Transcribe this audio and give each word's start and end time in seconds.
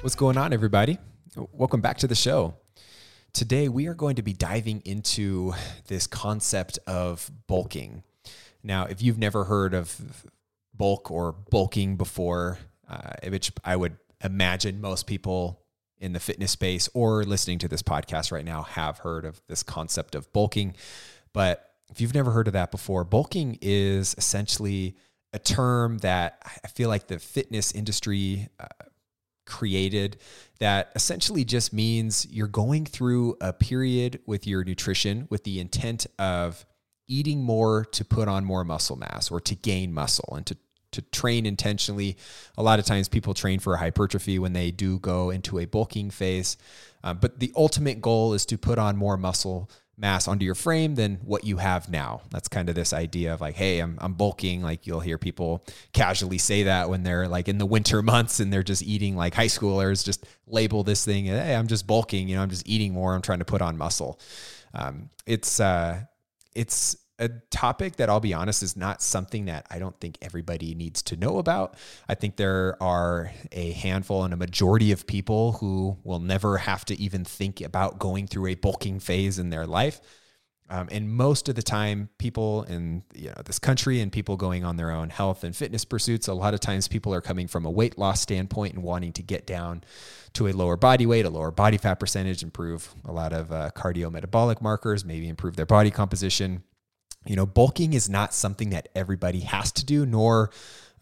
What's 0.00 0.14
going 0.14 0.38
on, 0.38 0.52
everybody? 0.52 0.96
Welcome 1.50 1.80
back 1.80 1.98
to 1.98 2.06
the 2.06 2.14
show. 2.14 2.54
Today, 3.32 3.68
we 3.68 3.88
are 3.88 3.94
going 3.94 4.14
to 4.14 4.22
be 4.22 4.32
diving 4.32 4.80
into 4.84 5.54
this 5.88 6.06
concept 6.06 6.78
of 6.86 7.28
bulking. 7.48 8.04
Now, 8.62 8.84
if 8.84 9.02
you've 9.02 9.18
never 9.18 9.42
heard 9.42 9.74
of 9.74 10.24
bulk 10.72 11.10
or 11.10 11.32
bulking 11.32 11.96
before, 11.96 12.58
uh, 12.88 13.10
which 13.26 13.50
I 13.64 13.74
would 13.74 13.96
imagine 14.22 14.80
most 14.80 15.08
people 15.08 15.62
in 15.98 16.12
the 16.12 16.20
fitness 16.20 16.52
space 16.52 16.88
or 16.94 17.24
listening 17.24 17.58
to 17.58 17.68
this 17.68 17.82
podcast 17.82 18.30
right 18.30 18.44
now 18.44 18.62
have 18.62 18.98
heard 18.98 19.24
of 19.24 19.42
this 19.48 19.64
concept 19.64 20.14
of 20.14 20.32
bulking. 20.32 20.76
But 21.32 21.72
if 21.90 22.00
you've 22.00 22.14
never 22.14 22.30
heard 22.30 22.46
of 22.46 22.52
that 22.52 22.70
before, 22.70 23.02
bulking 23.02 23.58
is 23.60 24.14
essentially 24.16 24.94
a 25.32 25.40
term 25.40 25.98
that 25.98 26.38
I 26.64 26.68
feel 26.68 26.88
like 26.88 27.08
the 27.08 27.18
fitness 27.18 27.72
industry 27.72 28.48
uh, 28.60 28.66
created 29.48 30.18
that 30.60 30.92
essentially 30.94 31.44
just 31.44 31.72
means 31.72 32.26
you're 32.30 32.46
going 32.46 32.84
through 32.84 33.36
a 33.40 33.52
period 33.52 34.20
with 34.26 34.46
your 34.46 34.62
nutrition 34.62 35.26
with 35.30 35.44
the 35.44 35.58
intent 35.58 36.06
of 36.18 36.64
eating 37.08 37.42
more 37.42 37.84
to 37.86 38.04
put 38.04 38.28
on 38.28 38.44
more 38.44 38.64
muscle 38.64 38.96
mass 38.96 39.30
or 39.30 39.40
to 39.40 39.54
gain 39.56 39.92
muscle 39.92 40.34
and 40.36 40.46
to 40.46 40.56
to 40.90 41.02
train 41.02 41.44
intentionally. 41.44 42.16
A 42.56 42.62
lot 42.62 42.78
of 42.78 42.86
times 42.86 43.08
people 43.08 43.34
train 43.34 43.58
for 43.58 43.76
hypertrophy 43.76 44.38
when 44.38 44.54
they 44.54 44.70
do 44.70 44.98
go 44.98 45.28
into 45.28 45.58
a 45.58 45.66
bulking 45.66 46.08
phase. 46.08 46.56
Um, 47.04 47.18
but 47.18 47.40
the 47.40 47.52
ultimate 47.54 48.00
goal 48.00 48.32
is 48.32 48.46
to 48.46 48.56
put 48.56 48.78
on 48.78 48.96
more 48.96 49.18
muscle 49.18 49.70
mass 49.98 50.28
onto 50.28 50.44
your 50.44 50.54
frame 50.54 50.94
than 50.94 51.16
what 51.24 51.44
you 51.44 51.56
have 51.56 51.90
now. 51.90 52.22
That's 52.30 52.48
kind 52.48 52.68
of 52.68 52.76
this 52.76 52.92
idea 52.92 53.34
of 53.34 53.40
like, 53.40 53.56
hey, 53.56 53.80
I'm, 53.80 53.98
I'm 54.00 54.14
bulking. 54.14 54.62
Like 54.62 54.86
you'll 54.86 55.00
hear 55.00 55.18
people 55.18 55.64
casually 55.92 56.38
say 56.38 56.62
that 56.64 56.88
when 56.88 57.02
they're 57.02 57.26
like 57.26 57.48
in 57.48 57.58
the 57.58 57.66
winter 57.66 58.00
months 58.14 58.38
and 58.40 58.52
they're 58.52 58.62
just 58.62 58.82
eating 58.82 59.16
like 59.16 59.34
high 59.34 59.46
schoolers, 59.46 60.04
just 60.04 60.24
label 60.46 60.84
this 60.84 61.04
thing, 61.04 61.26
hey, 61.26 61.54
I'm 61.54 61.66
just 61.66 61.86
bulking, 61.86 62.28
you 62.28 62.36
know, 62.36 62.42
I'm 62.42 62.50
just 62.50 62.68
eating 62.68 62.92
more. 62.92 63.14
I'm 63.14 63.22
trying 63.22 63.40
to 63.40 63.44
put 63.44 63.60
on 63.60 63.76
muscle. 63.76 64.20
Um, 64.72 65.10
it's, 65.26 65.58
uh, 65.58 66.00
it's 66.54 66.96
a 67.18 67.28
topic 67.50 67.96
that 67.96 68.08
I'll 68.08 68.20
be 68.20 68.32
honest 68.32 68.62
is 68.62 68.76
not 68.76 69.02
something 69.02 69.46
that 69.46 69.66
I 69.70 69.78
don't 69.78 69.98
think 70.00 70.18
everybody 70.22 70.74
needs 70.74 71.02
to 71.02 71.16
know 71.16 71.38
about. 71.38 71.74
I 72.08 72.14
think 72.14 72.36
there 72.36 72.80
are 72.80 73.32
a 73.50 73.72
handful 73.72 74.24
and 74.24 74.32
a 74.32 74.36
majority 74.36 74.92
of 74.92 75.06
people 75.06 75.52
who 75.54 75.96
will 76.04 76.20
never 76.20 76.58
have 76.58 76.84
to 76.86 77.00
even 77.00 77.24
think 77.24 77.60
about 77.60 77.98
going 77.98 78.28
through 78.28 78.46
a 78.46 78.54
bulking 78.54 79.00
phase 79.00 79.38
in 79.38 79.50
their 79.50 79.66
life. 79.66 80.00
Um, 80.70 80.88
and 80.92 81.10
most 81.10 81.48
of 81.48 81.54
the 81.54 81.62
time, 81.62 82.10
people 82.18 82.64
in 82.64 83.02
you 83.14 83.28
know 83.28 83.42
this 83.46 83.58
country 83.58 84.00
and 84.00 84.12
people 84.12 84.36
going 84.36 84.64
on 84.64 84.76
their 84.76 84.90
own 84.90 85.08
health 85.08 85.42
and 85.42 85.56
fitness 85.56 85.86
pursuits, 85.86 86.28
a 86.28 86.34
lot 86.34 86.52
of 86.52 86.60
times 86.60 86.88
people 86.88 87.14
are 87.14 87.22
coming 87.22 87.48
from 87.48 87.64
a 87.64 87.70
weight 87.70 87.96
loss 87.96 88.20
standpoint 88.20 88.74
and 88.74 88.82
wanting 88.82 89.14
to 89.14 89.22
get 89.22 89.46
down 89.46 89.82
to 90.34 90.46
a 90.46 90.52
lower 90.52 90.76
body 90.76 91.06
weight, 91.06 91.24
a 91.24 91.30
lower 91.30 91.50
body 91.50 91.78
fat 91.78 91.94
percentage, 91.94 92.42
improve 92.42 92.94
a 93.06 93.12
lot 93.12 93.32
of 93.32 93.50
uh, 93.50 93.70
cardiometabolic 93.74 94.60
markers, 94.60 95.06
maybe 95.06 95.26
improve 95.26 95.56
their 95.56 95.64
body 95.64 95.90
composition 95.90 96.62
you 97.28 97.36
know, 97.36 97.46
bulking 97.46 97.92
is 97.92 98.08
not 98.08 98.32
something 98.32 98.70
that 98.70 98.88
everybody 98.94 99.40
has 99.40 99.70
to 99.72 99.84
do, 99.84 100.06
nor, 100.06 100.50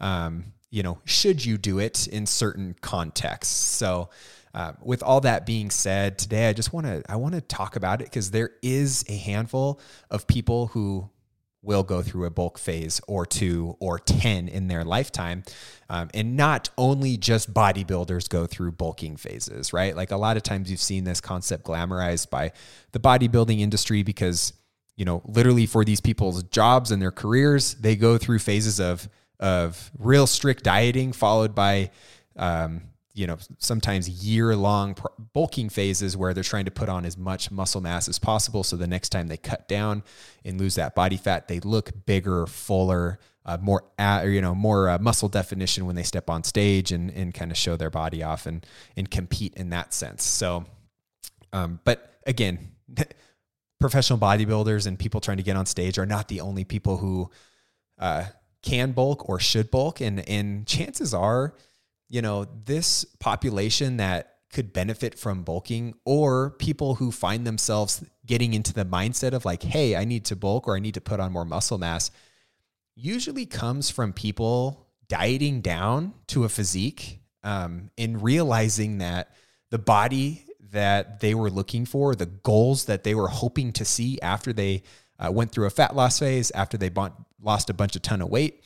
um, 0.01 0.53
you 0.69 0.83
know, 0.83 0.99
should 1.05 1.43
you 1.43 1.57
do 1.57 1.79
it 1.79 2.05
in 2.07 2.25
certain 2.25 2.75
contexts. 2.81 3.55
So, 3.55 4.09
uh, 4.53 4.73
with 4.81 5.03
all 5.03 5.21
that 5.21 5.45
being 5.45 5.69
said, 5.69 6.17
today 6.17 6.49
I 6.49 6.53
just 6.53 6.73
want 6.73 6.85
to 6.87 7.03
I 7.07 7.15
want 7.15 7.35
to 7.35 7.41
talk 7.41 7.75
about 7.75 8.01
it 8.01 8.05
because 8.05 8.31
there 8.31 8.51
is 8.61 9.05
a 9.07 9.15
handful 9.15 9.79
of 10.09 10.27
people 10.27 10.67
who 10.67 11.09
will 11.61 11.83
go 11.83 12.01
through 12.01 12.25
a 12.25 12.29
bulk 12.29 12.57
phase 12.57 13.01
or 13.07 13.25
two 13.25 13.75
or 13.79 13.99
10 13.99 14.47
in 14.47 14.67
their 14.67 14.83
lifetime. 14.83 15.43
Um, 15.89 16.09
and 16.13 16.37
not 16.37 16.69
only 16.77 17.17
just 17.17 17.53
bodybuilders 17.53 18.29
go 18.29 18.47
through 18.47 18.71
bulking 18.73 19.17
phases, 19.17 19.73
right? 19.73 19.95
Like 19.95 20.11
a 20.11 20.17
lot 20.17 20.37
of 20.37 20.43
times 20.43 20.71
you've 20.71 20.79
seen 20.79 21.03
this 21.03 21.19
concept 21.19 21.65
glamorized 21.65 22.29
by 22.29 22.51
the 22.93 22.99
bodybuilding 22.99 23.59
industry 23.59 24.01
because 24.01 24.53
you 24.97 25.05
know, 25.05 25.21
literally 25.25 25.65
for 25.65 25.85
these 25.85 26.01
people's 26.01 26.43
jobs 26.43 26.91
and 26.91 27.01
their 27.01 27.11
careers, 27.11 27.75
they 27.75 27.95
go 27.95 28.17
through 28.17 28.39
phases 28.39 28.79
of 28.79 29.07
of 29.39 29.91
real 29.99 30.25
strict 30.25 30.63
dieting, 30.63 31.13
followed 31.13 31.53
by, 31.53 31.91
um, 32.35 32.81
you 33.13 33.27
know, 33.27 33.37
sometimes 33.59 34.09
year 34.09 34.55
long 34.55 34.95
bulking 35.33 35.69
phases 35.69 36.17
where 36.17 36.33
they're 36.33 36.43
trying 36.43 36.65
to 36.65 36.71
put 36.71 36.89
on 36.89 37.05
as 37.05 37.15
much 37.15 37.51
muscle 37.51 37.79
mass 37.79 38.09
as 38.09 38.17
possible. 38.17 38.63
So 38.63 38.75
the 38.75 38.87
next 38.87 39.09
time 39.09 39.27
they 39.27 39.37
cut 39.37 39.67
down 39.67 40.01
and 40.43 40.59
lose 40.59 40.73
that 40.75 40.95
body 40.95 41.17
fat, 41.17 41.47
they 41.47 41.59
look 41.59 41.91
bigger, 42.07 42.47
fuller, 42.47 43.19
uh, 43.45 43.57
more, 43.61 43.83
uh, 43.99 44.23
you 44.25 44.41
know, 44.41 44.55
more 44.55 44.89
uh, 44.89 44.97
muscle 44.97 45.29
definition 45.29 45.85
when 45.85 45.95
they 45.95 46.03
step 46.03 46.29
on 46.29 46.43
stage 46.43 46.91
and 46.91 47.11
and 47.11 47.35
kind 47.35 47.51
of 47.51 47.57
show 47.57 47.75
their 47.77 47.91
body 47.91 48.23
off 48.23 48.47
and 48.47 48.65
and 48.95 49.11
compete 49.11 49.53
in 49.53 49.69
that 49.69 49.93
sense. 49.93 50.23
So, 50.23 50.65
um, 51.53 51.79
but 51.83 52.19
again. 52.25 52.71
professional 53.79 54.19
bodybuilders 54.19 54.87
and 54.87 54.97
people 54.97 55.21
trying 55.21 55.37
to 55.37 55.43
get 55.43 55.55
on 55.55 55.65
stage 55.65 55.97
are 55.97 56.05
not 56.05 56.27
the 56.27 56.41
only 56.41 56.63
people 56.63 56.97
who 56.97 57.29
uh, 57.99 58.25
can 58.61 58.91
bulk 58.91 59.29
or 59.29 59.39
should 59.39 59.69
bulk. 59.71 60.01
And, 60.01 60.27
and 60.27 60.65
chances 60.65 61.13
are, 61.13 61.53
you 62.09 62.21
know, 62.21 62.45
this 62.65 63.05
population 63.19 63.97
that 63.97 64.33
could 64.51 64.71
benefit 64.73 65.19
from 65.19 65.43
bulking 65.43 65.93
or 66.05 66.51
people 66.51 66.95
who 66.95 67.11
find 67.11 67.45
themselves 67.45 68.03
getting 68.25 68.53
into 68.53 68.73
the 68.73 68.85
mindset 68.85 69.33
of 69.33 69.45
like, 69.45 69.61
hey, 69.61 69.95
I 69.95 70.05
need 70.05 70.25
to 70.25 70.35
bulk 70.35 70.67
or 70.67 70.75
I 70.75 70.79
need 70.79 70.93
to 70.93 71.01
put 71.01 71.19
on 71.19 71.31
more 71.31 71.45
muscle 71.45 71.77
mass 71.77 72.11
usually 72.97 73.45
comes 73.45 73.91
from 73.91 74.11
people 74.11 74.87
dieting 75.07 75.61
down 75.61 76.13
to 76.27 76.43
a 76.43 76.49
physique 76.49 77.19
um, 77.43 77.91
and 77.97 78.21
realizing 78.21 78.97
that 78.97 79.33
the 79.69 79.77
body 79.77 80.43
that 80.71 81.19
they 81.19 81.33
were 81.33 81.49
looking 81.49 81.85
for, 81.85 82.15
the 82.15 82.25
goals 82.25 82.85
that 82.85 83.03
they 83.03 83.15
were 83.15 83.27
hoping 83.27 83.71
to 83.73 83.85
see 83.85 84.19
after 84.21 84.53
they 84.53 84.83
uh, 85.19 85.31
went 85.31 85.51
through 85.51 85.65
a 85.65 85.69
fat 85.69 85.95
loss 85.95 86.19
phase, 86.19 86.51
after 86.51 86.77
they 86.77 86.89
bought, 86.89 87.13
lost 87.41 87.69
a 87.69 87.73
bunch 87.73 87.95
of 87.95 88.01
ton 88.01 88.21
of 88.21 88.29
weight, 88.29 88.63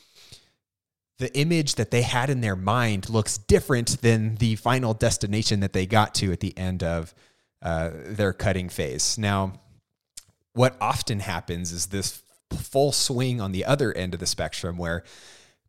the 1.22 1.36
image 1.38 1.76
that 1.76 1.92
they 1.92 2.02
had 2.02 2.30
in 2.30 2.42
their 2.42 2.56
mind 2.56 3.08
looks 3.10 3.38
different 3.38 4.02
than 4.02 4.36
the 4.36 4.56
final 4.56 4.94
destination 4.94 5.60
that 5.60 5.72
they 5.72 5.86
got 5.86 6.16
to 6.16 6.32
at 6.32 6.40
the 6.40 6.58
end 6.58 6.82
of 6.82 7.14
uh, 7.62 7.92
their 7.94 8.34
cutting 8.34 8.70
phase. 8.70 9.20
Now, 9.20 9.54
what 10.54 10.76
often 10.82 11.20
happens 11.20 11.72
is 11.72 11.88
this 11.88 12.24
full 12.52 12.92
swing 12.92 13.40
on 13.40 13.52
the 13.52 13.66
other 13.66 13.94
end 13.94 14.16
of 14.16 14.20
the 14.20 14.26
spectrum 14.26 14.78
where 14.78 15.04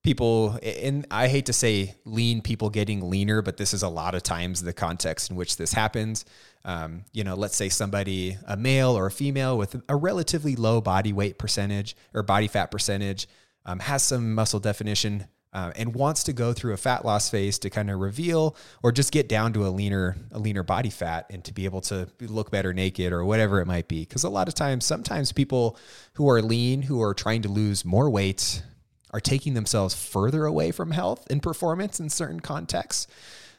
people 0.03 0.59
and 0.63 1.07
i 1.11 1.29
hate 1.29 1.47
to 1.47 1.53
say 1.53 1.95
lean 2.05 2.43
people 2.43 2.71
getting 2.71 3.09
leaner 3.09 3.41
but 3.41 3.57
this 3.57 3.73
is 3.73 3.83
a 3.83 3.89
lot 3.89 4.15
of 4.15 4.23
times 4.23 4.63
the 4.63 4.73
context 4.73 5.31
in 5.31 5.37
which 5.37 5.57
this 5.57 5.73
happens. 5.73 6.25
Um, 6.65 7.05
you 7.13 7.25
know 7.25 7.35
let's 7.35 7.57
say 7.57 7.69
somebody 7.69 8.37
a 8.47 8.57
male 8.57 8.97
or 8.97 9.07
a 9.07 9.11
female 9.11 9.59
with 9.59 9.81
a 9.89 9.97
relatively 9.97 10.55
low 10.57 10.81
body 10.81 11.13
weight 11.13 11.39
percentage 11.39 11.97
or 12.15 12.23
body 12.23 12.47
fat 12.47 12.71
percentage 12.71 13.27
um, 13.67 13.81
has 13.81 14.03
some 14.03 14.35
muscle 14.35 14.61
definition 14.61 15.27
uh, 15.53 15.73
and 15.77 15.95
wants 15.95 16.25
to 16.25 16.33
go 16.33 16.53
through 16.53 16.73
a 16.73 16.77
fat 16.77 17.05
loss 17.05 17.29
phase 17.29 17.59
to 17.59 17.71
kind 17.71 17.91
of 17.91 17.99
reveal 18.01 18.57
or 18.83 18.91
just 18.91 19.13
get 19.13 19.29
down 19.29 19.53
to 19.53 19.67
a 19.67 19.69
leaner 19.69 20.17
a 20.31 20.39
leaner 20.39 20.63
body 20.63 20.91
fat 20.91 21.27
and 21.31 21.45
to 21.45 21.53
be 21.53 21.65
able 21.65 21.81
to 21.81 22.09
look 22.21 22.51
better 22.51 22.73
naked 22.73 23.13
or 23.13 23.25
whatever 23.25 23.61
it 23.61 23.67
might 23.67 23.89
be. 23.89 24.01
Because 24.01 24.25
a 24.25 24.31
lot 24.31 24.49
of 24.49 24.55
times 24.55 24.85
sometimes 24.85 25.31
people 25.33 25.77
who 26.15 26.29
are 26.29 26.41
lean 26.41 26.83
who 26.83 27.03
are 27.03 27.13
trying 27.13 27.43
to 27.43 27.49
lose 27.49 27.85
more 27.85 28.09
weight 28.09 28.63
are 29.13 29.21
taking 29.21 29.55
themselves 29.55 29.95
further 29.95 30.47
away 30.47 30.71
from 30.71 30.91
health 30.91 31.27
and 31.31 31.43
performance 31.43 32.01
in 32.01 32.09
certain 32.09 32.41
contexts. 32.41 33.07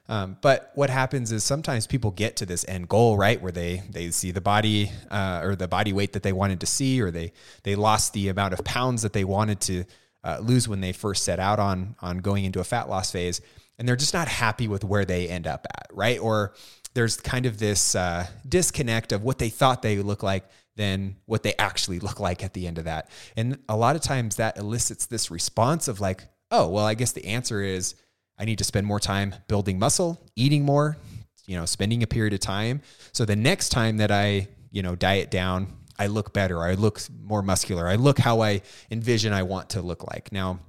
Um, 0.09 0.38
but 0.41 0.72
what 0.75 0.90
happens 0.90 1.31
is 1.31 1.44
sometimes 1.44 1.88
people 1.88 2.12
get 2.12 2.36
to 2.38 2.46
this 2.46 2.66
end 2.68 2.90
goal, 2.90 3.16
right, 3.16 3.41
where 3.41 3.53
they 3.53 3.84
they 3.90 4.12
see 4.12 4.31
the 4.31 4.41
body 4.41 4.91
uh, 5.09 5.41
or 5.44 5.56
the 5.56 5.68
body 5.68 5.94
weight 5.94 6.14
that 6.14 6.24
they 6.24 6.34
wanted 6.34 6.59
to 6.59 6.66
see, 6.66 7.02
or 7.02 7.09
they 7.09 7.31
they 7.64 7.75
lost 7.75 8.14
the 8.14 8.28
amount 8.28 8.53
of 8.53 8.64
pounds 8.66 9.02
that 9.03 9.14
they 9.14 9.23
wanted 9.23 9.61
to 9.61 9.85
uh, 10.26 10.40
lose 10.41 10.67
when 10.67 10.82
they 10.82 10.91
first 10.91 11.23
set 11.23 11.40
out 11.40 11.59
on 11.59 11.96
on 12.02 12.17
going 12.17 12.44
into 12.44 12.59
a 12.59 12.66
fat 12.66 12.90
loss 12.90 13.11
phase, 13.11 13.40
and 13.79 13.88
they're 13.88 13.96
just 13.96 14.14
not 14.14 14.28
happy 14.28 14.67
with 14.67 14.84
where 14.84 15.06
they 15.06 15.29
end 15.29 15.47
up 15.47 15.66
at, 15.70 15.88
right? 15.94 16.20
Or 16.20 16.53
there's 16.96 17.17
kind 17.17 17.46
of 17.46 17.58
this 17.58 17.96
uh, 17.96 18.28
disconnect 18.47 19.14
of 19.14 19.23
what 19.23 19.40
they 19.40 19.49
thought 19.49 19.82
they 19.82 19.97
look 19.99 20.22
like 20.22 20.44
than 20.75 21.16
what 21.25 21.43
they 21.43 21.53
actually 21.59 21.99
look 21.99 22.20
like 22.20 22.43
at 22.43 22.53
the 22.53 22.67
end 22.67 22.78
of 22.78 22.85
that. 22.85 23.09
And 23.35 23.59
a 23.70 23.78
lot 23.78 23.96
of 23.96 24.02
times 24.02 24.37
that 24.37 24.58
elicits 24.58 25.05
this 25.05 25.29
response 25.29 25.87
of 25.87 25.99
like, 25.99 26.23
oh, 26.52 26.67
well, 26.67 26.85
I 26.85 26.93
guess 26.93 27.11
the 27.11 27.25
answer 27.25 27.61
is 27.61 27.96
I 28.37 28.46
need 28.46 28.58
to 28.58 28.64
spend 28.64 28.87
more 28.87 28.99
time 28.99 29.35
building 29.47 29.78
muscle, 29.78 30.20
eating 30.35 30.64
more, 30.66 30.97
you 31.46 31.58
know, 31.58 31.66
spending 31.66 32.03
a 32.03 32.08
period 32.08 32.34
of 32.34 32.40
time. 32.40 32.81
So 33.11 33.25
the 33.25 33.35
next 33.35 33.70
time 33.70 33.97
that 33.97 34.11
I, 34.11 34.47
you 34.72 34.81
know, 34.81 34.96
diet 34.96 35.29
down, 35.29 35.67
I 35.99 36.08
look 36.08 36.34
better, 36.34 36.64
I 36.64 36.73
look 36.73 36.99
more 37.22 37.43
muscular, 37.43 37.87
I 37.87 37.96
look 37.96 38.17
how 38.17 38.41
I 38.41 38.61
envision 38.90 39.31
I 39.34 39.43
want 39.43 39.70
to 39.72 39.81
look 39.81 40.09
like. 40.11 40.31
Now, 40.31 40.59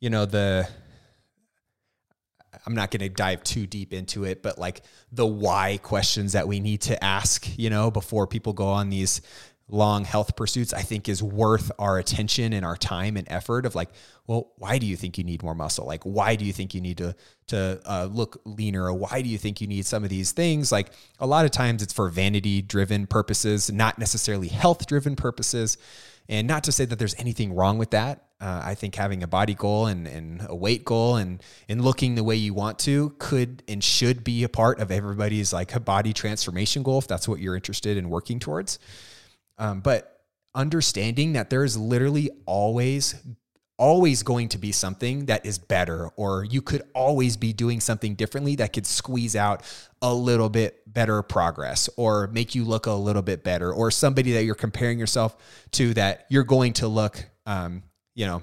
you 0.00 0.10
know, 0.10 0.26
the 0.26 0.68
I'm 2.66 2.74
not 2.74 2.90
going 2.90 3.00
to 3.00 3.08
dive 3.08 3.42
too 3.42 3.66
deep 3.66 3.92
into 3.92 4.24
it, 4.24 4.42
but 4.42 4.58
like 4.58 4.82
the 5.12 5.26
why 5.26 5.78
questions 5.82 6.32
that 6.32 6.46
we 6.46 6.60
need 6.60 6.82
to 6.82 7.02
ask, 7.02 7.46
you 7.58 7.70
know, 7.70 7.90
before 7.90 8.26
people 8.26 8.52
go 8.52 8.66
on 8.66 8.90
these 8.90 9.20
long 9.72 10.04
health 10.04 10.36
pursuits, 10.36 10.72
I 10.72 10.82
think 10.82 11.08
is 11.08 11.22
worth 11.22 11.70
our 11.78 11.98
attention 11.98 12.52
and 12.52 12.64
our 12.64 12.76
time 12.76 13.16
and 13.16 13.26
effort 13.30 13.66
of 13.66 13.74
like, 13.74 13.90
well, 14.26 14.52
why 14.56 14.78
do 14.78 14.86
you 14.86 14.96
think 14.96 15.16
you 15.16 15.24
need 15.24 15.42
more 15.42 15.54
muscle? 15.54 15.86
Like, 15.86 16.02
why 16.02 16.36
do 16.36 16.44
you 16.44 16.52
think 16.52 16.74
you 16.74 16.80
need 16.80 16.98
to 16.98 17.14
to 17.48 17.80
uh, 17.84 18.08
look 18.10 18.40
leaner? 18.44 18.84
Or 18.84 18.94
why 18.94 19.22
do 19.22 19.28
you 19.28 19.38
think 19.38 19.60
you 19.60 19.66
need 19.66 19.86
some 19.86 20.04
of 20.04 20.10
these 20.10 20.32
things? 20.32 20.70
Like, 20.70 20.92
a 21.18 21.26
lot 21.26 21.44
of 21.44 21.50
times 21.50 21.82
it's 21.82 21.92
for 21.92 22.08
vanity 22.08 22.62
driven 22.62 23.06
purposes, 23.06 23.70
not 23.72 23.98
necessarily 23.98 24.48
health 24.48 24.86
driven 24.86 25.16
purposes. 25.16 25.78
And 26.28 26.46
not 26.46 26.64
to 26.64 26.72
say 26.72 26.84
that 26.84 26.98
there's 26.98 27.16
anything 27.18 27.54
wrong 27.54 27.76
with 27.76 27.90
that. 27.90 28.29
Uh, 28.40 28.62
I 28.64 28.74
think 28.74 28.94
having 28.94 29.22
a 29.22 29.26
body 29.26 29.54
goal 29.54 29.86
and, 29.86 30.06
and 30.06 30.46
a 30.48 30.54
weight 30.54 30.84
goal 30.84 31.16
and, 31.16 31.42
and 31.68 31.84
looking 31.84 32.14
the 32.14 32.24
way 32.24 32.36
you 32.36 32.54
want 32.54 32.78
to 32.80 33.14
could 33.18 33.62
and 33.68 33.84
should 33.84 34.24
be 34.24 34.44
a 34.44 34.48
part 34.48 34.80
of 34.80 34.90
everybody's 34.90 35.52
like 35.52 35.74
a 35.74 35.80
body 35.80 36.14
transformation 36.14 36.82
goal 36.82 36.98
if 36.98 37.06
that's 37.06 37.28
what 37.28 37.38
you're 37.38 37.54
interested 37.54 37.98
in 37.98 38.08
working 38.08 38.38
towards. 38.38 38.78
Um, 39.58 39.80
but 39.80 40.22
understanding 40.54 41.34
that 41.34 41.50
there 41.50 41.64
is 41.64 41.76
literally 41.76 42.30
always 42.46 43.14
always 43.80 44.22
going 44.22 44.46
to 44.46 44.58
be 44.58 44.72
something 44.72 45.24
that 45.24 45.46
is 45.46 45.58
better, 45.58 46.10
or 46.16 46.44
you 46.44 46.60
could 46.60 46.82
always 46.94 47.38
be 47.38 47.50
doing 47.50 47.80
something 47.80 48.14
differently 48.14 48.54
that 48.54 48.74
could 48.74 48.84
squeeze 48.84 49.34
out 49.34 49.62
a 50.02 50.12
little 50.12 50.50
bit 50.50 50.82
better 50.86 51.22
progress 51.22 51.88
or 51.96 52.26
make 52.26 52.54
you 52.54 52.62
look 52.62 52.84
a 52.84 52.92
little 52.92 53.22
bit 53.22 53.42
better, 53.42 53.72
or 53.72 53.90
somebody 53.90 54.32
that 54.32 54.44
you're 54.44 54.54
comparing 54.54 54.98
yourself 54.98 55.34
to 55.70 55.94
that 55.94 56.26
you're 56.28 56.44
going 56.44 56.74
to 56.74 56.88
look, 56.88 57.24
um, 57.46 57.82
you 58.20 58.26
know, 58.26 58.42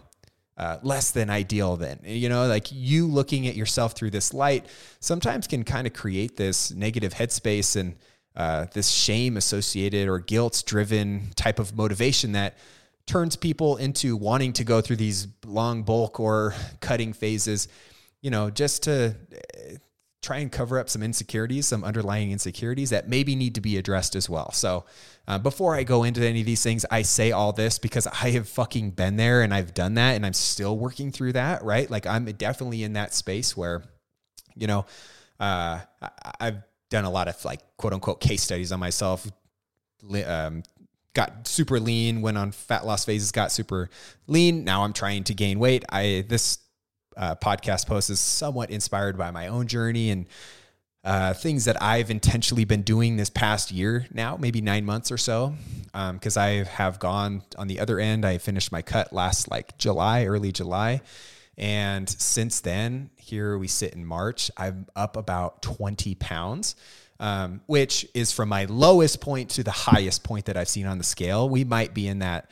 uh, 0.57 0.79
less 0.81 1.11
than 1.11 1.29
ideal 1.29 1.75
then. 1.75 1.99
You 2.03 2.29
know 2.29 2.47
like 2.47 2.71
you 2.71 3.05
looking 3.05 3.47
at 3.47 3.55
yourself 3.55 3.93
through 3.93 4.09
this 4.09 4.33
light 4.33 4.65
sometimes 4.99 5.45
can 5.45 5.63
kind 5.63 5.85
of 5.85 5.93
create 5.93 6.35
this 6.35 6.71
negative 6.71 7.13
headspace 7.13 7.75
and 7.75 7.95
uh, 8.35 8.65
this 8.73 8.89
shame 8.89 9.37
associated 9.37 10.07
or 10.07 10.17
guilt 10.17 10.63
driven 10.65 11.27
type 11.35 11.59
of 11.59 11.75
motivation 11.77 12.31
that 12.31 12.57
turns 13.05 13.35
people 13.35 13.77
into 13.77 14.17
wanting 14.17 14.51
to 14.53 14.63
go 14.63 14.81
through 14.81 14.95
these 14.95 15.27
long 15.45 15.83
bulk 15.83 16.19
or 16.19 16.55
cutting 16.81 17.13
phases, 17.13 17.67
you 18.21 18.31
know, 18.31 18.49
just 18.49 18.83
to 18.83 19.15
eh, 19.31 19.75
try 20.21 20.37
and 20.37 20.51
cover 20.51 20.79
up 20.79 20.89
some 20.89 21.03
insecurities, 21.03 21.67
some 21.67 21.83
underlying 21.83 22.31
insecurities 22.31 22.89
that 22.89 23.07
maybe 23.07 23.35
need 23.35 23.55
to 23.55 23.61
be 23.61 23.77
addressed 23.77 24.15
as 24.15 24.29
well. 24.29 24.51
So, 24.51 24.85
uh, 25.27 25.37
before 25.37 25.75
I 25.75 25.83
go 25.83 26.03
into 26.03 26.25
any 26.25 26.39
of 26.39 26.45
these 26.45 26.63
things, 26.63 26.85
I 26.89 27.03
say 27.03 27.31
all 27.31 27.53
this 27.53 27.79
because 27.79 28.07
I 28.07 28.31
have 28.31 28.47
fucking 28.49 28.91
been 28.91 29.17
there 29.17 29.41
and 29.41 29.53
I've 29.53 29.73
done 29.73 29.93
that 29.95 30.15
and 30.15 30.25
I'm 30.25 30.33
still 30.33 30.77
working 30.77 31.11
through 31.11 31.33
that, 31.33 31.63
right? 31.63 31.89
Like, 31.89 32.07
I'm 32.07 32.25
definitely 32.25 32.83
in 32.83 32.93
that 32.93 33.13
space 33.13 33.55
where, 33.55 33.83
you 34.55 34.67
know, 34.67 34.85
uh, 35.39 35.79
I've 36.39 36.63
done 36.89 37.05
a 37.05 37.09
lot 37.09 37.27
of 37.27 37.43
like 37.45 37.59
quote 37.77 37.93
unquote 37.93 38.21
case 38.21 38.43
studies 38.43 38.71
on 38.71 38.79
myself, 38.79 39.29
um, 40.25 40.63
got 41.13 41.47
super 41.47 41.79
lean, 41.79 42.21
went 42.21 42.37
on 42.37 42.51
fat 42.51 42.85
loss 42.85 43.05
phases, 43.05 43.31
got 43.31 43.51
super 43.51 43.89
lean. 44.27 44.63
Now 44.63 44.83
I'm 44.83 44.93
trying 44.93 45.23
to 45.25 45.33
gain 45.33 45.59
weight. 45.59 45.83
I 45.89 46.25
this 46.27 46.59
uh, 47.17 47.35
podcast 47.35 47.87
post 47.87 48.09
is 48.09 48.19
somewhat 48.19 48.69
inspired 48.69 49.17
by 49.17 49.31
my 49.31 49.47
own 49.47 49.67
journey 49.67 50.11
and 50.11 50.25
uh, 51.03 51.33
things 51.33 51.65
that 51.65 51.81
I've 51.81 52.11
intentionally 52.11 52.65
been 52.65 52.81
doing 52.81 53.17
this 53.17 53.29
past 53.29 53.71
year 53.71 54.05
now, 54.13 54.37
maybe 54.37 54.61
nine 54.61 54.85
months 54.85 55.11
or 55.11 55.17
so, 55.17 55.55
because 56.11 56.37
um, 56.37 56.43
I 56.43 56.47
have 56.63 56.99
gone 56.99 57.43
on 57.57 57.67
the 57.67 57.79
other 57.79 57.99
end. 57.99 58.25
I 58.25 58.37
finished 58.37 58.71
my 58.71 58.81
cut 58.81 59.13
last 59.13 59.49
like 59.49 59.77
July, 59.77 60.25
early 60.25 60.51
July. 60.51 61.01
And 61.57 62.07
since 62.07 62.59
then, 62.59 63.09
here 63.17 63.57
we 63.57 63.67
sit 63.67 63.93
in 63.93 64.05
March, 64.05 64.51
I'm 64.57 64.85
up 64.95 65.17
about 65.17 65.61
20 65.61 66.15
pounds 66.15 66.75
um, 67.19 67.61
which 67.65 68.07
is 68.13 68.31
from 68.31 68.49
my 68.49 68.65
lowest 68.65 69.21
point 69.21 69.49
to 69.51 69.63
the 69.63 69.71
highest 69.71 70.23
point 70.23 70.45
that 70.45 70.57
I've 70.57 70.69
seen 70.69 70.85
on 70.85 70.97
the 70.97 71.03
scale. 71.03 71.49
We 71.49 71.63
might 71.63 71.93
be 71.93 72.07
in 72.07 72.19
that 72.19 72.49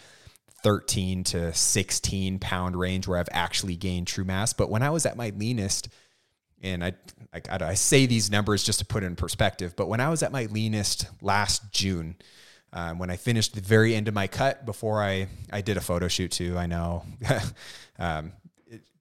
13 0.65 1.23
to 1.25 1.53
16 1.53 2.39
pound 2.39 2.75
range 2.75 3.07
where 3.07 3.19
I've 3.19 3.29
actually 3.29 3.75
gained 3.75 4.07
true 4.07 4.23
mass. 4.23 4.51
But 4.51 4.71
when 4.71 4.81
I 4.81 4.89
was 4.89 5.05
at 5.05 5.15
my 5.15 5.31
leanest, 5.37 5.89
and 6.59 6.83
I, 6.83 6.93
I, 7.31 7.41
I 7.61 7.73
say 7.75 8.07
these 8.07 8.31
numbers 8.31 8.63
just 8.63 8.79
to 8.79 8.85
put 8.85 9.03
it 9.03 9.05
in 9.05 9.15
perspective, 9.15 9.75
but 9.75 9.87
when 9.87 9.99
I 9.99 10.09
was 10.09 10.23
at 10.23 10.31
my 10.31 10.47
leanest 10.47 11.05
last 11.21 11.71
June, 11.71 12.15
um, 12.73 12.97
when 12.97 13.11
I 13.11 13.15
finished 13.15 13.53
the 13.53 13.61
very 13.61 13.93
end 13.93 14.07
of 14.07 14.15
my 14.15 14.25
cut 14.25 14.65
before 14.65 15.03
I, 15.03 15.27
I 15.53 15.61
did 15.61 15.77
a 15.77 15.81
photo 15.81 16.07
shoot 16.07 16.31
too, 16.31 16.57
I 16.57 16.65
know. 16.65 17.05
um, 17.99 18.33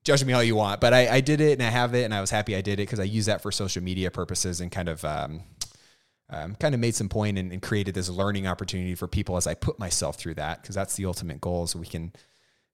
judge 0.05 0.23
me 0.23 0.35
all 0.35 0.43
you 0.43 0.57
want, 0.57 0.83
but 0.83 0.93
I, 0.93 1.09
I, 1.09 1.21
did 1.23 1.41
it 1.41 1.55
and 1.55 1.63
I 1.63 1.71
have 1.71 1.95
it 1.95 2.05
and 2.05 2.13
I 2.13 2.21
was 2.21 2.29
happy 2.29 2.55
I 2.55 2.61
did 2.61 2.75
it 2.75 2.83
because 2.83 3.01
I 3.01 3.05
use 3.05 3.25
that 3.25 3.41
for 3.41 3.51
social 3.51 3.83
media 3.83 4.11
purposes 4.11 4.61
and 4.61 4.71
kind 4.71 4.91
of 4.91 5.03
um, 5.03 5.45
um, 6.31 6.55
kind 6.55 6.75
of 6.75 6.81
made 6.81 6.95
some 6.95 7.09
point 7.09 7.39
and, 7.39 7.53
and, 7.53 7.61
created 7.61 7.95
this 7.95 8.09
learning 8.09 8.47
opportunity 8.47 8.95
for 8.95 9.07
people 9.07 9.37
as 9.37 9.47
I 9.47 9.55
put 9.55 9.79
myself 9.79 10.17
through 10.17 10.35
that 10.35 10.63
because 10.63 10.75
that's 10.75 10.97
the 10.97 11.05
ultimate 11.05 11.41
goal. 11.41 11.67
So 11.67 11.79
we 11.79 11.87
can, 11.87 12.13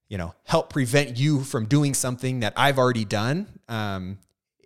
you 0.09 0.19
know, 0.19 0.35
help 0.45 0.73
prevent 0.73 1.19
you 1.19 1.43
from 1.43 1.67
doing 1.67 1.95
something 1.95 2.41
that 2.41 2.53
I've 2.57 2.79
already 2.79 3.05
done 3.05 3.49
um, 3.69 4.19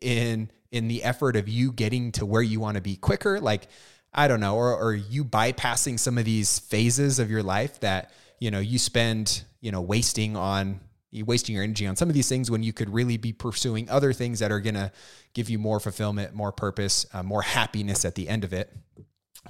in 0.02 0.50
in 0.70 0.88
the 0.88 1.02
effort 1.02 1.36
of 1.36 1.48
you 1.48 1.72
getting 1.72 2.12
to 2.12 2.26
where 2.26 2.42
you 2.42 2.60
want 2.60 2.76
to 2.76 2.82
be 2.82 2.96
quicker. 2.96 3.40
Like 3.40 3.68
I 4.12 4.28
don't 4.28 4.40
know, 4.40 4.54
or 4.54 4.76
or 4.76 4.94
you 4.94 5.24
bypassing 5.24 5.98
some 5.98 6.18
of 6.18 6.24
these 6.24 6.58
phases 6.58 7.18
of 7.18 7.30
your 7.30 7.42
life 7.42 7.80
that 7.80 8.12
you 8.38 8.50
know 8.50 8.60
you 8.60 8.78
spend 8.78 9.44
you 9.60 9.72
know 9.72 9.80
wasting 9.80 10.36
on 10.36 10.80
you 11.14 11.24
wasting 11.24 11.54
your 11.54 11.64
energy 11.64 11.86
on 11.86 11.96
some 11.96 12.08
of 12.08 12.14
these 12.14 12.28
things 12.28 12.50
when 12.50 12.62
you 12.62 12.72
could 12.72 12.90
really 12.90 13.16
be 13.16 13.32
pursuing 13.32 13.88
other 13.88 14.12
things 14.12 14.40
that 14.40 14.50
are 14.50 14.60
going 14.60 14.74
to 14.74 14.90
give 15.32 15.48
you 15.48 15.58
more 15.58 15.80
fulfillment, 15.80 16.34
more 16.34 16.52
purpose, 16.52 17.06
uh, 17.14 17.22
more 17.22 17.42
happiness 17.42 18.04
at 18.04 18.14
the 18.14 18.28
end 18.28 18.44
of 18.44 18.52
it. 18.52 18.72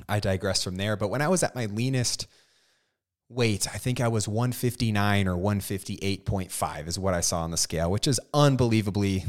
I 0.08 0.20
digress 0.20 0.62
from 0.62 0.76
there. 0.76 0.96
But 0.96 1.08
when 1.08 1.22
I 1.22 1.28
was 1.28 1.42
at 1.42 1.54
my 1.54 1.66
leanest 1.66 2.26
weight, 3.28 3.66
I 3.72 3.78
think 3.78 4.00
I 4.00 4.08
was 4.08 4.28
159 4.28 5.28
or 5.28 5.36
158.5 5.36 6.88
is 6.88 6.98
what 6.98 7.14
I 7.14 7.20
saw 7.20 7.42
on 7.42 7.50
the 7.50 7.56
scale, 7.56 7.90
which 7.90 8.06
is 8.06 8.20
unbelievably 8.32 9.24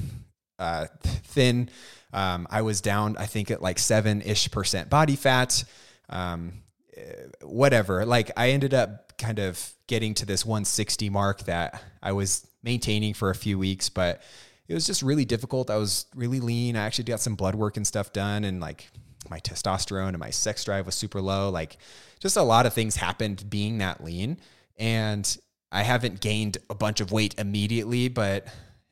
uh, 0.59 0.87
thin. 1.01 1.69
Um, 2.13 2.47
I 2.49 2.61
was 2.61 2.81
down, 2.81 3.17
I 3.17 3.25
think, 3.25 3.51
at 3.51 3.61
like 3.61 3.79
seven 3.79 4.21
ish 4.21 4.49
percent 4.51 4.89
body 4.89 5.15
fat. 5.15 5.63
Um, 6.09 6.63
eh, 6.95 7.01
whatever. 7.41 8.05
Like 8.05 8.31
I 8.37 8.51
ended 8.51 8.73
up 8.73 9.17
kind 9.17 9.39
of 9.39 9.74
getting 9.87 10.13
to 10.15 10.25
this 10.25 10.45
160 10.45 11.09
mark 11.09 11.43
that 11.43 11.81
I 12.01 12.11
was 12.11 12.47
maintaining 12.63 13.13
for 13.13 13.29
a 13.29 13.35
few 13.35 13.59
weeks, 13.59 13.89
but 13.89 14.21
it 14.67 14.73
was 14.73 14.87
just 14.87 15.01
really 15.01 15.25
difficult. 15.25 15.69
I 15.69 15.77
was 15.77 16.07
really 16.15 16.39
lean. 16.39 16.75
I 16.75 16.85
actually 16.85 17.03
got 17.05 17.19
some 17.19 17.35
blood 17.35 17.55
work 17.55 17.77
and 17.77 17.85
stuff 17.85 18.11
done, 18.11 18.43
and 18.43 18.59
like 18.59 18.89
my 19.29 19.39
testosterone 19.39 20.09
and 20.09 20.19
my 20.19 20.29
sex 20.29 20.63
drive 20.63 20.85
was 20.85 20.95
super 20.95 21.21
low. 21.21 21.49
Like, 21.49 21.77
just 22.19 22.37
a 22.37 22.43
lot 22.43 22.65
of 22.65 22.73
things 22.73 22.95
happened 22.95 23.49
being 23.49 23.79
that 23.79 24.03
lean. 24.03 24.37
And 24.77 25.37
I 25.71 25.83
haven't 25.83 26.21
gained 26.21 26.57
a 26.69 26.75
bunch 26.75 27.01
of 27.01 27.11
weight 27.11 27.35
immediately, 27.37 28.07
but 28.07 28.47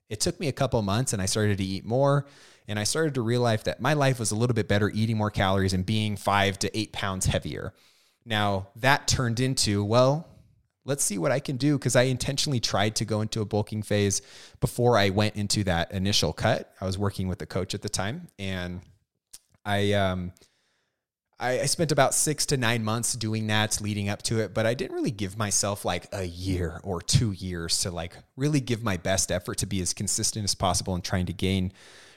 it 0.10 0.20
took 0.20 0.40
me 0.40 0.48
a 0.48 0.54
couple 0.54 0.82
months 0.82 1.14
and 1.14 1.22
I 1.22 1.26
started 1.26 1.58
to 1.58 1.64
eat 1.64 1.86
more. 1.86 2.26
And 2.68 2.80
I 2.80 2.84
started 2.84 3.16
to 3.16 3.22
realize 3.22 3.64
that 3.64 3.82
my 3.82 3.94
life 3.94 4.20
was 4.20 4.32
a 4.32 4.36
little 4.36 4.54
bit 4.54 4.68
better 4.68 4.90
eating 4.90 5.18
more 5.18 5.32
calories 5.32 5.74
and 5.74 5.86
being 5.86 6.16
five 6.16 6.58
to 6.60 6.78
eight 6.78 6.94
pounds 6.94 7.26
heavier. 7.26 7.74
Now, 8.26 8.70
that 8.78 9.08
turned 9.08 9.42
into, 9.42 9.84
well, 9.84 10.28
let's 10.86 11.04
see 11.04 11.18
what 11.18 11.32
I 11.32 11.40
can 11.40 11.58
do 11.58 11.78
because 11.78 11.96
I 11.96 12.04
intentionally 12.04 12.60
tried 12.60 12.96
to 12.98 13.06
go 13.06 13.22
into 13.22 13.42
a 13.42 13.46
bulking 13.46 13.84
phase 13.84 14.22
before 14.60 14.98
I 14.98 15.10
went 15.10 15.36
into 15.36 15.64
that 15.66 15.92
initial 15.92 16.34
cut. 16.34 16.74
I 16.82 16.86
was 16.86 16.98
working 16.98 17.28
with 17.28 17.42
a 17.42 17.46
coach 17.46 17.74
at 17.74 17.82
the 17.82 17.90
time 17.90 18.28
and 18.38 18.82
I 19.66 19.94
um 19.94 20.34
I, 21.40 21.62
I 21.62 21.66
spent 21.66 21.92
about 21.92 22.14
six 22.14 22.46
to 22.48 22.58
nine 22.58 22.84
months 22.84 23.14
doing 23.14 23.48
that 23.48 23.82
leading 23.82 24.08
up 24.08 24.22
to 24.24 24.40
it, 24.40 24.54
but 24.54 24.66
I 24.66 24.74
didn't 24.74 24.96
really 24.96 25.12
give 25.12 25.38
myself 25.38 25.84
like 25.84 26.08
a 26.14 26.24
year 26.24 26.80
or 26.84 27.02
two 27.02 27.32
years 27.32 27.80
to 27.82 27.92
like 27.92 28.16
really 28.38 28.62
give 28.62 28.84
my 28.84 28.98
best 28.98 29.32
effort 29.32 29.58
to 29.60 29.66
be 29.66 29.82
as 29.82 29.94
consistent 29.94 30.44
as 30.44 30.56
possible 30.56 30.94
and 30.96 31.04
trying 31.04 31.26
to 31.26 31.34
gain 31.34 31.74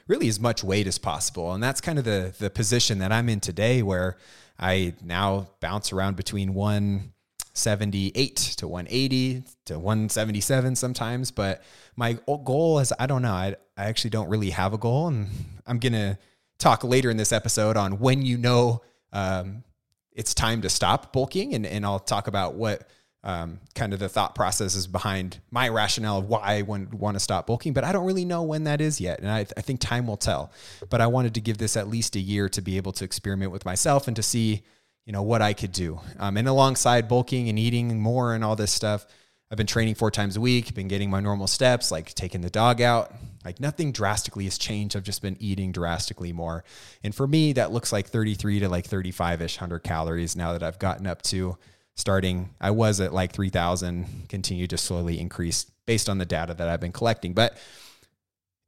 really 0.07 0.27
as 0.27 0.39
much 0.39 0.63
weight 0.63 0.87
as 0.87 0.97
possible. 0.97 1.53
And 1.53 1.61
that's 1.61 1.81
kind 1.81 1.99
of 1.99 2.05
the 2.05 2.33
the 2.37 2.49
position 2.49 2.99
that 2.99 3.11
I'm 3.11 3.29
in 3.29 3.39
today 3.39 3.81
where 3.81 4.17
I 4.59 4.93
now 5.03 5.49
bounce 5.59 5.91
around 5.91 6.15
between 6.15 6.53
one 6.53 7.13
78 7.57 8.35
to 8.57 8.67
180 8.67 9.43
to 9.65 9.79
177 9.79 10.75
sometimes. 10.75 11.31
But 11.31 11.63
my 11.95 12.17
goal 12.25 12.79
is, 12.79 12.93
I 12.99 13.07
don't 13.07 13.21
know, 13.21 13.33
I, 13.33 13.55
I 13.75 13.85
actually 13.85 14.11
don't 14.11 14.29
really 14.29 14.51
have 14.51 14.73
a 14.73 14.77
goal. 14.77 15.07
And 15.07 15.27
I'm 15.65 15.79
going 15.79 15.93
to 15.93 16.17
talk 16.59 16.83
later 16.83 17.09
in 17.09 17.17
this 17.17 17.31
episode 17.31 17.77
on 17.77 17.99
when 17.99 18.21
you 18.21 18.37
know 18.37 18.81
um, 19.13 19.63
it's 20.11 20.33
time 20.33 20.61
to 20.61 20.69
stop 20.69 21.11
bulking. 21.13 21.53
And, 21.53 21.65
and 21.65 21.85
I'll 21.85 21.99
talk 21.99 22.27
about 22.27 22.55
what 22.55 22.87
um, 23.23 23.59
kind 23.75 23.93
of 23.93 23.99
the 23.99 24.07
thought 24.07 24.35
processes 24.35 24.87
behind 24.87 25.39
my 25.51 25.67
rationale 25.67 26.19
of 26.19 26.25
why 26.25 26.39
I 26.43 26.61
want, 26.61 26.93
want 26.93 27.15
to 27.15 27.19
stop 27.19 27.47
bulking. 27.47 27.73
But 27.73 27.83
I 27.83 27.91
don't 27.91 28.05
really 28.05 28.25
know 28.25 28.43
when 28.43 28.63
that 28.65 28.79
is 28.79 29.01
yet. 29.01 29.19
And 29.19 29.29
I, 29.29 29.39
I 29.39 29.61
think 29.61 29.79
time 29.79 30.07
will 30.07 30.17
tell. 30.17 30.51
But 30.89 31.01
I 31.01 31.07
wanted 31.07 31.33
to 31.33 31.41
give 31.41 31.57
this 31.57 31.75
at 31.75 31.87
least 31.87 32.15
a 32.15 32.19
year 32.19 32.47
to 32.49 32.61
be 32.61 32.77
able 32.77 32.93
to 32.93 33.03
experiment 33.03 33.51
with 33.51 33.65
myself 33.65 34.07
and 34.07 34.15
to 34.15 34.23
see 34.23 34.63
you 35.07 35.13
know 35.13 35.23
what 35.23 35.41
I 35.41 35.53
could 35.53 35.71
do. 35.71 36.01
Um, 36.19 36.35
and 36.35 36.49
alongside 36.49 37.07
bulking 37.07 37.47
and 37.47 37.57
eating 37.57 37.97
more 37.97 38.35
and 38.35 38.43
all 38.43 38.57
this 38.57 38.73
stuff, 38.73 39.07
I've 39.49 39.57
been 39.57 39.65
training 39.65 39.95
four 39.95 40.11
times 40.11 40.35
a 40.35 40.41
week, 40.41 40.75
been 40.75 40.89
getting 40.89 41.09
my 41.09 41.21
normal 41.21 41.47
steps, 41.47 41.91
like 41.91 42.13
taking 42.13 42.41
the 42.41 42.49
dog 42.49 42.81
out. 42.81 43.13
Like 43.45 43.61
nothing 43.61 43.93
drastically 43.93 44.43
has 44.43 44.57
changed. 44.57 44.97
I've 44.97 45.03
just 45.03 45.21
been 45.21 45.37
eating 45.39 45.71
drastically 45.71 46.33
more. 46.33 46.65
And 47.05 47.15
for 47.15 47.25
me, 47.25 47.53
that 47.53 47.71
looks 47.71 47.93
like 47.93 48.07
33 48.07 48.59
to 48.59 48.67
like 48.67 48.85
35 48.85 49.41
ish 49.41 49.55
hundred 49.55 49.79
calories 49.79 50.35
now 50.35 50.51
that 50.51 50.61
I've 50.61 50.77
gotten 50.77 51.07
up 51.07 51.21
to 51.23 51.57
starting, 51.95 52.49
I 52.59 52.71
was 52.71 52.99
at 52.99 53.13
like 53.13 53.31
3,000, 53.31 54.27
continue 54.27 54.67
to 54.67 54.77
slowly 54.77 55.21
increase 55.21 55.63
based 55.85 56.09
on 56.09 56.17
the 56.17 56.25
data 56.25 56.53
that 56.53 56.67
I've 56.67 56.81
been 56.81 56.91
collecting. 56.91 57.31
But 57.31 57.57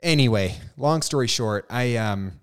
anyway, 0.01 0.55
long 0.77 1.01
story 1.01 1.27
short, 1.27 1.65
I, 1.69 1.97
um, 1.97 2.39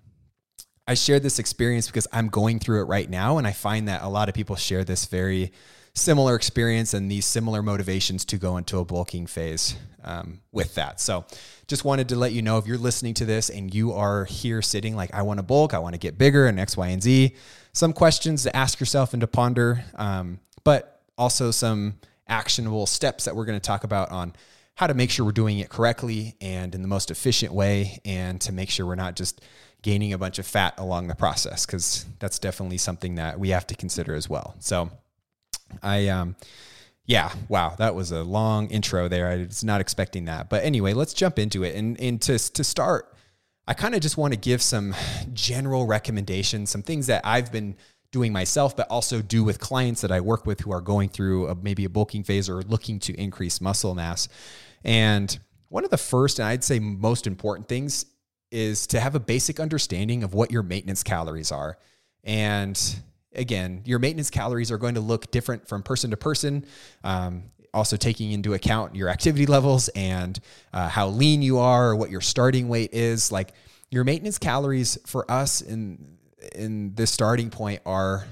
I 0.87 0.93
shared 0.93 1.21
this 1.21 1.37
experience 1.37 1.87
because 1.87 2.07
I'm 2.13 2.29
going 2.29 2.59
through 2.59 2.81
it 2.81 2.85
right 2.85 3.09
now. 3.09 3.37
And 3.37 3.45
I 3.45 3.51
find 3.51 3.87
that 3.87 4.03
a 4.03 4.07
lot 4.07 4.29
of 4.29 4.35
people 4.35 4.55
share 4.55 4.83
this 4.83 5.05
very 5.05 5.51
similar 5.93 6.35
experience 6.35 6.93
and 6.93 7.11
these 7.11 7.25
similar 7.25 7.61
motivations 7.61 8.23
to 8.25 8.37
go 8.37 8.57
into 8.57 8.77
a 8.77 8.85
bulking 8.85 9.27
phase 9.27 9.75
um, 10.03 10.39
with 10.51 10.75
that. 10.75 11.01
So, 11.01 11.25
just 11.67 11.83
wanted 11.83 12.07
to 12.09 12.15
let 12.15 12.31
you 12.31 12.41
know 12.41 12.57
if 12.57 12.65
you're 12.65 12.77
listening 12.77 13.13
to 13.15 13.25
this 13.25 13.49
and 13.49 13.73
you 13.73 13.91
are 13.91 14.23
here 14.23 14.61
sitting 14.61 14.95
like, 14.95 15.13
I 15.13 15.23
want 15.23 15.39
to 15.39 15.43
bulk, 15.43 15.73
I 15.73 15.79
want 15.79 15.95
to 15.95 15.99
get 15.99 16.17
bigger, 16.17 16.47
and 16.47 16.57
X, 16.57 16.77
Y, 16.77 16.87
and 16.87 17.03
Z, 17.03 17.35
some 17.73 17.91
questions 17.91 18.43
to 18.43 18.55
ask 18.55 18.79
yourself 18.79 19.13
and 19.13 19.19
to 19.19 19.27
ponder, 19.27 19.83
um, 19.95 20.39
but 20.63 21.01
also 21.17 21.51
some 21.51 21.95
actionable 22.27 22.85
steps 22.85 23.25
that 23.25 23.35
we're 23.35 23.43
going 23.43 23.59
to 23.59 23.65
talk 23.65 23.83
about 23.83 24.11
on 24.11 24.33
how 24.75 24.87
to 24.87 24.93
make 24.93 25.09
sure 25.09 25.25
we're 25.25 25.31
doing 25.33 25.59
it 25.59 25.67
correctly 25.69 26.35
and 26.39 26.73
in 26.73 26.81
the 26.81 26.87
most 26.87 27.11
efficient 27.11 27.51
way, 27.51 27.99
and 28.05 28.39
to 28.41 28.53
make 28.53 28.69
sure 28.69 28.85
we're 28.85 28.95
not 28.95 29.17
just 29.17 29.41
gaining 29.81 30.13
a 30.13 30.17
bunch 30.17 30.39
of 30.39 30.47
fat 30.47 30.73
along 30.77 31.07
the 31.07 31.15
process, 31.15 31.65
because 31.65 32.05
that's 32.19 32.39
definitely 32.39 32.77
something 32.77 33.15
that 33.15 33.39
we 33.39 33.49
have 33.49 33.67
to 33.67 33.75
consider 33.75 34.15
as 34.15 34.29
well. 34.29 34.55
So, 34.59 34.89
I 35.83 36.07
um 36.07 36.35
yeah, 37.05 37.31
wow, 37.47 37.73
that 37.77 37.95
was 37.95 38.11
a 38.11 38.21
long 38.21 38.69
intro 38.69 39.07
there. 39.07 39.29
I 39.29 39.37
was 39.45 39.63
not 39.63 39.79
expecting 39.79 40.25
that. 40.25 40.49
But 40.49 40.65
anyway, 40.65 40.93
let's 40.93 41.13
jump 41.13 41.39
into 41.39 41.63
it. 41.63 41.75
And 41.75 41.99
and 42.01 42.21
to 42.23 42.37
to 42.37 42.63
start, 42.63 43.13
I 43.67 43.73
kind 43.73 43.95
of 43.95 44.01
just 44.01 44.17
want 44.17 44.33
to 44.33 44.39
give 44.39 44.61
some 44.61 44.93
general 45.33 45.85
recommendations, 45.85 46.69
some 46.69 46.83
things 46.83 47.07
that 47.07 47.21
I've 47.25 47.51
been 47.51 47.75
doing 48.11 48.31
myself, 48.31 48.75
but 48.75 48.87
also 48.89 49.21
do 49.21 49.43
with 49.43 49.59
clients 49.59 50.01
that 50.01 50.11
I 50.11 50.21
work 50.21 50.45
with 50.45 50.61
who 50.61 50.71
are 50.71 50.81
going 50.81 51.09
through 51.09 51.47
a, 51.47 51.55
maybe 51.55 51.83
a 51.83 51.89
bulking 51.89 52.23
phase 52.23 52.49
or 52.49 52.61
looking 52.61 52.99
to 52.99 53.13
increase 53.13 53.59
muscle 53.59 53.93
mass. 53.95 54.29
And 54.83 55.37
one 55.69 55.83
of 55.83 55.89
the 55.91 55.97
first, 55.97 56.39
and 56.39 56.47
I'd 56.47 56.63
say 56.63 56.79
most 56.79 57.27
important 57.27 57.67
things, 57.67 58.05
is 58.51 58.87
to 58.87 58.99
have 58.99 59.15
a 59.15 59.19
basic 59.19 59.59
understanding 59.59 60.23
of 60.23 60.33
what 60.33 60.51
your 60.51 60.63
maintenance 60.63 61.03
calories 61.03 61.51
are. 61.51 61.77
And 62.23 62.79
again, 63.33 63.81
your 63.85 63.99
maintenance 63.99 64.29
calories 64.29 64.71
are 64.71 64.77
going 64.77 64.95
to 64.95 65.01
look 65.01 65.31
different 65.31 65.67
from 65.67 65.83
person 65.83 66.11
to 66.11 66.17
person. 66.17 66.65
Um, 67.03 67.43
also 67.73 67.95
taking 67.95 68.31
into 68.31 68.53
account 68.53 68.95
your 68.95 69.07
activity 69.07 69.45
levels 69.45 69.87
and 69.89 70.39
uh, 70.73 70.89
how 70.89 71.09
lean 71.09 71.41
you 71.41 71.59
are, 71.59 71.89
or 71.89 71.95
what 71.95 72.09
your 72.09 72.21
starting 72.21 72.67
weight 72.67 72.93
is. 72.93 73.31
Like 73.31 73.53
your 73.91 74.03
maintenance 74.03 74.37
calories 74.37 74.97
for 75.05 75.29
us 75.31 75.61
in 75.61 76.17
in 76.55 76.93
this 76.95 77.11
starting 77.11 77.49
point 77.49 77.81
are 77.85 78.25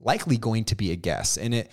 likely 0.00 0.36
going 0.36 0.64
to 0.64 0.74
be 0.74 0.92
a 0.92 0.96
guess, 0.96 1.36
and 1.36 1.54
it. 1.54 1.70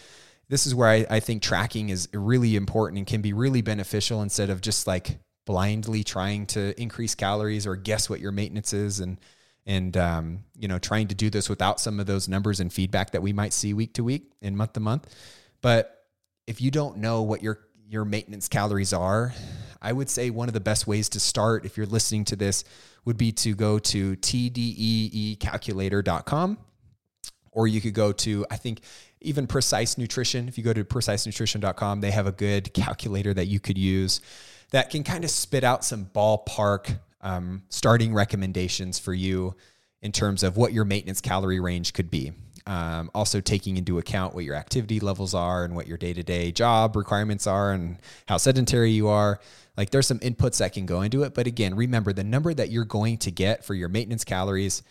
This 0.49 0.67
is 0.67 0.75
where 0.75 0.89
I, 0.89 1.05
I 1.09 1.19
think 1.19 1.41
tracking 1.41 1.89
is 1.89 2.09
really 2.13 2.55
important 2.55 2.97
and 2.97 3.07
can 3.07 3.21
be 3.21 3.33
really 3.33 3.61
beneficial 3.61 4.21
instead 4.21 4.49
of 4.49 4.61
just 4.61 4.85
like 4.85 5.17
blindly 5.45 6.03
trying 6.03 6.45
to 6.47 6.79
increase 6.81 7.15
calories 7.15 7.67
or 7.67 7.75
guess 7.75 8.09
what 8.09 8.19
your 8.19 8.31
maintenance 8.31 8.73
is 8.73 9.00
and 9.00 9.19
and 9.65 9.95
um, 9.97 10.43
you 10.57 10.67
know 10.67 10.79
trying 10.79 11.07
to 11.07 11.15
do 11.15 11.29
this 11.29 11.50
without 11.50 11.79
some 11.79 12.00
of 12.00 12.05
those 12.05 12.27
numbers 12.27 12.59
and 12.59 12.73
feedback 12.73 13.12
that 13.12 13.21
we 13.21 13.33
might 13.33 13.53
see 13.53 13.73
week 13.73 13.93
to 13.93 14.03
week 14.03 14.31
and 14.41 14.57
month 14.57 14.73
to 14.73 14.79
month. 14.79 15.13
But 15.62 16.05
if 16.47 16.62
you 16.62 16.71
don't 16.71 16.97
know 16.97 17.21
what 17.21 17.43
your 17.43 17.59
your 17.88 18.05
maintenance 18.05 18.47
calories 18.47 18.93
are 18.93 19.33
i 19.81 19.91
would 19.91 20.09
say 20.09 20.29
one 20.29 20.47
of 20.47 20.53
the 20.53 20.59
best 20.59 20.88
ways 20.88 21.09
to 21.09 21.19
start 21.19 21.65
if 21.65 21.75
you're 21.77 21.85
listening 21.85 22.23
to 22.23 22.35
this 22.35 22.63
would 23.05 23.17
be 23.17 23.31
to 23.31 23.53
go 23.53 23.77
to 23.77 24.15
tdeecalculator.com 24.15 26.57
or 27.51 27.67
you 27.67 27.79
could 27.81 27.93
go 27.93 28.12
to 28.12 28.43
i 28.50 28.55
think 28.55 28.81
even 29.23 29.47
precision 29.47 30.01
nutrition. 30.01 30.47
If 30.47 30.57
you 30.57 30.63
go 30.63 30.73
to 30.73 30.83
precisionnutrition.com 30.83 32.01
they 32.01 32.12
have 32.12 32.27
a 32.27 32.31
good 32.31 32.73
calculator 32.73 33.33
that 33.33 33.47
you 33.47 33.59
could 33.59 33.77
use 33.77 34.21
that 34.74 34.89
can 34.89 35.03
kind 35.03 35.24
of 35.24 35.30
spit 35.30 35.63
out 35.63 35.86
some 35.86 36.06
ballpark 36.06 37.00
um, 37.22 37.62
starting 37.70 38.13
recommendations 38.13 39.00
for 39.00 39.13
you 39.13 39.56
in 40.01 40.12
terms 40.12 40.44
of 40.44 40.58
what 40.58 40.74
your 40.74 40.84
maintenance 40.84 41.22
calorie 41.22 41.60
range 41.60 41.94
could 41.94 42.12
be. 42.12 42.34
Um, 42.65 43.12
also, 43.13 43.39
taking 43.39 43.77
into 43.77 44.00
account 44.00 44.34
what 44.34 44.46
your 44.46 44.56
activity 44.56 45.00
levels 45.00 45.34
are 45.34 45.63
and 45.63 45.75
what 45.75 45.86
your 45.86 45.98
day 45.98 46.13
to 46.13 46.24
day 46.24 46.51
job 46.51 46.96
requirements 46.96 47.46
are 47.46 47.72
and 47.72 47.98
how 48.27 48.38
sedentary 48.38 48.92
you 48.92 49.10
are. 49.10 49.39
Like, 49.77 49.92
there's 49.92 50.08
some 50.08 50.20
inputs 50.20 50.58
that 50.58 50.74
can 50.74 50.86
go 50.86 51.01
into 51.01 51.24
it. 51.24 51.34
But 51.34 51.46
again, 51.46 51.75
remember 51.75 52.12
the 52.12 52.24
number 52.24 52.53
that 52.53 52.70
you're 52.70 52.86
going 52.86 53.18
to 53.20 53.32
get 53.32 53.63
for 53.63 53.74
your 53.75 53.89
maintenance 53.89 54.24
calories 54.24 54.82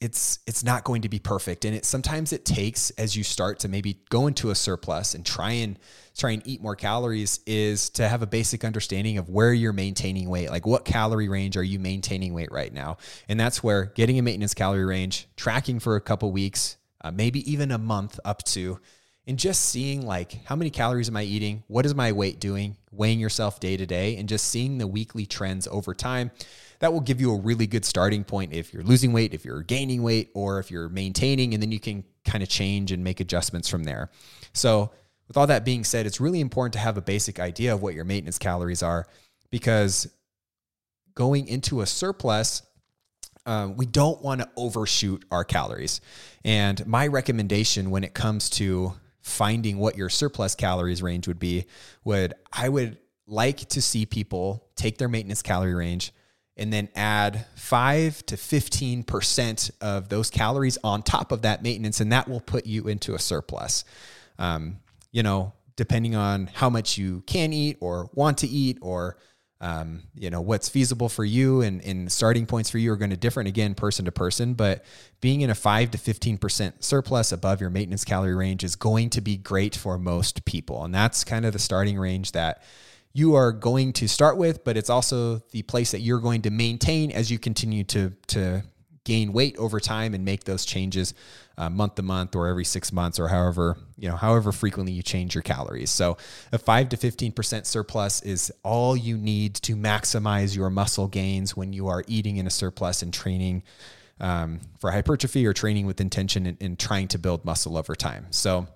it's 0.00 0.38
it's 0.46 0.64
not 0.64 0.82
going 0.84 1.02
to 1.02 1.08
be 1.08 1.18
perfect 1.18 1.64
and 1.64 1.76
it 1.76 1.84
sometimes 1.84 2.32
it 2.32 2.44
takes 2.44 2.88
as 2.90 3.14
you 3.16 3.22
start 3.22 3.58
to 3.58 3.68
maybe 3.68 4.00
go 4.08 4.26
into 4.26 4.50
a 4.50 4.54
surplus 4.54 5.14
and 5.14 5.26
try 5.26 5.52
and 5.52 5.78
try 6.20 6.30
and 6.32 6.46
eat 6.46 6.60
more 6.60 6.76
calories 6.76 7.40
is 7.46 7.90
to 7.90 8.06
have 8.08 8.22
a 8.22 8.26
basic 8.26 8.64
understanding 8.64 9.18
of 9.18 9.28
where 9.28 9.52
you're 9.52 9.72
maintaining 9.72 10.28
weight 10.28 10.50
like 10.50 10.66
what 10.66 10.84
calorie 10.84 11.28
range 11.28 11.56
are 11.56 11.62
you 11.62 11.78
maintaining 11.78 12.34
weight 12.34 12.52
right 12.52 12.72
now 12.72 12.96
and 13.28 13.40
that's 13.40 13.62
where 13.62 13.86
getting 13.86 14.18
a 14.18 14.22
maintenance 14.22 14.54
calorie 14.54 14.84
range 14.84 15.28
tracking 15.36 15.80
for 15.80 15.96
a 15.96 16.00
couple 16.00 16.30
weeks 16.30 16.76
uh, 17.02 17.10
maybe 17.10 17.50
even 17.50 17.70
a 17.72 17.78
month 17.78 18.20
up 18.24 18.42
to 18.44 18.78
and 19.26 19.38
just 19.38 19.66
seeing 19.66 20.04
like 20.04 20.44
how 20.44 20.56
many 20.56 20.70
calories 20.70 21.08
am 21.08 21.16
I 21.16 21.22
eating? 21.22 21.62
What 21.68 21.86
is 21.86 21.94
my 21.94 22.10
weight 22.10 22.40
doing? 22.40 22.76
Weighing 22.90 23.20
yourself 23.20 23.60
day 23.60 23.76
to 23.76 23.86
day 23.86 24.16
and 24.16 24.28
just 24.28 24.48
seeing 24.48 24.78
the 24.78 24.88
weekly 24.88 25.24
trends 25.24 25.68
over 25.68 25.94
time. 25.94 26.32
That 26.80 26.92
will 26.92 27.00
give 27.00 27.20
you 27.20 27.32
a 27.32 27.38
really 27.38 27.68
good 27.68 27.84
starting 27.84 28.24
point 28.24 28.52
if 28.52 28.74
you're 28.74 28.82
losing 28.82 29.12
weight, 29.12 29.32
if 29.32 29.44
you're 29.44 29.62
gaining 29.62 30.02
weight, 30.02 30.30
or 30.34 30.58
if 30.58 30.70
you're 30.70 30.88
maintaining, 30.88 31.54
and 31.54 31.62
then 31.62 31.70
you 31.70 31.78
can 31.78 32.02
kind 32.24 32.42
of 32.42 32.48
change 32.48 32.90
and 32.90 33.04
make 33.04 33.20
adjustments 33.20 33.68
from 33.68 33.84
there. 33.84 34.10
So, 34.52 34.90
with 35.30 35.36
all 35.36 35.46
that 35.46 35.64
being 35.64 35.84
said, 35.84 36.06
it's 36.06 36.20
really 36.20 36.40
important 36.40 36.72
to 36.72 36.80
have 36.80 36.96
a 36.96 37.00
basic 37.00 37.38
idea 37.38 37.72
of 37.72 37.80
what 37.80 37.94
your 37.94 38.04
maintenance 38.04 38.36
calories 38.36 38.82
are 38.82 39.06
because 39.52 40.12
going 41.14 41.46
into 41.46 41.82
a 41.82 41.86
surplus, 41.86 42.62
um, 43.46 43.76
we 43.76 43.86
don't 43.86 44.20
want 44.22 44.40
to 44.40 44.48
overshoot 44.56 45.24
our 45.30 45.44
calories. 45.44 46.00
And 46.44 46.84
my 46.84 47.06
recommendation 47.06 47.92
when 47.92 48.02
it 48.02 48.12
comes 48.12 48.50
to 48.50 48.94
finding 49.22 49.78
what 49.78 49.96
your 49.96 50.08
surplus 50.08 50.56
calories 50.56 51.00
range 51.00 51.28
would 51.28 51.38
be 51.38 51.66
would 52.02 52.34
I 52.52 52.68
would 52.68 52.98
like 53.28 53.58
to 53.68 53.80
see 53.80 54.06
people 54.06 54.66
take 54.74 54.98
their 54.98 55.08
maintenance 55.08 55.42
calorie 55.42 55.74
range 55.74 56.12
and 56.56 56.72
then 56.72 56.88
add 56.96 57.46
5 57.54 58.26
to 58.26 58.34
15% 58.34 59.70
of 59.80 60.08
those 60.08 60.28
calories 60.28 60.76
on 60.82 61.04
top 61.04 61.30
of 61.30 61.42
that 61.42 61.62
maintenance 61.62 62.00
and 62.00 62.10
that 62.10 62.26
will 62.26 62.40
put 62.40 62.66
you 62.66 62.88
into 62.88 63.14
a 63.14 63.20
surplus. 63.20 63.84
Um, 64.36 64.80
you 65.12 65.22
know, 65.22 65.52
depending 65.76 66.14
on 66.14 66.48
how 66.52 66.68
much 66.68 66.98
you 66.98 67.22
can 67.26 67.52
eat 67.52 67.76
or 67.80 68.10
want 68.14 68.38
to 68.38 68.46
eat 68.46 68.78
or 68.82 69.16
um, 69.62 70.04
you 70.14 70.30
know 70.30 70.40
what's 70.40 70.68
feasible 70.68 71.08
for 71.08 71.24
you 71.24 71.60
and, 71.60 71.82
and 71.84 72.10
starting 72.10 72.46
points 72.46 72.70
for 72.70 72.78
you 72.78 72.90
are 72.92 72.96
going 72.96 73.10
to 73.10 73.16
different 73.16 73.48
again 73.48 73.74
person 73.74 74.06
to 74.06 74.12
person 74.12 74.54
but 74.54 74.84
being 75.20 75.42
in 75.42 75.50
a 75.50 75.54
5 75.54 75.90
to 75.90 75.98
15% 75.98 76.82
surplus 76.82 77.30
above 77.30 77.60
your 77.60 77.68
maintenance 77.68 78.04
calorie 78.04 78.34
range 78.34 78.64
is 78.64 78.74
going 78.74 79.10
to 79.10 79.20
be 79.20 79.36
great 79.36 79.76
for 79.76 79.98
most 79.98 80.44
people 80.46 80.84
and 80.84 80.94
that's 80.94 81.24
kind 81.24 81.44
of 81.44 81.52
the 81.52 81.58
starting 81.58 81.98
range 81.98 82.32
that 82.32 82.62
you 83.12 83.34
are 83.34 83.52
going 83.52 83.92
to 83.92 84.08
start 84.08 84.38
with 84.38 84.64
but 84.64 84.78
it's 84.78 84.88
also 84.88 85.42
the 85.50 85.62
place 85.62 85.90
that 85.90 86.00
you're 86.00 86.20
going 86.20 86.40
to 86.40 86.50
maintain 86.50 87.10
as 87.10 87.30
you 87.30 87.38
continue 87.38 87.84
to 87.84 88.10
to 88.28 88.62
gain 89.04 89.32
weight 89.32 89.56
over 89.58 89.80
time 89.80 90.14
and 90.14 90.24
make 90.24 90.44
those 90.44 90.64
changes 90.64 91.14
uh, 91.60 91.68
month 91.68 91.96
to 91.96 92.02
month 92.02 92.34
or 92.34 92.48
every 92.48 92.64
six 92.64 92.90
months 92.90 93.20
or 93.20 93.28
however 93.28 93.76
you 93.98 94.08
know 94.08 94.16
however 94.16 94.50
frequently 94.50 94.92
you 94.92 95.02
change 95.02 95.34
your 95.34 95.42
calories. 95.42 95.90
So 95.90 96.16
a 96.52 96.58
5 96.58 96.88
to 96.88 96.96
15% 96.96 97.66
surplus 97.66 98.22
is 98.22 98.50
all 98.62 98.96
you 98.96 99.18
need 99.18 99.56
to 99.56 99.76
maximize 99.76 100.56
your 100.56 100.70
muscle 100.70 101.06
gains 101.06 101.54
when 101.54 101.74
you 101.74 101.88
are 101.88 102.02
eating 102.06 102.38
in 102.38 102.46
a 102.46 102.50
surplus 102.50 103.02
and 103.02 103.12
training 103.12 103.62
um, 104.20 104.60
for 104.78 104.90
hypertrophy 104.90 105.46
or 105.46 105.52
training 105.52 105.86
with 105.86 106.00
intention 106.00 106.46
and, 106.46 106.56
and 106.62 106.78
trying 106.78 107.08
to 107.08 107.18
build 107.18 107.44
muscle 107.44 107.76
over 107.76 107.94
time. 107.94 108.26
So 108.30 108.66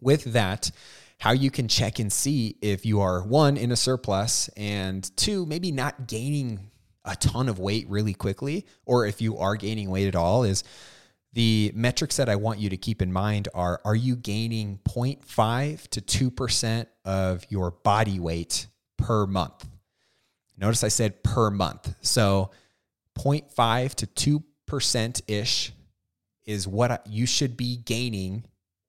with 0.00 0.24
that 0.32 0.70
how 1.18 1.32
you 1.32 1.50
can 1.50 1.68
check 1.68 1.98
and 1.98 2.10
see 2.10 2.56
if 2.62 2.86
you 2.86 3.00
are 3.00 3.22
one 3.22 3.58
in 3.58 3.72
a 3.72 3.76
surplus 3.76 4.48
and 4.56 5.14
two 5.18 5.44
maybe 5.44 5.70
not 5.70 6.06
gaining 6.06 6.70
a 7.06 7.14
ton 7.16 7.48
of 7.48 7.58
weight 7.58 7.88
really 7.88 8.14
quickly, 8.14 8.66
or 8.84 9.06
if 9.06 9.20
you 9.20 9.38
are 9.38 9.54
gaining 9.54 9.90
weight 9.90 10.08
at 10.08 10.16
all, 10.16 10.42
is 10.42 10.64
the 11.36 11.70
metrics 11.74 12.16
that 12.16 12.30
I 12.30 12.36
want 12.36 12.60
you 12.60 12.70
to 12.70 12.78
keep 12.78 13.02
in 13.02 13.12
mind 13.12 13.48
are 13.52 13.78
are 13.84 13.94
you 13.94 14.16
gaining 14.16 14.80
0.5 14.88 15.88
to 15.88 16.30
2% 16.30 16.86
of 17.04 17.44
your 17.50 17.72
body 17.72 18.18
weight 18.18 18.66
per 18.96 19.26
month? 19.26 19.68
Notice 20.56 20.82
I 20.82 20.88
said 20.88 21.22
per 21.22 21.50
month. 21.50 21.94
So 22.00 22.52
0.5 23.18 23.94
to 24.16 24.42
2% 24.66 25.22
ish 25.28 25.72
is 26.46 26.66
what 26.66 27.06
you 27.06 27.26
should 27.26 27.54
be 27.54 27.76
gaining 27.76 28.44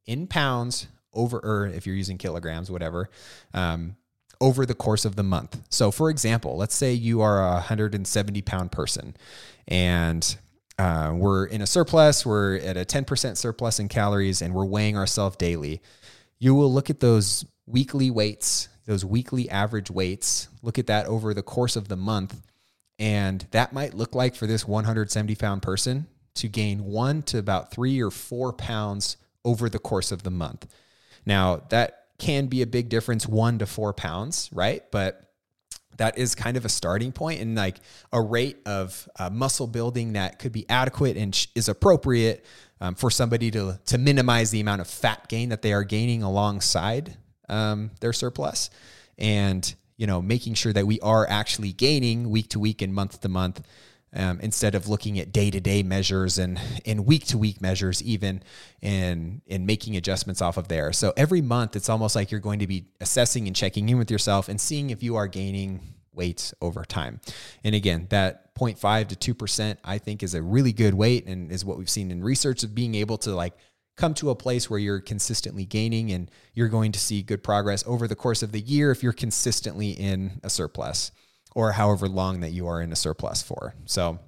in 0.05 0.25
pounds 0.25 0.87
over, 1.11 1.39
or 1.39 1.67
if 1.67 1.85
you're 1.85 1.97
using 1.97 2.17
kilograms, 2.17 2.71
whatever, 2.71 3.09
um, 3.53 3.97
over 4.39 4.65
the 4.65 4.73
course 4.73 5.03
of 5.03 5.17
the 5.17 5.23
month. 5.23 5.59
So, 5.69 5.91
for 5.91 6.09
example, 6.09 6.55
let's 6.55 6.75
say 6.75 6.93
you 6.93 7.19
are 7.19 7.45
a 7.45 7.55
170 7.55 8.41
pound 8.43 8.71
person 8.71 9.17
and 9.67 10.37
uh, 10.77 11.11
we're 11.15 11.45
in 11.45 11.61
a 11.61 11.67
surplus, 11.67 12.25
we're 12.25 12.57
at 12.57 12.77
a 12.77 12.85
10% 12.85 13.37
surplus 13.37 13.79
in 13.79 13.87
calories, 13.87 14.41
and 14.41 14.53
we're 14.53 14.65
weighing 14.65 14.97
ourselves 14.97 15.35
daily, 15.37 15.81
you 16.39 16.53
will 16.53 16.71
look 16.71 16.89
at 16.89 16.99
those 16.99 17.45
weekly 17.65 18.11
weights, 18.11 18.69
those 18.85 19.03
weekly 19.03 19.49
average 19.49 19.89
weights, 19.89 20.47
look 20.61 20.77
at 20.77 20.87
that 20.87 21.07
over 21.07 21.33
the 21.33 21.43
course 21.43 21.75
of 21.75 21.87
the 21.87 21.97
month. 21.97 22.41
And 22.99 23.45
that 23.51 23.73
might 23.73 23.93
look 23.93 24.15
like 24.15 24.35
for 24.35 24.47
this 24.47 24.67
170 24.67 25.35
pound 25.35 25.61
person 25.61 26.07
to 26.35 26.47
gain 26.47 26.85
one 26.85 27.21
to 27.23 27.37
about 27.37 27.71
three 27.71 28.01
or 28.01 28.11
four 28.11 28.53
pounds 28.53 29.17
over 29.43 29.69
the 29.69 29.79
course 29.79 30.11
of 30.11 30.23
the 30.23 30.31
month. 30.31 30.67
Now, 31.25 31.63
that 31.69 32.05
can 32.17 32.47
be 32.47 32.61
a 32.61 32.67
big 32.67 32.89
difference, 32.89 33.27
one 33.27 33.59
to 33.59 33.65
four 33.65 33.93
pounds, 33.93 34.49
right? 34.51 34.83
But 34.91 35.26
that 35.97 36.17
is 36.17 36.35
kind 36.35 36.57
of 36.57 36.65
a 36.65 36.69
starting 36.69 37.11
point 37.11 37.41
and 37.41 37.55
like 37.55 37.79
a 38.13 38.21
rate 38.21 38.57
of 38.65 39.07
uh, 39.19 39.29
muscle 39.29 39.67
building 39.67 40.13
that 40.13 40.39
could 40.39 40.51
be 40.51 40.67
adequate 40.69 41.17
and 41.17 41.35
sh- 41.35 41.47
is 41.55 41.67
appropriate 41.67 42.45
um, 42.81 42.95
for 42.95 43.09
somebody 43.09 43.51
to 43.51 43.79
to 43.85 43.97
minimize 43.97 44.51
the 44.51 44.59
amount 44.59 44.81
of 44.81 44.87
fat 44.87 45.27
gain 45.27 45.49
that 45.49 45.61
they 45.61 45.73
are 45.73 45.83
gaining 45.83 46.23
alongside 46.23 47.17
um, 47.49 47.91
their 47.99 48.13
surplus, 48.13 48.69
and 49.17 49.75
you 49.97 50.07
know 50.07 50.21
making 50.21 50.53
sure 50.53 50.73
that 50.73 50.85
we 50.85 50.99
are 51.01 51.27
actually 51.27 51.73
gaining 51.73 52.29
week 52.29 52.49
to 52.49 52.59
week 52.59 52.81
and 52.81 52.93
month 52.93 53.21
to 53.21 53.29
month. 53.29 53.61
Um, 54.13 54.39
instead 54.39 54.73
of 54.73 54.87
looking 54.87 55.19
at 55.19 55.33
day 55.33 55.51
to 55.51 55.59
day 55.59 55.83
measures 55.83 56.37
and 56.37 56.59
and 56.85 57.05
week 57.05 57.25
to 57.27 57.37
week 57.37 57.61
measures, 57.61 58.01
even 58.01 58.41
and 58.81 59.41
and 59.49 59.67
making 59.67 59.97
adjustments 59.97 60.41
off 60.41 60.55
of 60.55 60.69
there. 60.69 60.93
So 60.93 61.13
every 61.17 61.41
month, 61.41 61.75
it's 61.75 61.89
almost 61.89 62.15
like 62.15 62.31
you're 62.31 62.39
going 62.39 62.59
to 62.59 62.67
be 62.67 62.85
assessing 63.01 63.47
and 63.47 63.55
checking 63.55 63.89
in 63.89 63.97
with 63.97 64.09
yourself 64.09 64.47
and 64.47 64.61
seeing 64.61 64.91
if 64.91 65.03
you 65.03 65.17
are 65.17 65.27
gaining 65.27 65.81
weight 66.17 66.53
over 66.61 66.83
time. 66.83 67.21
And 67.63 67.75
again, 67.75 68.07
that 68.09 68.55
0.5 68.55 69.07
to 69.09 69.33
2%, 69.35 69.77
I 69.83 69.97
think 69.99 70.23
is 70.23 70.33
a 70.33 70.41
really 70.41 70.73
good 70.73 70.95
weight 70.95 71.27
and 71.27 71.51
is 71.51 71.63
what 71.63 71.77
we've 71.77 71.89
seen 71.89 72.11
in 72.11 72.23
research 72.23 72.63
of 72.63 72.73
being 72.73 72.95
able 72.95 73.17
to 73.19 73.35
like 73.35 73.53
come 73.95 74.13
to 74.15 74.29
a 74.29 74.35
place 74.35 74.69
where 74.69 74.79
you're 74.79 74.99
consistently 74.99 75.65
gaining 75.65 76.11
and 76.11 76.29
you're 76.53 76.67
going 76.67 76.91
to 76.91 76.99
see 76.99 77.21
good 77.21 77.43
progress 77.43 77.83
over 77.87 78.07
the 78.07 78.15
course 78.15 78.43
of 78.43 78.51
the 78.51 78.59
year 78.59 78.91
if 78.91 79.01
you're 79.01 79.13
consistently 79.13 79.91
in 79.91 80.39
a 80.43 80.49
surplus 80.49 81.11
or 81.57 81.71
however 81.71 82.07
long 82.07 82.41
that 82.41 82.51
you 82.51 82.67
are 82.67 82.83
in 82.83 82.91
a 82.91 82.95
surplus 82.95 83.41
for. 83.41 83.73
So, 83.85 84.19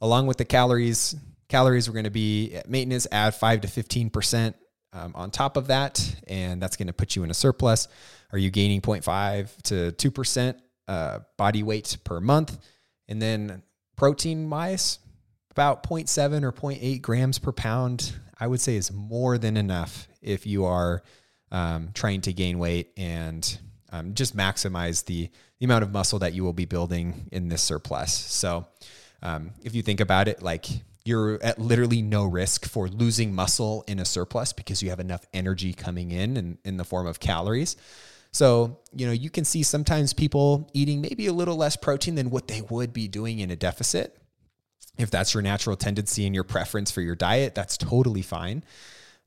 along 0.00 0.28
with 0.28 0.38
the 0.38 0.46
calories, 0.46 1.14
calories 1.50 1.86
we're 1.86 1.92
going 1.92 2.04
to 2.04 2.10
be 2.10 2.54
at 2.54 2.70
maintenance 2.70 3.06
add 3.12 3.34
5 3.34 3.60
to 3.60 3.68
15% 3.68 4.54
um, 4.94 5.12
on 5.14 5.30
top 5.30 5.58
of 5.58 5.66
that, 5.66 6.00
and 6.26 6.60
that's 6.60 6.78
going 6.78 6.86
to 6.86 6.94
put 6.94 7.16
you 7.16 7.22
in 7.22 7.30
a 7.30 7.34
surplus. 7.34 7.86
Are 8.32 8.38
you 8.38 8.50
gaining 8.50 8.80
0.5 8.80 9.60
to 9.64 10.10
2% 10.10 10.54
uh, 10.88 11.18
body 11.36 11.62
weight 11.62 11.98
per 12.02 12.18
month? 12.18 12.56
And 13.06 13.20
then 13.20 13.62
protein 13.94 14.48
wise, 14.48 15.00
about 15.50 15.82
0.7 15.82 16.44
or 16.44 16.52
0.8 16.52 17.02
grams 17.02 17.38
per 17.38 17.52
pound, 17.52 18.14
I 18.38 18.46
would 18.46 18.62
say 18.62 18.76
is 18.76 18.90
more 18.90 19.36
than 19.36 19.58
enough 19.58 20.08
if 20.22 20.46
you 20.46 20.64
are 20.64 21.02
um, 21.52 21.90
trying 21.92 22.22
to 22.22 22.32
gain 22.32 22.58
weight 22.58 22.92
and 22.96 23.58
um, 23.92 24.14
just 24.14 24.34
maximize 24.34 25.04
the, 25.04 25.28
the 25.60 25.66
amount 25.66 25.84
of 25.84 25.92
muscle 25.92 26.18
that 26.18 26.32
you 26.32 26.42
will 26.42 26.52
be 26.52 26.64
building 26.64 27.28
in 27.30 27.48
this 27.48 27.62
surplus. 27.62 28.12
So, 28.12 28.66
um, 29.22 29.52
if 29.62 29.74
you 29.74 29.82
think 29.82 30.00
about 30.00 30.26
it, 30.26 30.42
like 30.42 30.66
you're 31.04 31.42
at 31.42 31.58
literally 31.58 32.02
no 32.02 32.24
risk 32.24 32.66
for 32.66 32.88
losing 32.88 33.34
muscle 33.34 33.84
in 33.86 33.98
a 33.98 34.04
surplus 34.04 34.52
because 34.52 34.82
you 34.82 34.90
have 34.90 35.00
enough 35.00 35.24
energy 35.32 35.72
coming 35.72 36.10
in 36.10 36.36
in, 36.36 36.58
in 36.64 36.76
the 36.78 36.84
form 36.84 37.06
of 37.06 37.20
calories. 37.20 37.76
So, 38.32 38.78
you 38.94 39.06
know, 39.06 39.12
you 39.12 39.28
can 39.28 39.44
see 39.44 39.62
sometimes 39.62 40.12
people 40.12 40.70
eating 40.72 41.00
maybe 41.00 41.26
a 41.26 41.32
little 41.32 41.56
less 41.56 41.76
protein 41.76 42.14
than 42.14 42.30
what 42.30 42.48
they 42.48 42.62
would 42.62 42.92
be 42.92 43.08
doing 43.08 43.40
in 43.40 43.50
a 43.50 43.56
deficit. 43.56 44.16
If 44.98 45.10
that's 45.10 45.34
your 45.34 45.42
natural 45.42 45.76
tendency 45.76 46.26
and 46.26 46.34
your 46.34 46.44
preference 46.44 46.90
for 46.90 47.00
your 47.00 47.16
diet, 47.16 47.54
that's 47.54 47.76
totally 47.76 48.22
fine. 48.22 48.62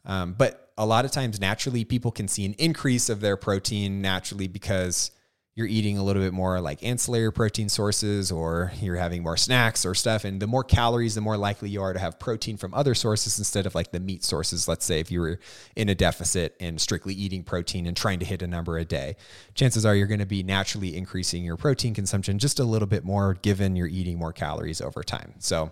Um, 0.06 0.34
but 0.34 0.72
a 0.78 0.86
lot 0.86 1.06
of 1.06 1.12
times, 1.12 1.40
naturally, 1.40 1.84
people 1.84 2.12
can 2.12 2.28
see 2.28 2.46
an 2.46 2.54
increase 2.54 3.10
of 3.10 3.20
their 3.20 3.38
protein 3.38 4.02
naturally 4.02 4.48
because 4.48 5.12
you're 5.56 5.68
eating 5.68 6.00
a 6.00 6.04
little 6.04 6.22
bit 6.22 6.34
more 6.34 6.60
like 6.60 6.84
ancillary 6.84 7.32
protein 7.32 7.70
sources 7.70 8.32
or 8.32 8.72
you're 8.82 8.96
having 8.96 9.22
more 9.22 9.38
snacks 9.38 9.86
or 9.86 9.94
stuff. 9.94 10.26
And 10.26 10.42
the 10.42 10.48
more 10.48 10.64
calories, 10.64 11.14
the 11.14 11.22
more 11.22 11.38
likely 11.38 11.70
you 11.70 11.82
are 11.84 11.94
to 11.94 12.00
have 12.00 12.18
protein 12.18 12.58
from 12.58 12.74
other 12.74 12.96
sources 12.96 13.38
instead 13.38 13.68
of 13.68 13.76
like 13.76 13.92
the 13.92 14.00
meat 14.00 14.24
sources. 14.24 14.68
Let's 14.68 14.84
say 14.84 15.00
if 15.00 15.12
you 15.12 15.22
were 15.22 15.40
in 15.76 15.90
a 15.90 15.96
deficit 15.96 16.56
and 16.60 16.82
strictly 16.82 17.14
eating 17.14 17.44
protein 17.44 17.86
and 17.86 17.96
trying 17.96 18.18
to 18.20 18.26
hit 18.26 18.42
a 18.42 18.48
number 18.48 18.80
a 18.80 18.86
day, 18.86 19.16
chances 19.54 19.86
are 19.86 19.96
you're 19.96 20.08
going 20.08 20.20
to 20.20 20.26
be 20.26 20.42
naturally 20.42 20.98
increasing 20.98 21.44
your 21.44 21.58
protein 21.58 21.94
consumption 21.94 22.40
just 22.40 22.60
a 22.60 22.64
little 22.64 22.88
bit 22.88 23.04
more 23.04 23.36
given 23.36 23.76
you're 23.76 23.88
eating 23.88 24.18
more 24.18 24.34
calories 24.34 24.82
over 24.82 25.04
time. 25.04 25.36
So, 25.38 25.70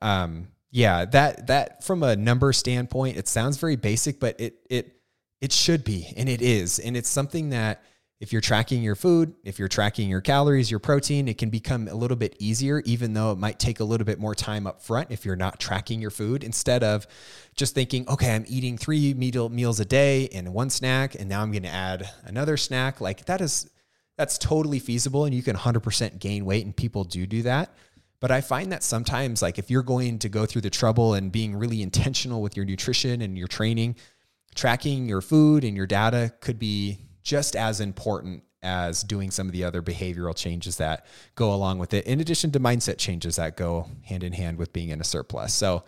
um, 0.00 0.48
yeah, 0.72 1.04
that 1.04 1.46
that 1.46 1.84
from 1.84 2.02
a 2.02 2.16
number 2.16 2.52
standpoint, 2.52 3.18
it 3.18 3.28
sounds 3.28 3.58
very 3.58 3.76
basic, 3.76 4.18
but 4.18 4.40
it 4.40 4.56
it 4.68 4.96
it 5.40 5.52
should 5.52 5.84
be, 5.84 6.12
and 6.16 6.28
it 6.28 6.42
is, 6.42 6.80
and 6.80 6.96
it's 6.96 7.08
something 7.08 7.50
that 7.50 7.82
if 8.22 8.32
you're 8.32 8.40
tracking 8.40 8.84
your 8.84 8.94
food, 8.94 9.34
if 9.42 9.58
you're 9.58 9.66
tracking 9.66 10.08
your 10.08 10.20
calories, 10.20 10.70
your 10.70 10.78
protein, 10.78 11.26
it 11.26 11.38
can 11.38 11.50
become 11.50 11.88
a 11.88 11.94
little 11.94 12.16
bit 12.16 12.36
easier, 12.38 12.80
even 12.84 13.14
though 13.14 13.32
it 13.32 13.38
might 13.38 13.58
take 13.58 13.80
a 13.80 13.84
little 13.84 14.04
bit 14.04 14.20
more 14.20 14.32
time 14.32 14.64
up 14.64 14.80
front 14.80 15.10
if 15.10 15.24
you're 15.24 15.34
not 15.34 15.58
tracking 15.58 16.00
your 16.00 16.12
food. 16.12 16.44
Instead 16.44 16.84
of 16.84 17.04
just 17.56 17.74
thinking, 17.74 18.08
okay, 18.08 18.32
I'm 18.32 18.44
eating 18.46 18.78
three 18.78 19.12
meal, 19.12 19.48
meals 19.48 19.80
a 19.80 19.84
day 19.84 20.28
and 20.28 20.54
one 20.54 20.70
snack, 20.70 21.16
and 21.16 21.28
now 21.28 21.42
I'm 21.42 21.50
going 21.50 21.64
to 21.64 21.68
add 21.68 22.08
another 22.22 22.56
snack. 22.56 23.00
Like 23.00 23.24
that 23.24 23.40
is, 23.40 23.68
that's 24.16 24.38
totally 24.38 24.78
feasible, 24.78 25.24
and 25.24 25.34
you 25.34 25.42
can 25.42 25.56
100% 25.56 26.20
gain 26.20 26.44
weight, 26.44 26.64
and 26.64 26.76
people 26.76 27.02
do 27.02 27.26
do 27.26 27.42
that. 27.42 27.74
But 28.20 28.30
I 28.30 28.40
find 28.40 28.70
that 28.70 28.84
sometimes, 28.84 29.42
like 29.42 29.58
if 29.58 29.68
you're 29.68 29.82
going 29.82 30.20
to 30.20 30.28
go 30.28 30.46
through 30.46 30.62
the 30.62 30.70
trouble 30.70 31.14
and 31.14 31.32
being 31.32 31.56
really 31.56 31.82
intentional 31.82 32.40
with 32.40 32.56
your 32.56 32.66
nutrition 32.66 33.20
and 33.20 33.36
your 33.36 33.48
training, 33.48 33.96
tracking 34.54 35.08
your 35.08 35.22
food 35.22 35.64
and 35.64 35.76
your 35.76 35.88
data 35.88 36.32
could 36.40 36.60
be 36.60 37.00
just 37.22 37.56
as 37.56 37.80
important 37.80 38.44
as 38.62 39.02
doing 39.02 39.30
some 39.30 39.46
of 39.46 39.52
the 39.52 39.64
other 39.64 39.82
behavioral 39.82 40.36
changes 40.36 40.76
that 40.76 41.06
go 41.34 41.52
along 41.52 41.78
with 41.78 41.92
it, 41.94 42.06
in 42.06 42.20
addition 42.20 42.52
to 42.52 42.60
mindset 42.60 42.96
changes 42.96 43.36
that 43.36 43.56
go 43.56 43.88
hand 44.04 44.22
in 44.22 44.32
hand 44.32 44.56
with 44.56 44.72
being 44.72 44.90
in 44.90 45.00
a 45.00 45.04
surplus. 45.04 45.52
So, 45.52 45.84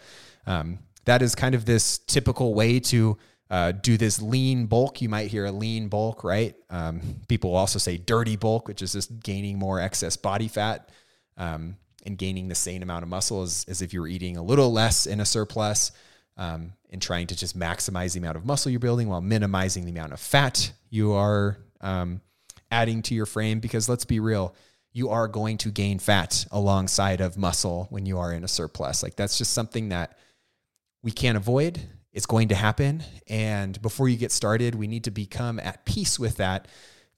um, 0.46 0.80
that 1.04 1.22
is 1.22 1.34
kind 1.34 1.54
of 1.54 1.64
this 1.64 1.98
typical 1.98 2.54
way 2.54 2.80
to 2.80 3.18
uh, 3.50 3.72
do 3.72 3.96
this 3.96 4.20
lean 4.20 4.66
bulk. 4.66 5.02
You 5.02 5.08
might 5.08 5.30
hear 5.30 5.44
a 5.44 5.52
lean 5.52 5.88
bulk, 5.88 6.24
right? 6.24 6.54
Um, 6.70 7.00
people 7.28 7.54
also 7.54 7.78
say 7.78 7.96
dirty 7.96 8.36
bulk, 8.36 8.68
which 8.68 8.82
is 8.82 8.92
just 8.92 9.20
gaining 9.20 9.58
more 9.58 9.80
excess 9.80 10.16
body 10.16 10.48
fat 10.48 10.90
um, 11.36 11.76
and 12.06 12.16
gaining 12.16 12.48
the 12.48 12.54
same 12.54 12.82
amount 12.82 13.02
of 13.02 13.08
muscle 13.08 13.42
as, 13.42 13.64
as 13.68 13.82
if 13.82 13.92
you 13.92 14.00
were 14.00 14.08
eating 14.08 14.36
a 14.36 14.42
little 14.42 14.72
less 14.72 15.06
in 15.06 15.20
a 15.20 15.24
surplus 15.24 15.92
um, 16.36 16.72
and 16.90 17.00
trying 17.00 17.26
to 17.28 17.36
just 17.36 17.58
maximize 17.58 18.12
the 18.12 18.18
amount 18.18 18.36
of 18.36 18.44
muscle 18.44 18.70
you're 18.70 18.80
building 18.80 19.08
while 19.08 19.20
minimizing 19.20 19.84
the 19.84 19.90
amount 19.90 20.12
of 20.12 20.20
fat 20.20 20.72
you 20.90 21.12
are 21.12 21.58
um, 21.80 22.20
adding 22.70 23.02
to 23.02 23.14
your 23.14 23.26
frame. 23.26 23.60
Because 23.60 23.88
let's 23.88 24.04
be 24.04 24.20
real, 24.20 24.54
you 24.92 25.10
are 25.10 25.28
going 25.28 25.58
to 25.58 25.70
gain 25.70 25.98
fat 25.98 26.46
alongside 26.50 27.20
of 27.20 27.36
muscle 27.36 27.86
when 27.90 28.06
you 28.06 28.18
are 28.18 28.32
in 28.32 28.44
a 28.44 28.48
surplus. 28.48 29.02
Like 29.02 29.16
that's 29.16 29.38
just 29.38 29.52
something 29.52 29.90
that 29.90 30.18
we 31.02 31.10
can't 31.10 31.36
avoid. 31.36 31.80
It's 32.12 32.26
going 32.26 32.48
to 32.48 32.54
happen. 32.54 33.02
And 33.28 33.80
before 33.82 34.08
you 34.08 34.16
get 34.16 34.30
started, 34.30 34.76
we 34.76 34.86
need 34.86 35.04
to 35.04 35.10
become 35.10 35.58
at 35.58 35.84
peace 35.84 36.18
with 36.18 36.36
that 36.36 36.68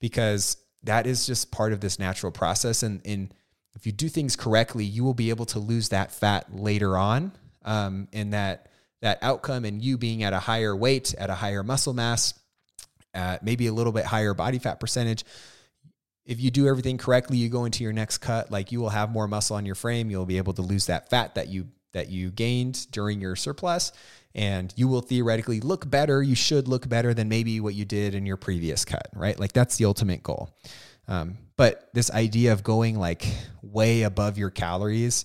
because 0.00 0.56
that 0.84 1.06
is 1.06 1.26
just 1.26 1.50
part 1.50 1.72
of 1.72 1.80
this 1.80 1.98
natural 1.98 2.32
process. 2.32 2.82
And, 2.82 3.02
and 3.04 3.32
if 3.74 3.86
you 3.86 3.92
do 3.92 4.08
things 4.08 4.36
correctly, 4.36 4.84
you 4.84 5.04
will 5.04 5.14
be 5.14 5.28
able 5.28 5.44
to 5.46 5.58
lose 5.58 5.90
that 5.90 6.12
fat 6.12 6.54
later 6.54 6.96
on. 6.96 7.32
Um, 7.62 8.08
and 8.12 8.32
that 8.32 8.70
that 9.02 9.18
outcome 9.22 9.64
and 9.64 9.82
you 9.82 9.98
being 9.98 10.22
at 10.22 10.32
a 10.32 10.38
higher 10.38 10.74
weight, 10.74 11.14
at 11.18 11.30
a 11.30 11.34
higher 11.34 11.62
muscle 11.62 11.92
mass, 11.92 12.34
at 13.14 13.42
maybe 13.42 13.66
a 13.66 13.72
little 13.72 13.92
bit 13.92 14.04
higher 14.04 14.34
body 14.34 14.58
fat 14.58 14.80
percentage. 14.80 15.24
If 16.24 16.40
you 16.40 16.50
do 16.50 16.66
everything 16.66 16.98
correctly, 16.98 17.36
you 17.36 17.48
go 17.48 17.64
into 17.64 17.84
your 17.84 17.92
next 17.92 18.18
cut, 18.18 18.50
like 18.50 18.72
you 18.72 18.80
will 18.80 18.88
have 18.88 19.10
more 19.10 19.28
muscle 19.28 19.56
on 19.56 19.64
your 19.64 19.76
frame. 19.76 20.10
You'll 20.10 20.26
be 20.26 20.38
able 20.38 20.54
to 20.54 20.62
lose 20.62 20.86
that 20.86 21.08
fat 21.08 21.36
that 21.36 21.48
you 21.48 21.68
that 21.92 22.10
you 22.10 22.30
gained 22.30 22.90
during 22.90 23.22
your 23.22 23.34
surplus 23.36 23.90
and 24.34 24.74
you 24.76 24.86
will 24.86 25.00
theoretically 25.00 25.60
look 25.60 25.88
better. 25.88 26.22
You 26.22 26.34
should 26.34 26.68
look 26.68 26.86
better 26.86 27.14
than 27.14 27.30
maybe 27.30 27.58
what 27.58 27.74
you 27.74 27.86
did 27.86 28.14
in 28.14 28.26
your 28.26 28.36
previous 28.36 28.84
cut, 28.84 29.08
right? 29.14 29.38
Like 29.40 29.54
that's 29.54 29.76
the 29.76 29.86
ultimate 29.86 30.22
goal. 30.22 30.54
Um, 31.08 31.38
but 31.56 31.88
this 31.94 32.10
idea 32.10 32.52
of 32.52 32.62
going 32.62 32.98
like 32.98 33.26
way 33.62 34.02
above 34.02 34.36
your 34.36 34.50
calories 34.50 35.24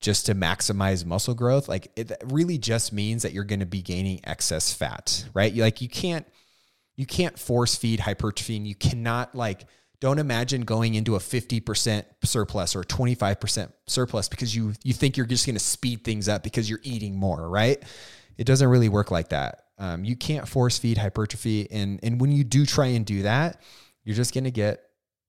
just 0.00 0.26
to 0.26 0.34
maximize 0.34 1.04
muscle 1.04 1.34
growth, 1.34 1.68
like 1.68 1.90
it 1.96 2.12
really 2.24 2.58
just 2.58 2.92
means 2.92 3.22
that 3.22 3.32
you're 3.32 3.44
going 3.44 3.60
to 3.60 3.66
be 3.66 3.82
gaining 3.82 4.20
excess 4.24 4.72
fat, 4.72 5.26
right? 5.34 5.54
Like 5.54 5.80
you 5.80 5.88
can't 5.88 6.26
you 6.96 7.06
can't 7.06 7.38
force 7.38 7.76
feed 7.76 8.00
hypertrophy 8.00 8.56
and 8.56 8.66
you 8.66 8.74
cannot 8.74 9.34
like 9.34 9.66
don't 10.00 10.18
imagine 10.18 10.62
going 10.62 10.94
into 10.94 11.14
a 11.14 11.18
50% 11.18 12.04
surplus 12.24 12.74
or 12.74 12.82
25% 12.82 13.70
surplus 13.86 14.28
because 14.28 14.56
you 14.56 14.72
you 14.82 14.94
think 14.94 15.16
you're 15.16 15.26
just 15.26 15.46
going 15.46 15.56
to 15.56 15.60
speed 15.60 16.04
things 16.04 16.28
up 16.28 16.42
because 16.42 16.68
you're 16.68 16.80
eating 16.82 17.16
more, 17.16 17.48
right? 17.48 17.82
It 18.38 18.44
doesn't 18.44 18.68
really 18.68 18.88
work 18.88 19.10
like 19.10 19.28
that. 19.28 19.64
Um, 19.78 20.04
you 20.04 20.16
can't 20.16 20.48
force 20.48 20.78
feed 20.78 20.98
hypertrophy, 20.98 21.70
and 21.70 22.00
and 22.02 22.20
when 22.20 22.32
you 22.32 22.44
do 22.44 22.66
try 22.66 22.88
and 22.88 23.04
do 23.04 23.22
that, 23.22 23.60
you're 24.04 24.16
just 24.16 24.34
going 24.34 24.44
to 24.44 24.50
get 24.50 24.82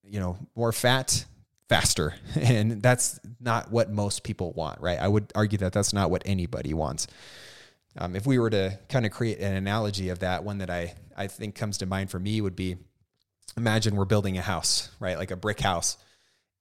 you 0.03 0.19
know 0.19 0.38
more 0.55 0.71
fat 0.71 1.25
faster. 1.71 2.13
And 2.36 2.81
that's 2.81 3.17
not 3.39 3.71
what 3.71 3.89
most 3.89 4.23
people 4.23 4.51
want, 4.51 4.81
right? 4.81 4.99
I 4.99 5.07
would 5.07 5.31
argue 5.36 5.57
that 5.60 5.71
that's 5.71 5.93
not 5.93 6.12
what 6.12 6.21
anybody 6.25 6.73
wants. 6.73 7.07
Um, 7.97 8.15
if 8.15 8.25
we 8.25 8.39
were 8.39 8.49
to 8.49 8.77
kind 8.89 9.05
of 9.05 9.12
create 9.13 9.39
an 9.39 9.53
analogy 9.55 10.10
of 10.10 10.19
that, 10.19 10.43
one 10.43 10.57
that 10.57 10.69
I, 10.69 10.95
I 11.15 11.27
think 11.27 11.55
comes 11.55 11.77
to 11.77 11.86
mind 11.86 12.12
for 12.12 12.19
me 12.19 12.41
would 12.41 12.57
be 12.57 12.75
imagine 13.55 13.95
we're 13.95 14.05
building 14.05 14.38
a 14.38 14.41
house, 14.41 14.89
right? 14.99 15.17
Like 15.17 15.31
a 15.31 15.38
brick 15.38 15.62
house. 15.62 15.97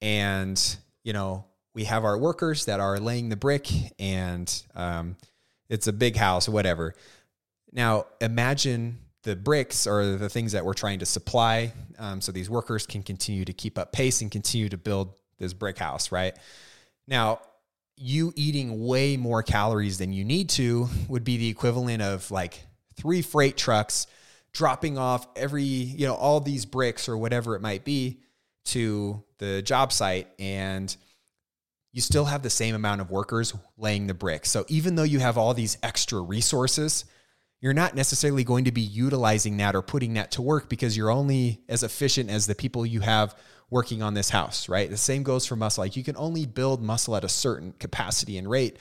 And, 0.01 0.59
you 1.03 1.12
know, 1.12 1.44
we 1.75 1.85
have 1.85 2.05
our 2.05 2.16
workers 2.16 2.66
that 2.66 2.79
are 2.79 3.01
laying 3.01 3.31
the 3.31 3.37
brick 3.37 3.68
and 3.99 4.62
um, 4.77 5.16
it's 5.68 5.88
a 5.88 5.92
big 5.92 6.16
house 6.16 6.49
whatever. 6.49 6.94
Now, 7.73 8.07
imagine 8.20 8.99
the 9.22 9.37
bricks 9.37 9.87
are 9.87 10.16
the 10.16 10.28
things 10.28 10.52
that 10.52 10.64
we're 10.64 10.74
trying 10.74 11.00
to 11.00 11.06
supply 11.06 11.72
um, 11.98 12.20
so 12.20 12.33
these 12.33 12.48
workers 12.48 12.87
can 12.87 13.02
continue 13.02 13.44
to 13.44 13.52
keep 13.52 13.78
up 13.78 13.92
pace 13.92 14.22
and 14.22 14.30
continue 14.30 14.68
to 14.68 14.78
build 14.78 15.14
this 15.38 15.52
brick 15.52 15.78
house, 15.78 16.11
right? 16.11 16.37
Now, 17.06 17.40
you 17.96 18.33
eating 18.35 18.87
way 18.87 19.16
more 19.16 19.42
calories 19.42 19.98
than 19.98 20.12
you 20.12 20.24
need 20.24 20.48
to 20.50 20.88
would 21.09 21.24
be 21.24 21.37
the 21.37 21.48
equivalent 21.48 22.00
of 22.00 22.30
like 22.30 22.61
three 22.96 23.20
freight 23.20 23.56
trucks 23.56 24.06
dropping 24.52 24.96
off 24.96 25.26
every, 25.37 25.62
you 25.62 26.06
know, 26.06 26.14
all 26.14 26.40
these 26.40 26.64
bricks 26.64 27.09
or 27.09 27.18
whatever 27.18 27.54
it 27.56 27.61
might 27.61 27.85
be 27.85 28.20
to 28.64 29.22
the 29.38 29.61
job 29.62 29.92
site 29.92 30.28
and 30.38 30.96
you 31.92 32.00
still 32.00 32.24
have 32.24 32.42
the 32.42 32.50
same 32.50 32.74
amount 32.74 33.00
of 33.00 33.11
workers 33.11 33.54
laying 33.76 34.06
the 34.06 34.14
bricks. 34.14 34.50
So 34.50 34.64
even 34.68 34.94
though 34.94 35.02
you 35.02 35.18
have 35.18 35.37
all 35.37 35.54
these 35.54 35.76
extra 35.83 36.20
resources, 36.20 37.04
you're 37.61 37.75
not 37.75 37.94
necessarily 37.94 38.42
going 38.42 38.64
to 38.64 38.73
be 38.73 38.81
utilizing 38.81 39.59
that 39.59 39.75
or 39.75 39.83
putting 39.83 40.14
that 40.14 40.31
to 40.33 40.42
work 40.42 40.68
because 40.68 40.96
you're 40.96 41.11
only 41.11 41.61
as 41.68 41.83
efficient 41.83 42.31
as 42.31 42.46
the 42.46 42.55
people 42.55 42.87
you 42.87 43.01
have 43.01 43.35
working 43.68 44.03
on 44.03 44.14
this 44.14 44.31
house, 44.31 44.68
right? 44.68 44.90
The 44.90 44.96
same 44.96 45.23
goes 45.23 45.46
for 45.46 45.57
muscle. 45.57 45.85
Like 45.85 45.96
you 45.96 46.03
can 46.03 46.16
only 46.16 46.46
build 46.46 46.83
muscle 46.83 47.14
at 47.16 47.25
a 47.25 47.29
certain 47.29 47.73
capacity 47.79 48.38
and 48.38 48.49
rate. 48.49 48.79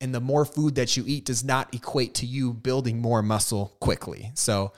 And 0.00 0.14
the 0.14 0.20
more 0.20 0.44
food 0.44 0.76
that 0.76 0.96
you 0.96 1.04
eat 1.06 1.24
does 1.24 1.42
not 1.42 1.74
equate 1.74 2.14
to 2.16 2.26
you 2.26 2.52
building 2.52 3.00
more 3.00 3.22
muscle 3.22 3.76
quickly. 3.80 4.30
So 4.34 4.72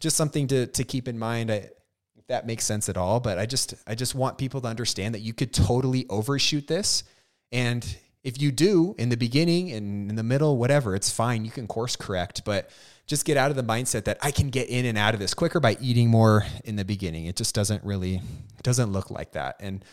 just 0.00 0.16
something 0.16 0.48
to, 0.48 0.66
to 0.66 0.84
keep 0.84 1.08
in 1.08 1.18
mind. 1.18 1.50
I, 1.50 1.70
if 2.16 2.26
that 2.28 2.46
makes 2.46 2.64
sense 2.64 2.88
at 2.88 2.96
all, 2.96 3.20
but 3.20 3.38
I 3.38 3.46
just, 3.46 3.74
I 3.86 3.94
just 3.94 4.14
want 4.14 4.36
people 4.36 4.60
to 4.62 4.68
understand 4.68 5.14
that 5.14 5.20
you 5.20 5.32
could 5.32 5.54
totally 5.54 6.06
overshoot 6.10 6.66
this. 6.66 7.04
And 7.52 7.86
if 8.22 8.42
you 8.42 8.50
do 8.50 8.94
in 8.98 9.08
the 9.08 9.16
beginning 9.16 9.70
and 9.70 10.10
in 10.10 10.16
the 10.16 10.24
middle, 10.24 10.58
whatever, 10.58 10.94
it's 10.94 11.10
fine. 11.10 11.44
You 11.44 11.50
can 11.50 11.66
course 11.66 11.96
correct, 11.96 12.42
but 12.44 12.68
just 13.06 13.24
get 13.24 13.36
out 13.36 13.50
of 13.50 13.56
the 13.56 13.62
mindset 13.62 14.04
that 14.04 14.18
I 14.20 14.30
can 14.30 14.50
get 14.50 14.68
in 14.68 14.84
and 14.84 14.98
out 14.98 15.14
of 15.14 15.20
this 15.20 15.34
quicker 15.34 15.60
by 15.60 15.76
eating 15.80 16.08
more 16.08 16.44
in 16.64 16.76
the 16.76 16.84
beginning. 16.84 17.26
It 17.26 17.36
just 17.36 17.54
doesn't 17.54 17.84
really 17.84 18.20
doesn't 18.62 18.92
look 18.92 19.10
like 19.10 19.32
that. 19.32 19.56
And 19.60 19.84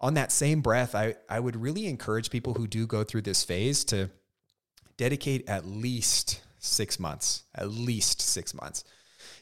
on 0.00 0.14
that 0.14 0.32
same 0.32 0.60
breath, 0.60 0.94
I, 0.94 1.14
I 1.28 1.40
would 1.40 1.56
really 1.56 1.86
encourage 1.86 2.30
people 2.30 2.54
who 2.54 2.66
do 2.66 2.86
go 2.86 3.04
through 3.04 3.22
this 3.22 3.44
phase 3.44 3.84
to 3.86 4.10
dedicate 4.96 5.48
at 5.48 5.66
least 5.66 6.40
six 6.58 6.98
months, 6.98 7.44
at 7.54 7.70
least 7.70 8.20
six 8.20 8.54
months. 8.54 8.84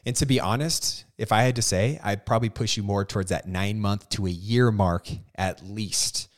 And 0.05 0.15
to 0.15 0.25
be 0.25 0.39
honest, 0.39 1.05
if 1.17 1.31
I 1.31 1.43
had 1.43 1.57
to 1.57 1.61
say, 1.61 1.99
I'd 2.03 2.25
probably 2.25 2.49
push 2.49 2.77
you 2.77 2.83
more 2.83 3.03
towards 3.03 3.29
that 3.29 3.47
nine 3.47 3.79
month 3.79 4.07
to 4.09 4.27
a 4.27 4.29
year 4.29 4.71
mark 4.71 5.09
at 5.35 5.65
least. 5.65 6.29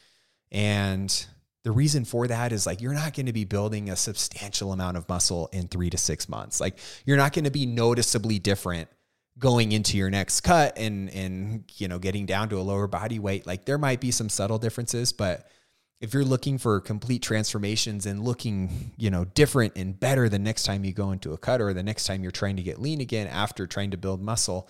And 0.52 1.26
the 1.64 1.72
reason 1.72 2.06
for 2.06 2.28
that 2.28 2.52
is 2.52 2.66
like 2.66 2.82
you're 2.82 2.94
not 2.94 3.14
going 3.14 3.28
to 3.28 3.34
be 3.34 3.46
building 3.46 3.90
a 3.90 3.96
substantial 3.96 4.74
amount 4.74 4.98
of 4.98 5.08
muscle 5.08 5.50
in 5.54 5.68
three 5.68 5.90
to 5.90 5.98
six 5.98 6.28
months. 6.28 6.60
Like 6.60 6.80
you're 7.06 7.18
not 7.18 7.34
going 7.34 7.46
to 7.46 7.52
be 7.52 7.66
noticeably 7.66 8.40
different 8.40 8.90
going 9.38 9.72
into 9.72 9.98
your 9.98 10.10
next 10.10 10.42
cut 10.42 10.78
and 10.78 11.10
and 11.10 11.64
you 11.78 11.88
know 11.88 12.00
getting 12.00 12.26
down 12.26 12.50
to 12.50 12.58
a 12.58 12.62
lower 12.62 12.88
body 12.88 13.20
weight. 13.20 13.46
Like 13.46 13.66
there 13.66 13.78
might 13.78 14.00
be 14.00 14.12
some 14.12 14.30
subtle 14.30 14.58
differences, 14.58 15.14
but 15.14 15.48
if 16.00 16.16
you're 16.16 16.26
looking 16.26 16.58
for 16.58 16.82
complete 16.82 17.22
transformations 17.22 18.08
and 18.08 18.24
looking, 18.24 18.92
you 18.98 19.12
know, 19.12 19.24
different 19.24 19.74
and 19.76 19.98
better 20.00 20.28
the 20.28 20.40
next 20.40 20.64
time 20.64 20.84
you 20.84 20.92
go 20.94 21.12
into 21.12 21.32
a 21.32 21.38
cut 21.38 21.62
or 21.62 21.74
the 21.74 21.84
next 21.84 22.08
time 22.08 22.24
you're 22.24 22.32
trying 22.32 22.56
to 22.56 22.64
get 22.64 22.82
lean 22.82 23.02
again 23.02 23.28
after 23.28 23.68
trying 23.68 23.92
to 23.92 23.98
build 23.98 24.20
muscle, 24.20 24.68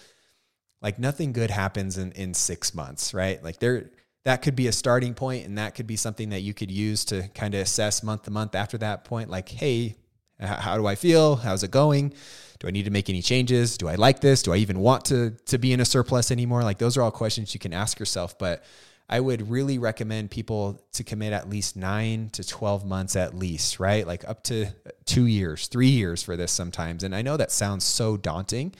like 0.81 0.99
nothing 0.99 1.31
good 1.31 1.49
happens 1.49 1.97
in 1.97 2.11
in 2.11 2.33
6 2.33 2.75
months, 2.75 3.13
right? 3.13 3.41
Like 3.41 3.59
there 3.59 3.91
that 4.23 4.41
could 4.41 4.55
be 4.55 4.67
a 4.67 4.71
starting 4.71 5.13
point 5.13 5.45
and 5.45 5.57
that 5.57 5.75
could 5.75 5.87
be 5.87 5.95
something 5.95 6.29
that 6.29 6.41
you 6.41 6.53
could 6.53 6.71
use 6.71 7.05
to 7.05 7.27
kind 7.29 7.55
of 7.55 7.61
assess 7.61 8.03
month 8.03 8.23
to 8.23 8.31
month 8.31 8.55
after 8.55 8.77
that 8.77 9.03
point 9.03 9.29
like 9.29 9.49
hey 9.49 9.95
how 10.39 10.75
do 10.77 10.87
i 10.87 10.95
feel? 10.95 11.35
How's 11.35 11.63
it 11.63 11.71
going? 11.71 12.13
Do 12.59 12.67
i 12.67 12.71
need 12.71 12.85
to 12.85 12.91
make 12.91 13.09
any 13.09 13.21
changes? 13.21 13.77
Do 13.77 13.87
i 13.87 13.95
like 13.95 14.21
this? 14.21 14.41
Do 14.41 14.53
i 14.53 14.57
even 14.57 14.79
want 14.79 15.05
to 15.05 15.31
to 15.45 15.57
be 15.57 15.73
in 15.73 15.79
a 15.79 15.85
surplus 15.85 16.31
anymore? 16.31 16.63
Like 16.63 16.79
those 16.79 16.97
are 16.97 17.01
all 17.01 17.11
questions 17.11 17.53
you 17.53 17.59
can 17.59 17.73
ask 17.73 17.99
yourself 17.99 18.37
but 18.37 18.63
i 19.09 19.19
would 19.19 19.49
really 19.49 19.77
recommend 19.77 20.31
people 20.31 20.81
to 20.93 21.03
commit 21.03 21.33
at 21.33 21.49
least 21.49 21.75
9 21.75 22.29
to 22.29 22.43
12 22.43 22.85
months 22.85 23.15
at 23.15 23.35
least 23.35 23.79
right? 23.79 24.07
Like 24.07 24.27
up 24.27 24.43
to 24.45 24.67
2 25.05 25.25
years 25.25 25.67
3 25.67 25.87
years 25.87 26.23
for 26.23 26.35
this 26.35 26.51
sometimes 26.51 27.03
and 27.03 27.15
i 27.15 27.21
know 27.21 27.37
that 27.37 27.51
sounds 27.51 27.83
so 27.83 28.17
daunting 28.17 28.73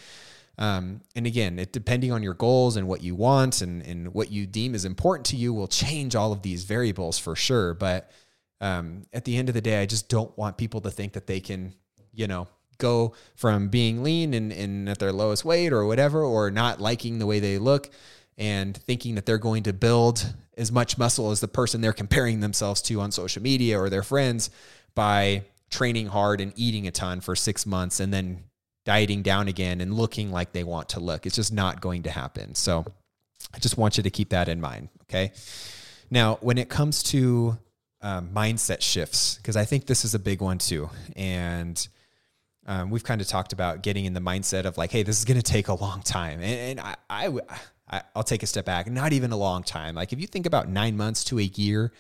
um, 0.62 1.02
and 1.15 1.26
again, 1.26 1.58
it 1.58 1.74
depending 1.74 2.12
on 2.12 2.21
your 2.21 2.36
goals 2.36 2.78
and 2.78 2.88
what 2.88 3.02
you 3.02 3.15
want 3.15 3.63
and, 3.63 3.82
and 3.82 4.13
what 4.13 4.32
you 4.32 4.45
deem 4.45 4.76
is 4.76 4.86
important 4.86 5.26
to 5.26 5.36
you 5.36 5.56
will 5.56 5.67
change 5.67 6.15
all 6.15 6.32
of 6.32 6.43
these 6.43 6.65
variables 6.65 7.17
for 7.17 7.36
sure. 7.36 7.74
But 7.74 8.12
um, 8.62 9.08
at 9.12 9.26
the 9.26 9.38
end 9.38 9.50
of 9.50 9.56
the 9.56 9.62
day, 9.62 9.82
I 9.82 9.88
just 9.88 10.08
don't 10.08 10.38
want 10.38 10.60
people 10.60 10.80
to 10.82 10.91
think 10.91 11.13
that 11.13 11.26
they 11.26 11.39
can, 11.39 11.74
you 12.13 12.28
know, 12.28 12.47
go 12.78 13.15
from 13.36 13.69
being 13.69 14.04
lean 14.04 14.36
and, 14.36 14.54
and 14.54 14.88
at 14.88 15.00
their 15.00 15.12
lowest 15.12 15.43
weight 15.43 15.74
or 15.74 15.88
whatever, 15.88 16.24
or 16.24 16.52
not 16.52 16.80
liking 16.80 17.17
the 17.17 17.26
way 17.26 17.39
they 17.39 17.58
look 17.58 17.89
and 18.38 18.78
thinking 18.78 19.15
that 19.15 19.26
they're 19.26 19.39
going 19.39 19.63
to 19.63 19.74
build 19.74 20.32
as 20.58 20.71
much 20.71 20.95
muscle 20.95 21.32
as 21.32 21.39
the 21.39 21.47
person 21.47 21.82
they're 21.82 21.91
comparing 21.91 22.39
themselves 22.39 22.84
to 22.84 23.02
on 23.02 23.12
social 23.12 23.41
media 23.41 23.80
or 23.80 23.89
their 23.89 24.04
friends 24.04 24.52
by 24.93 25.41
training 25.71 26.06
hard 26.06 26.39
and 26.39 26.54
eating 26.56 26.86
a 26.86 26.91
ton 26.91 27.19
for 27.19 27.36
six 27.36 27.65
months 27.65 28.00
and 28.00 28.13
then 28.13 28.43
dieting 28.86 29.22
down 29.22 29.48
again 29.48 29.82
and 29.82 29.94
looking 29.94 30.32
like 30.32 30.54
they 30.54 30.63
want 30.63 30.89
to 30.89 31.00
look. 31.00 31.26
It's 31.26 31.36
just 31.36 31.54
not 31.54 31.82
going 31.82 32.04
to 32.04 32.12
happen. 32.12 32.56
So 32.56 32.86
I 33.54 33.60
just 33.60 33.78
want 33.78 33.98
you 33.98 34.04
to 34.04 34.10
keep 34.10 34.30
that 34.30 34.50
in 34.50 34.60
mind. 34.60 34.89
Okay. 35.04 35.34
Now, 36.10 36.38
when 36.41 36.58
it 36.58 36.70
comes 36.70 37.04
to 37.04 37.58
um, 38.02 38.30
mindset 38.30 38.82
shifts, 38.82 39.36
because 39.36 39.56
I 39.56 39.65
think 39.65 39.86
this 39.86 40.04
is 40.04 40.15
a 40.15 40.20
big 40.20 40.41
one 40.41 40.58
too. 40.58 40.89
And 41.15 41.88
um, 42.65 42.89
we've 42.89 43.04
kind 43.04 43.22
of 43.22 43.28
talked 43.28 43.54
about 43.54 43.84
getting 43.84 44.06
in 44.06 44.13
the 44.13 44.20
mindset 44.20 44.65
of 44.65 44.78
like, 44.78 44.91
hey, 44.91 45.04
this 45.04 45.20
is 45.20 45.26
going 45.26 45.39
to 45.39 45.44
take 45.44 45.67
a 45.67 45.74
long 45.74 46.02
time. 46.02 46.41
And, 46.41 46.80
and 46.80 46.80
I, 46.80 46.96
I, 47.10 47.39
I, 47.89 48.02
I'll 48.15 48.24
take 48.24 48.44
a 48.44 48.48
step 48.48 48.65
back, 48.65 48.89
not 48.89 49.13
even 49.13 49.32
a 49.32 49.38
long 49.38 49.63
time. 49.63 49.96
Like 49.96 50.13
if 50.13 50.20
you 50.20 50.28
think 50.28 50.46
about 50.46 50.70
nine 50.70 50.98
months 50.98 51.24
to 51.26 51.39
a 51.39 51.44
year, 51.44 51.91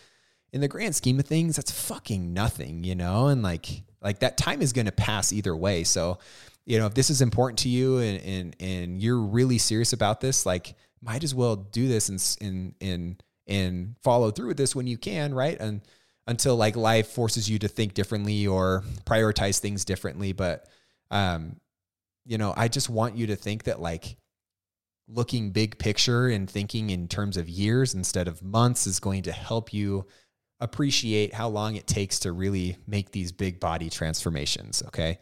in 0.53 0.59
the 0.59 0.67
grand 0.67 0.95
scheme 0.95 1.17
of 1.17 1.25
things, 1.25 1.55
that's 1.55 1.71
fucking 1.71 2.33
nothing, 2.33 2.83
you 2.83 2.93
know? 2.93 3.27
And 3.27 3.41
like, 3.41 3.83
like 4.01 4.19
that 4.19 4.37
time 4.37 4.61
is 4.61 4.73
going 4.73 4.85
to 4.85 4.91
pass 4.91 5.31
either 5.31 5.55
way. 5.55 5.85
So 5.85 6.19
you 6.65 6.79
know, 6.79 6.85
if 6.85 6.93
this 6.93 7.09
is 7.09 7.21
important 7.21 7.59
to 7.59 7.69
you 7.69 7.97
and 7.99 8.21
and 8.23 8.55
and 8.59 9.01
you're 9.01 9.19
really 9.19 9.57
serious 9.57 9.93
about 9.93 10.21
this, 10.21 10.45
like 10.45 10.75
might 11.01 11.23
as 11.23 11.33
well 11.33 11.55
do 11.55 11.87
this 11.87 12.09
and 12.09 12.37
and 12.41 12.75
and 12.81 13.23
and 13.47 13.95
follow 14.03 14.31
through 14.31 14.47
with 14.47 14.57
this 14.57 14.75
when 14.75 14.87
you 14.87 14.97
can, 14.97 15.33
right? 15.33 15.59
And 15.59 15.81
until 16.27 16.55
like 16.55 16.75
life 16.75 17.07
forces 17.07 17.49
you 17.49 17.59
to 17.59 17.67
think 17.67 17.93
differently 17.93 18.45
or 18.45 18.83
prioritize 19.05 19.59
things 19.59 19.85
differently, 19.85 20.33
but 20.33 20.67
um 21.09 21.57
you 22.25 22.37
know, 22.37 22.53
I 22.55 22.67
just 22.67 22.89
want 22.89 23.17
you 23.17 23.27
to 23.27 23.35
think 23.35 23.63
that 23.63 23.81
like 23.81 24.17
looking 25.07 25.51
big 25.51 25.77
picture 25.77 26.27
and 26.27 26.49
thinking 26.49 26.89
in 26.89 27.07
terms 27.07 27.35
of 27.35 27.49
years 27.49 27.93
instead 27.93 28.27
of 28.27 28.43
months 28.43 28.87
is 28.87 28.99
going 28.99 29.23
to 29.23 29.31
help 29.31 29.73
you 29.73 30.05
appreciate 30.61 31.33
how 31.33 31.49
long 31.49 31.75
it 31.75 31.87
takes 31.87 32.19
to 32.19 32.31
really 32.31 32.77
make 32.87 33.11
these 33.11 33.31
big 33.31 33.59
body 33.59 33.89
transformations. 33.89 34.83
Okay. 34.87 35.19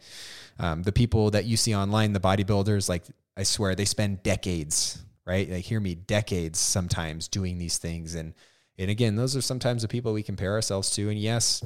Um, 0.58 0.82
the 0.82 0.92
people 0.92 1.30
that 1.30 1.46
you 1.46 1.56
see 1.56 1.74
online, 1.74 2.12
the 2.12 2.20
bodybuilders, 2.20 2.88
like 2.88 3.04
I 3.36 3.42
swear 3.42 3.74
they 3.74 3.86
spend 3.86 4.22
decades, 4.22 5.02
right? 5.26 5.48
Like 5.48 5.64
hear 5.64 5.80
me, 5.80 5.94
decades 5.94 6.58
sometimes 6.58 7.26
doing 7.26 7.58
these 7.58 7.78
things. 7.78 8.14
And, 8.14 8.34
and 8.78 8.90
again, 8.90 9.16
those 9.16 9.34
are 9.34 9.40
sometimes 9.40 9.82
the 9.82 9.88
people 9.88 10.12
we 10.12 10.22
compare 10.22 10.52
ourselves 10.52 10.90
to. 10.90 11.08
And 11.08 11.18
yes, 11.18 11.64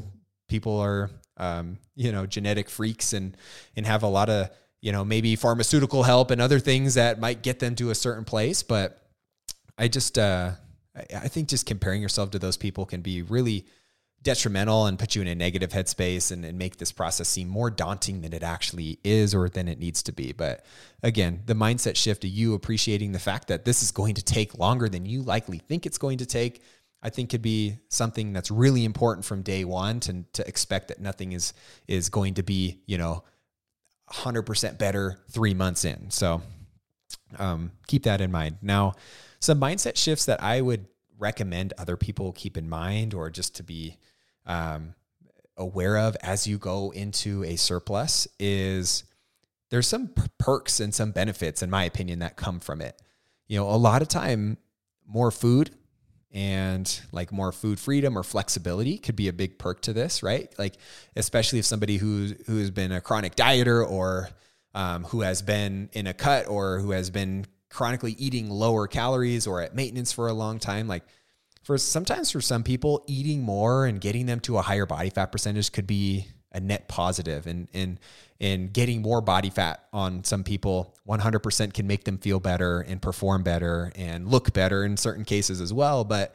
people 0.49 0.79
are, 0.79 1.11
um, 1.37 1.79
you 1.97 2.13
know, 2.13 2.27
genetic 2.27 2.71
freaks 2.71 3.13
and, 3.13 3.37
and 3.77 3.85
have 3.85 4.05
a 4.05 4.09
lot 4.09 4.31
of, 4.31 4.51
you 4.81 4.93
know, 4.93 5.05
maybe 5.05 5.35
pharmaceutical 5.35 6.05
help 6.05 6.31
and 6.31 6.41
other 6.41 6.61
things 6.61 6.95
that 6.95 7.19
might 7.19 7.43
get 7.43 7.59
them 7.59 7.75
to 7.77 7.91
a 7.91 7.95
certain 7.95 8.25
place. 8.25 8.63
But 8.63 9.01
I 9.77 9.89
just, 9.89 10.19
uh, 10.19 10.53
I 10.95 11.29
think 11.29 11.49
just 11.49 11.67
comparing 11.67 12.03
yourself 12.03 12.31
to 12.33 12.39
those 12.39 12.57
people 12.57 12.87
can 12.87 13.01
be 13.01 13.23
really 13.23 13.67
detrimental 14.23 14.87
and 14.87 14.99
put 14.99 15.15
you 15.15 15.23
in 15.23 15.29
a 15.29 15.35
negative 15.35 15.71
headspace 15.71 16.33
and, 16.33 16.45
and, 16.45 16.59
make 16.59 16.79
this 16.79 16.91
process 16.91 17.29
seem 17.29 17.47
more 17.47 17.71
daunting 17.71 18.23
than 18.23 18.33
it 18.33 18.43
actually 18.43 18.99
is 19.05 19.35
or 19.35 19.51
than 19.51 19.69
it 19.69 19.79
needs 19.79 20.03
to 20.03 20.13
be. 20.13 20.33
But 20.33 20.65
again, 21.03 21.43
the 21.45 21.55
mindset 21.55 21.95
shift 21.95 22.25
of 22.25 22.31
you 22.31 22.55
appreciating 22.55 23.13
the 23.13 23.19
fact 23.19 23.49
that 23.49 23.67
this 23.67 23.83
is 23.83 23.93
going 23.93 24.15
to 24.15 24.23
take 24.23 24.59
longer 24.59 24.89
than 24.89 25.05
you 25.05 25.23
likely 25.23 25.59
think 25.59 25.85
it's 25.85 25.99
going 25.99 26.19
to 26.19 26.27
take, 26.27 26.63
I 27.03 27.11
think 27.11 27.31
could 27.31 27.43
be 27.43 27.77
something 27.91 28.33
that's 28.33 28.51
really 28.51 28.87
important 28.87 29.27
from 29.27 29.43
day 29.43 29.65
one 29.65 30.01
to, 30.01 30.25
to 30.33 30.49
expect 30.49 30.89
that 30.89 31.01
nothing 31.01 31.33
is 31.33 31.53
is 31.87 32.09
going 32.09 32.35
to 32.35 32.43
be, 32.43 32.81
you 32.87 32.97
know, 32.97 33.25
100% 34.11 34.79
better 34.79 35.19
three 35.31 35.55
months 35.55 35.85
in. 35.85 36.11
So 36.11 36.41
um, 37.39 37.73
keep 37.87 38.05
that 38.05 38.23
in 38.23 38.33
mind. 38.33 38.57
Now, 38.63 38.95
some 39.45 39.61
mindset 39.61 39.97
shifts 39.97 40.25
that 40.25 40.43
I 40.43 40.61
would 40.61 40.87
recommend 41.19 41.75
other 41.79 41.97
people 41.97 42.33
keep 42.33 42.57
in 42.57 42.69
mind 42.69 43.15
or 43.15 43.31
just 43.31 43.57
to 43.57 43.63
be 43.63 43.99
um, 44.47 44.95
aware 45.57 45.99
of 45.99 46.17
as 46.23 46.47
you 46.47 46.59
go 46.59 46.91
into 46.91 47.45
a 47.45 47.57
surplus 47.57 48.27
is 48.39 49.05
there's 49.71 49.87
some 49.87 50.11
perks 50.39 50.81
and 50.81 50.95
some 50.95 51.11
benefits, 51.11 51.63
in 51.63 51.71
my 51.71 51.85
opinion, 51.85 52.21
that 52.21 52.37
come 52.37 52.61
from 52.61 52.81
it. 52.81 53.01
You 53.47 53.59
know, 53.59 53.69
a 53.69 53.77
lot 53.77 54.03
of 54.03 54.09
time, 54.09 54.57
more 55.07 55.31
food 55.31 55.71
and 56.33 57.01
like 57.13 57.31
more 57.31 57.53
food 57.53 57.79
freedom 57.79 58.17
or 58.17 58.23
flexibility 58.23 58.97
could 58.99 59.15
be 59.17 59.29
a 59.29 59.33
big 59.33 59.59
perk 59.59 59.83
to 59.83 59.93
this, 59.93 60.23
right? 60.23 60.53
Like, 60.59 60.77
especially 61.17 61.59
if 61.59 61.67
somebody 61.67 61.99
who's 61.99 62.35
who's 62.47 62.71
been 62.71 62.93
a 62.93 63.01
chronic 63.01 63.37
dieter 63.37 63.87
or 63.87 64.31
um, 64.75 65.05
who 65.05 65.21
has 65.21 65.43
been 65.43 65.91
in 65.93 66.07
a 66.07 66.15
cut 66.15 66.49
or 66.49 66.79
who 66.79 66.93
has 66.93 67.11
been 67.11 67.47
chronically 67.75 68.13
eating 68.13 68.49
lower 68.49 68.87
calories 68.87 69.47
or 69.47 69.61
at 69.61 69.75
maintenance 69.75 70.13
for 70.13 70.29
a 70.29 70.33
long 70.33 70.61
time, 70.61 70.87
like 70.87 71.03
for 71.65 71.77
sometimes 71.77 72.31
for 72.31 72.41
some 72.41 72.63
people, 72.63 73.05
eating 73.09 73.43
more 73.43 73.85
and 73.85 74.01
getting 74.01 74.27
them 74.27 74.39
to 74.41 74.57
a 74.57 74.63
higher 74.63 74.87
body 74.87 75.11
fat 75.11 75.33
percentage 75.33 75.73
could 75.73 75.87
be 75.87 76.29
a 76.53 76.61
net 76.61 76.87
positive 76.87 77.49
and 77.49 77.67
and 77.75 77.99
and 78.41 78.73
getting 78.73 79.03
more 79.03 79.21
body 79.21 79.51
fat 79.51 79.87
on 79.93 80.23
some 80.23 80.45
people 80.45 80.95
100% 81.09 81.73
can 81.75 81.87
make 81.87 82.05
them 82.05 82.17
feel 82.19 82.39
better 82.39 82.81
and 82.81 83.03
perform 83.03 83.43
better 83.43 83.91
and 83.97 84.29
look 84.29 84.53
better 84.53 84.85
in 84.85 84.97
certain 84.97 85.25
cases 85.25 85.61
as 85.61 85.73
well. 85.73 86.05
But 86.05 86.35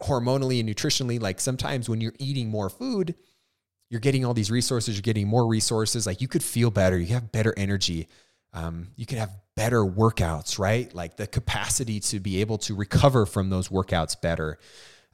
hormonally 0.00 0.58
and 0.60 0.68
nutritionally 0.68 1.20
like 1.20 1.38
sometimes 1.38 1.88
when 1.88 2.00
you're 2.00 2.14
eating 2.18 2.48
more 2.48 2.68
food 2.68 3.14
you're 3.88 4.00
getting 4.00 4.24
all 4.24 4.34
these 4.34 4.50
resources 4.50 4.96
you're 4.96 5.02
getting 5.02 5.28
more 5.28 5.46
resources 5.46 6.04
like 6.06 6.20
you 6.20 6.28
could 6.28 6.42
feel 6.42 6.70
better 6.70 6.98
you 6.98 7.12
have 7.14 7.30
better 7.30 7.52
energy. 7.56 8.08
Um, 8.52 8.88
you 8.96 9.04
can 9.04 9.18
have 9.18 9.30
better 9.56 9.84
workouts, 9.84 10.58
right? 10.58 10.92
Like 10.94 11.16
the 11.16 11.26
capacity 11.26 12.00
to 12.00 12.20
be 12.20 12.40
able 12.40 12.58
to 12.58 12.74
recover 12.74 13.26
from 13.26 13.50
those 13.50 13.68
workouts 13.68 14.20
better, 14.20 14.58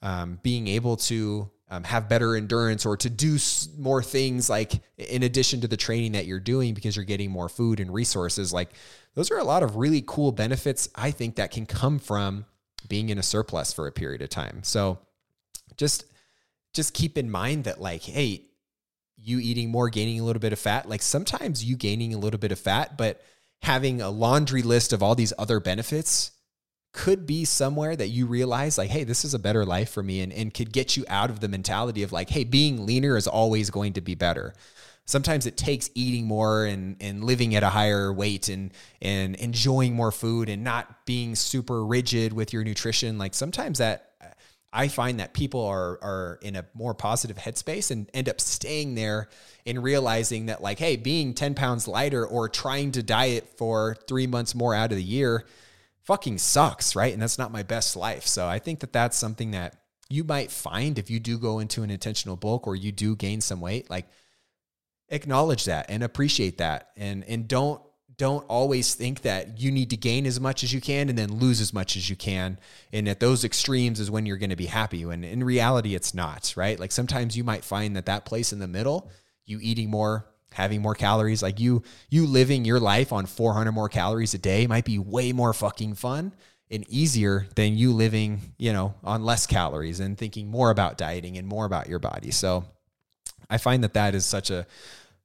um, 0.03 0.39
being 0.43 0.67
able 0.69 0.97
to 0.97 1.51
um, 1.71 1.85
have 1.85 2.09
better 2.09 2.35
endurance 2.35 2.85
or 2.85 2.97
to 2.97 3.09
do 3.09 3.39
more 3.79 4.03
things 4.03 4.51
like 4.51 4.73
in 4.99 5.23
addition 5.23 5.61
to 5.61 5.69
the 5.69 5.77
training 5.77 6.13
that 6.13 6.27
you're 6.27 6.41
doing 6.41 6.75
because 6.75 6.97
you're 6.97 7.05
getting 7.05 7.31
more 7.31 7.49
food 7.49 7.79
and 7.79 7.93
resources. 7.93 8.53
Like 8.53 8.71
those 9.15 9.31
are 9.31 9.39
a 9.39 9.45
lot 9.45 9.63
of 9.63 9.77
really 9.77 10.03
cool 10.07 10.33
benefits 10.33 10.89
I 10.95 11.13
think 11.13 11.37
that 11.37 11.53
can 11.53 11.67
come 11.67 11.99
from 11.99 12.45
being 12.89 13.11
in 13.11 13.19
a 13.19 13.23
surplus 13.23 13.73
for 13.73 13.87
a 13.87 13.93
period 13.93 14.21
of 14.21 14.31
time. 14.31 14.61
So 14.65 14.99
just 15.77 16.07
just 16.73 16.93
keep 16.93 17.17
in 17.17 17.31
mind 17.31 17.65
that 17.65 17.81
like 17.81 18.03
hey 18.03 18.47
you 19.23 19.39
eating 19.39 19.71
more, 19.71 19.91
gaining 19.91 20.19
a 20.19 20.25
little 20.25 20.41
bit 20.41 20.53
of 20.53 20.59
fat. 20.59 20.89
Like 20.89 21.03
sometimes 21.03 21.63
you 21.63 21.77
gaining 21.77 22.15
a 22.15 22.19
little 22.19 22.41
bit 22.41 22.53
of 22.53 22.59
fat, 22.59 22.97
but 22.97 23.23
having 23.63 24.01
a 24.01 24.11
laundry 24.11 24.63
list 24.63 24.93
of 24.93 25.03
all 25.03 25.15
these 25.15 25.33
other 25.39 25.61
benefits 25.61 26.33
could 26.93 27.27
be 27.27 27.45
somewhere 27.45 27.95
that 27.95 28.09
you 28.09 28.27
realize 28.27 28.77
like 28.77 28.91
hey 28.91 29.05
this 29.05 29.25
is 29.25 29.33
a 29.33 29.39
better 29.39 29.65
life 29.65 29.91
for 29.91 30.03
me 30.03 30.21
and, 30.21 30.33
and 30.33 30.53
could 30.53 30.73
get 30.73 30.97
you 30.97 31.05
out 31.09 31.31
of 31.31 31.41
the 31.41 31.49
mentality 31.49 32.03
of 32.03 32.11
like 32.11 32.31
hey 32.31 32.43
being 32.43 32.85
leaner 32.85 33.17
is 33.17 33.27
always 33.27 33.71
going 33.71 33.93
to 33.93 34.01
be 34.01 34.15
better. 34.15 34.55
Sometimes 35.07 35.45
it 35.45 35.57
takes 35.57 35.91
eating 35.95 36.27
more 36.27 36.67
and, 36.67 36.97
and 37.01 37.25
living 37.25 37.57
at 37.57 37.65
a 37.65 37.69
higher 37.71 38.13
weight 38.13 38.49
and 38.49 38.73
and 39.01 39.35
enjoying 39.37 39.95
more 39.95 40.13
food 40.13 40.49
and 40.49 40.63
not 40.65 41.05
being 41.07 41.35
super 41.35 41.85
rigid 41.85 42.33
with 42.33 42.53
your 42.53 42.65
nutrition. 42.65 43.19
Like 43.19 43.35
sometimes 43.35 43.79
that 43.79 44.10
I 44.73 44.89
find 44.89 45.21
that 45.21 45.35
people 45.35 45.65
are 45.65 45.99
are 46.03 46.39
in 46.43 46.57
a 46.57 46.65
more 46.75 46.95
positive 46.95 47.37
headspace 47.37 47.91
and 47.91 48.09
end 48.15 48.29
up 48.29 48.41
staying 48.41 48.95
there 48.95 49.29
and 49.67 49.83
realizing 49.83 50.47
that 50.47 50.63
like, 50.63 50.79
hey, 50.79 50.97
being 50.97 51.35
10 51.35 51.55
pounds 51.55 51.89
lighter 51.89 52.27
or 52.27 52.49
trying 52.49 52.93
to 52.93 53.03
diet 53.03 53.49
for 53.57 53.97
three 54.07 54.27
months 54.27 54.55
more 54.55 54.75
out 54.75 54.93
of 54.93 54.97
the 54.97 55.05
year 55.05 55.45
fucking 56.03 56.39
sucks, 56.39 56.97
right? 56.97 57.13
And 57.13 57.23
that's 57.23 57.39
not 57.39 57.53
my 57.53 57.63
best 57.63 57.95
life. 57.95 58.27
So 58.27 58.47
I 58.49 58.59
think 58.59 58.81
that 58.81 58.93
that's 58.93 59.17
something 59.17 59.53
that 59.53 59.77
you 60.09 60.25
might 60.25 60.51
find 60.51 60.99
if 60.99 61.09
you 61.09 61.21
do 61.21 61.39
go 61.39 61.61
into 61.61 61.83
an 61.83 61.91
intentional 61.91 62.37
bulk 62.37 62.67
or 62.67 62.75
you 62.75 62.91
do 62.91 63.15
gain 63.15 63.41
some 63.41 63.61
weight, 63.61 63.89
like 63.89 64.09
acknowledge 65.09 65.67
that 65.67 65.87
and 65.89 66.03
appreciate 66.03 66.59
that 66.59 66.91
and 66.97 67.25
and 67.25 67.49
don't 67.49 67.83
don't 68.21 68.45
always 68.49 68.95
think 68.95 69.23
that 69.23 69.59
you 69.63 69.71
need 69.71 69.89
to 69.89 69.97
gain 69.97 70.27
as 70.27 70.39
much 70.39 70.63
as 70.63 70.75
you 70.75 70.81
can 70.81 71.09
and 71.09 71.17
then 71.17 71.33
lose 71.33 71.59
as 71.59 71.73
much 71.73 71.97
as 71.97 72.11
you 72.11 72.15
can. 72.15 72.59
And 72.93 73.09
at 73.09 73.19
those 73.19 73.47
extremes 73.47 73.99
is 73.99 74.11
when 74.11 74.27
you're 74.27 74.37
going 74.37 74.51
to 74.51 74.57
be 74.57 74.67
happy. 74.67 75.07
When 75.07 75.25
in 75.25 75.43
reality, 75.43 75.95
it's 75.95 76.13
not, 76.13 76.53
right? 76.55 76.79
Like 76.79 76.93
sometimes 76.93 77.35
you 77.35 77.45
might 77.45 77.65
find 77.65 77.97
that 77.97 78.05
that 78.05 78.27
place 78.27 78.53
in 78.53 78.59
the 78.59 78.69
middle, 78.69 79.11
you 79.47 79.59
eating 79.63 79.89
more, 79.89 80.27
having 80.53 80.83
more 80.83 80.95
calories, 80.95 81.43
like 81.43 81.59
you, 81.59 81.83
you 82.11 82.27
living 82.27 82.67
your 82.67 82.79
life 82.79 83.11
on 83.11 83.25
400 83.25 83.73
more 83.73 83.89
calories 83.89 84.35
a 84.35 84.39
day 84.39 84.67
might 84.67 84.85
be 84.85 84.99
way 84.99 85.33
more 85.33 85.55
fucking 85.55 85.95
fun 85.95 86.35
and 86.71 86.85
easier 86.91 87.47
than 87.55 87.75
you 87.75 87.95
living, 87.95 88.53
you 88.59 88.75
know, 88.75 88.93
on 89.03 89.25
less 89.25 89.47
calories 89.47 89.99
and 89.99 90.19
thinking 90.19 90.51
more 90.51 90.69
about 90.69 90.99
dieting 90.99 91.39
and 91.39 91.49
more 91.49 91.65
about 91.65 91.89
your 91.89 91.99
body. 91.99 92.33
So 92.33 92.67
I 93.49 93.57
find 93.57 93.83
that 93.83 93.95
that 93.95 94.15
is 94.15 94.27
such 94.27 94.51
a, 94.51 94.67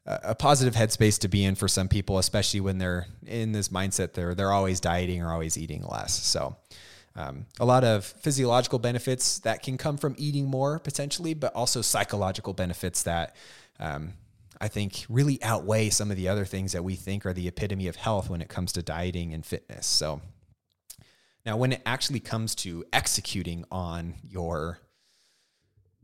a 0.05 0.35
positive 0.35 0.75
headspace 0.75 1.19
to 1.19 1.27
be 1.27 1.43
in 1.43 1.55
for 1.55 1.67
some 1.67 1.87
people, 1.87 2.19
especially 2.19 2.59
when 2.59 2.77
they're 2.77 3.07
in 3.25 3.51
this 3.51 3.69
mindset 3.69 4.13
they're 4.13 4.35
they're 4.35 4.51
always 4.51 4.79
dieting 4.79 5.21
or 5.21 5.31
always 5.31 5.57
eating 5.57 5.83
less. 5.83 6.13
So 6.13 6.55
um, 7.15 7.45
a 7.59 7.65
lot 7.65 7.83
of 7.83 8.05
physiological 8.05 8.77
benefits 8.77 9.39
that 9.39 9.63
can 9.63 9.77
come 9.77 9.97
from 9.97 10.15
eating 10.17 10.45
more 10.45 10.79
potentially, 10.79 11.33
but 11.33 11.53
also 11.53 11.81
psychological 11.81 12.53
benefits 12.53 13.03
that 13.03 13.35
um, 13.79 14.13
I 14.59 14.67
think 14.67 15.05
really 15.09 15.41
outweigh 15.41 15.89
some 15.89 16.11
of 16.11 16.17
the 16.17 16.27
other 16.27 16.45
things 16.45 16.73
that 16.73 16.83
we 16.83 16.95
think 16.95 17.25
are 17.25 17.33
the 17.33 17.47
epitome 17.47 17.87
of 17.87 17.95
health 17.95 18.29
when 18.29 18.41
it 18.41 18.49
comes 18.49 18.73
to 18.73 18.83
dieting 18.83 19.33
and 19.33 19.45
fitness. 19.45 19.87
So 19.87 20.21
now, 21.45 21.57
when 21.57 21.73
it 21.73 21.81
actually 21.85 22.19
comes 22.19 22.55
to 22.55 22.85
executing 22.91 23.65
on 23.71 24.15
your 24.27 24.79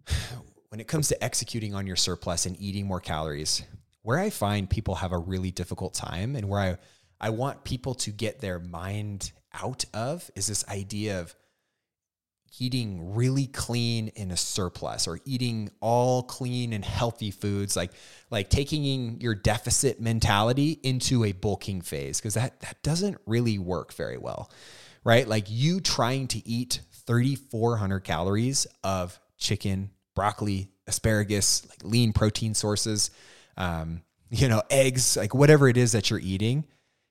when 0.69 0.79
it 0.79 0.87
comes 0.87 1.09
to 1.09 1.23
executing 1.23 1.75
on 1.75 1.85
your 1.85 1.97
surplus 1.97 2.45
and 2.45 2.59
eating 2.59 2.85
more 2.85 2.99
calories, 3.01 3.63
where 4.03 4.19
I 4.19 4.29
find 4.29 4.69
people 4.69 4.95
have 4.95 5.11
a 5.11 5.17
really 5.17 5.51
difficult 5.51 5.93
time 5.93 6.35
and 6.35 6.49
where 6.49 6.59
I, 6.59 6.77
I 7.19 7.29
want 7.29 7.63
people 7.63 7.93
to 7.95 8.11
get 8.11 8.39
their 8.39 8.59
mind 8.59 9.31
out 9.53 9.85
of 9.93 10.29
is 10.35 10.47
this 10.47 10.67
idea 10.67 11.19
of 11.19 11.35
eating 12.59 13.13
really 13.13 13.47
clean 13.47 14.09
in 14.09 14.31
a 14.31 14.37
surplus 14.37 15.07
or 15.07 15.19
eating 15.25 15.69
all 15.79 16.23
clean 16.23 16.73
and 16.73 16.83
healthy 16.83 17.31
foods 17.31 17.77
like 17.77 17.91
like 18.29 18.49
taking 18.49 19.21
your 19.21 19.33
deficit 19.33 20.01
mentality 20.01 20.77
into 20.83 21.23
a 21.23 21.31
bulking 21.31 21.81
phase 21.81 22.19
because 22.19 22.33
that 22.33 22.59
that 22.59 22.81
doesn't 22.83 23.17
really 23.25 23.57
work 23.57 23.93
very 23.93 24.17
well 24.17 24.51
right? 25.03 25.27
Like 25.27 25.45
you 25.47 25.79
trying 25.79 26.27
to 26.29 26.47
eat 26.47 26.81
3400 27.07 28.01
calories 28.01 28.67
of 28.83 29.19
chicken 29.37 29.91
broccoli 30.13 30.69
asparagus 30.87 31.65
like 31.69 31.83
lean 31.83 32.13
protein 32.13 32.53
sources 32.53 33.11
um, 33.57 34.01
you 34.29 34.47
know, 34.47 34.61
eggs, 34.69 35.17
like 35.17 35.33
whatever 35.33 35.67
it 35.67 35.77
is 35.77 35.91
that 35.91 36.09
you're 36.09 36.19
eating, 36.19 36.65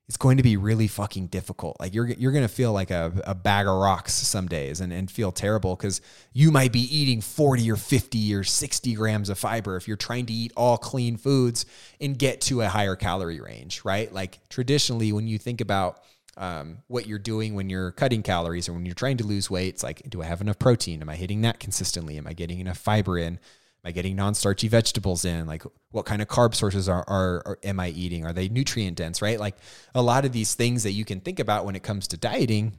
it's 0.09 0.16
going 0.16 0.38
to 0.38 0.42
be 0.42 0.57
really 0.57 0.88
fucking 0.88 1.29
difficult. 1.29 1.76
Like 1.79 1.94
you're 1.94 2.09
you're 2.09 2.33
gonna 2.33 2.48
feel 2.48 2.72
like 2.72 2.90
a, 2.90 3.12
a 3.24 3.33
bag 3.33 3.68
of 3.68 3.76
rocks 3.76 4.12
some 4.12 4.48
days 4.48 4.81
and, 4.81 4.92
and 4.92 5.09
feel 5.09 5.31
terrible 5.31 5.76
because 5.76 6.00
you 6.33 6.50
might 6.50 6.72
be 6.72 6.81
eating 6.81 7.20
40 7.20 7.70
or 7.70 7.76
50 7.76 8.35
or 8.35 8.42
60 8.42 8.94
grams 8.94 9.29
of 9.29 9.38
fiber 9.38 9.76
if 9.76 9.87
you're 9.87 9.96
trying 9.96 10.26
to 10.26 10.33
eat 10.33 10.53
all 10.57 10.79
clean 10.79 11.16
foods 11.16 11.64
and 12.00 12.18
get 12.18 12.40
to 12.40 12.61
a 12.62 12.66
higher 12.66 12.96
calorie 12.96 13.40
range, 13.40 13.83
right? 13.85 14.12
Like 14.12 14.40
traditionally, 14.48 15.12
when 15.12 15.29
you 15.29 15.38
think 15.38 15.61
about 15.61 16.03
um, 16.37 16.79
what 16.88 17.07
you're 17.07 17.18
doing 17.20 17.55
when 17.55 17.70
you're 17.70 17.92
cutting 17.92 18.22
calories 18.24 18.68
or 18.68 18.72
when 18.72 18.87
you're 18.87 18.94
trying 18.96 19.18
to 19.18 19.24
lose 19.24 19.48
weight, 19.48 19.74
it's 19.74 19.83
like, 19.85 20.03
do 20.09 20.22
I 20.22 20.24
have 20.24 20.40
enough 20.40 20.59
protein? 20.59 21.03
Am 21.03 21.09
I 21.09 21.14
hitting 21.14 21.42
that 21.42 21.61
consistently? 21.61 22.18
Am 22.18 22.26
I 22.26 22.33
getting 22.33 22.59
enough 22.59 22.79
fiber 22.79 23.16
in? 23.16 23.38
Am 23.83 23.88
I 23.88 23.93
getting 23.93 24.14
non-starchy 24.14 24.69
vegetables 24.69 25.25
in? 25.25 25.47
Like 25.47 25.62
what 25.90 26.05
kind 26.05 26.21
of 26.21 26.29
carb 26.29 26.55
sources 26.55 26.88
are, 26.88 27.05
are, 27.09 27.43
are, 27.47 27.59
am 27.62 27.81
I 27.81 27.88
eating? 27.88 28.27
Are 28.27 28.33
they 28.33 28.49
nutrient 28.49 28.99
dense, 28.99 29.23
right? 29.23 29.40
Like 29.40 29.57
a 29.95 30.03
lot 30.03 30.25
of 30.25 30.33
these 30.33 30.55
things 30.55 30.83
that 30.83 30.93
you 30.93 31.05
can 31.05 31.21
think 31.21 31.40
about 31.40 31.64
when 31.64 31.77
it 31.77 31.83
comes 31.83 32.09
to 32.09 32.19
dieting 32.19 32.75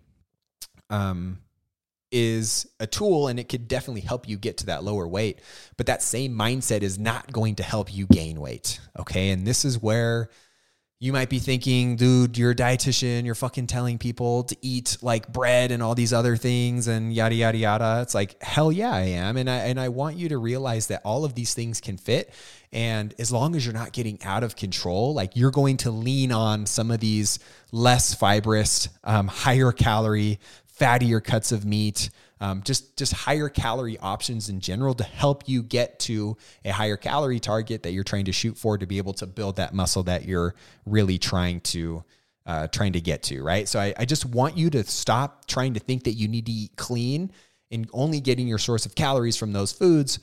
um, 0.92 1.40
is 2.12 2.68
a 2.80 2.86
tool 2.86 3.30
and 3.30 3.40
it 3.40 3.50
could 3.50 3.68
definitely 3.68 4.02
help 4.02 4.30
you 4.30 4.38
get 4.38 4.58
to 4.58 4.68
that 4.68 4.84
lower 4.84 5.08
weight. 5.08 5.40
But 5.76 5.88
that 5.88 6.04
same 6.04 6.34
mindset 6.34 6.82
is 6.82 7.00
not 7.00 7.32
going 7.32 7.56
to 7.56 7.64
help 7.64 7.92
you 7.92 8.06
gain 8.06 8.40
weight. 8.40 8.80
Okay. 9.00 9.32
And 9.32 9.48
this 9.48 9.66
is 9.66 9.82
where 9.82 10.30
you 11.02 11.12
might 11.12 11.30
be 11.30 11.40
thinking, 11.40 11.96
dude, 11.96 12.38
you're 12.38 12.52
a 12.52 12.56
dietitian, 12.56 13.26
you're 13.26 13.34
fucking 13.34 13.66
telling 13.66 13.98
people 13.98 14.44
to 14.44 14.56
eat 14.62 14.98
like 15.02 15.34
bread 15.34 15.72
and 15.72 15.82
all 15.82 15.96
these 15.96 16.14
other 16.14 16.38
things 16.38 16.88
and 16.88 17.12
yada 17.12 17.34
yada 17.34 17.58
yada. 17.58 18.00
It's 18.04 18.14
like, 18.14 18.40
hell 18.44 18.72
yeah, 18.72 18.94
I 18.94 19.06
am. 19.06 19.36
And 19.36 19.50
I 19.50 19.56
and 19.56 19.80
I 19.80 19.90
want 19.90 20.18
you 20.18 20.30
to 20.30 20.38
realize 20.38 20.88
that 20.88 21.02
all 21.04 21.26
of 21.26 21.34
these 21.34 21.56
things 21.56 21.82
can 21.82 21.98
fit. 21.98 22.32
And 22.72 23.16
as 23.18 23.32
long 23.32 23.56
as 23.56 23.66
you're 23.66 23.74
not 23.74 23.94
getting 23.94 24.22
out 24.24 24.44
of 24.44 24.56
control, 24.56 25.16
like 25.16 25.36
you're 25.36 25.50
going 25.50 25.78
to 25.78 25.90
lean 25.90 26.32
on 26.32 26.68
some 26.68 26.92
of 26.92 27.00
these 27.00 27.40
less 27.72 28.14
fibrous, 28.14 28.88
um, 29.04 29.28
higher 29.28 29.72
calorie, 29.72 30.40
fattier 30.80 31.24
cuts 31.24 31.52
of 31.52 31.66
meat, 31.66 32.12
um, 32.41 32.63
just 32.63 32.97
just 32.97 33.13
higher 33.13 33.47
calorie 33.47 33.99
options 33.99 34.49
in 34.49 34.60
general 34.60 34.95
to 34.95 35.04
help 35.04 35.47
you 35.47 35.62
get 35.62 35.99
to 35.99 36.36
a 36.65 36.71
higher 36.71 36.97
calorie 36.97 37.39
target 37.39 37.84
that 37.84 37.91
you're 37.91 38.04
trying 38.04 38.25
to 38.25 38.32
shoot 38.32 38.58
for 38.58 38.77
to 38.77 38.88
be 38.88 38.97
able 38.97 39.13
to 39.13 39.27
build 39.27 39.58
that 39.58 39.73
muscle 39.73 40.04
that 40.04 40.25
you're 40.25 40.56
really 40.86 41.19
trying 41.19 41.62
to 41.62 42.04
uh, 42.47 42.67
trying 42.67 42.93
to 42.93 43.01
get 43.01 43.21
to, 43.21 43.43
right? 43.43 43.67
So 43.67 43.80
I, 43.80 43.93
I 43.97 44.06
just 44.06 44.25
want 44.25 44.58
you 44.58 44.71
to 44.71 44.84
stop 44.84 45.45
trying 45.45 45.75
to 45.75 45.80
think 45.80 46.06
that 46.06 46.13
you 46.13 46.27
need 46.27 46.47
to 46.47 46.51
eat 46.51 46.75
clean 46.75 47.32
and 47.69 47.88
only 47.93 48.19
getting 48.19 48.47
your 48.47 48.58
source 48.58 48.88
of 48.88 48.95
calories 48.95 49.38
from 49.38 49.54
those 49.54 49.71
foods 49.71 50.19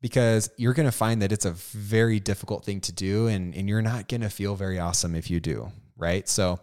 because 0.00 0.50
you're 0.56 0.72
going 0.72 0.86
to 0.88 0.92
find 0.92 1.20
that 1.20 1.30
it's 1.30 1.44
a 1.44 1.50
very 1.50 2.20
difficult 2.20 2.64
thing 2.64 2.80
to 2.80 2.92
do 2.92 3.26
and, 3.26 3.54
and 3.54 3.68
you're 3.68 3.82
not 3.82 4.08
going 4.08 4.22
to 4.22 4.30
feel 4.30 4.54
very 4.54 4.78
awesome 4.78 5.14
if 5.14 5.30
you 5.30 5.40
do, 5.40 5.70
right? 5.98 6.26
So 6.26 6.58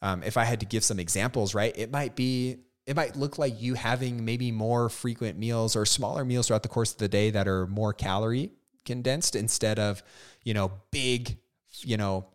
um, 0.00 0.22
if 0.22 0.36
I 0.36 0.44
had 0.44 0.60
to 0.60 0.66
give 0.66 0.84
some 0.84 0.98
examples, 0.98 1.54
right, 1.54 1.76
it 1.76 1.90
might 1.90 2.16
be 2.16 2.56
it 2.86 2.94
might 2.94 3.16
look 3.16 3.38
like 3.38 3.60
you 3.60 3.74
having 3.74 4.24
maybe 4.24 4.52
more 4.52 4.88
frequent 4.88 5.38
meals 5.38 5.74
or 5.74 5.84
smaller 5.84 6.24
meals 6.24 6.46
throughout 6.46 6.62
the 6.62 6.68
course 6.68 6.92
of 6.92 6.98
the 6.98 7.08
day 7.08 7.30
that 7.30 7.48
are 7.48 7.66
more 7.66 7.92
calorie 7.92 8.52
condensed 8.84 9.34
instead 9.34 9.78
of, 9.78 10.02
you 10.44 10.54
know, 10.54 10.70
big, 10.92 11.36
you 11.82 11.96
know, 11.96 12.26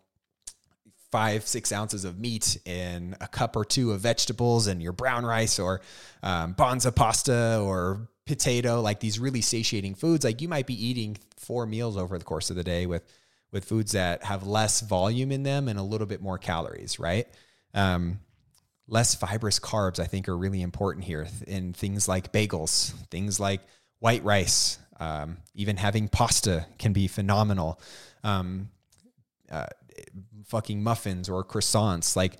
five, 1.10 1.46
six 1.46 1.72
ounces 1.72 2.04
of 2.04 2.18
meat 2.18 2.58
and 2.66 3.16
a 3.20 3.28
cup 3.28 3.56
or 3.56 3.64
two 3.64 3.92
of 3.92 4.00
vegetables 4.00 4.66
and 4.66 4.82
your 4.82 4.92
brown 4.92 5.24
rice 5.24 5.58
or 5.58 5.80
um, 6.22 6.54
banza 6.54 6.94
pasta 6.94 7.60
or 7.62 8.08
potato, 8.26 8.80
like 8.80 9.00
these 9.00 9.18
really 9.18 9.40
satiating 9.40 9.94
foods. 9.94 10.24
Like 10.24 10.40
you 10.40 10.48
might 10.48 10.66
be 10.66 10.86
eating 10.86 11.16
four 11.36 11.66
meals 11.66 11.96
over 11.96 12.18
the 12.18 12.24
course 12.24 12.50
of 12.50 12.56
the 12.56 12.64
day 12.64 12.86
with 12.86 13.04
with 13.52 13.66
foods 13.66 13.92
that 13.92 14.24
have 14.24 14.46
less 14.46 14.80
volume 14.80 15.30
in 15.30 15.42
them 15.42 15.68
and 15.68 15.78
a 15.78 15.82
little 15.82 16.06
bit 16.06 16.22
more 16.22 16.38
calories, 16.38 16.98
right? 16.98 17.28
Um, 17.74 18.20
less 18.88 19.14
fibrous 19.14 19.58
carbs, 19.58 19.98
I 19.98 20.06
think, 20.06 20.28
are 20.28 20.36
really 20.36 20.62
important 20.62 21.04
here 21.04 21.26
in 21.46 21.72
things 21.72 22.08
like 22.08 22.32
bagels, 22.32 22.92
things 23.10 23.38
like 23.38 23.60
white 24.00 24.24
rice, 24.24 24.78
um, 25.00 25.38
even 25.54 25.76
having 25.76 26.08
pasta 26.08 26.66
can 26.78 26.92
be 26.92 27.08
phenomenal. 27.08 27.80
Um, 28.24 28.70
uh, 29.50 29.66
fucking 30.46 30.82
muffins 30.82 31.28
or 31.28 31.44
croissants, 31.44 32.16
like 32.16 32.38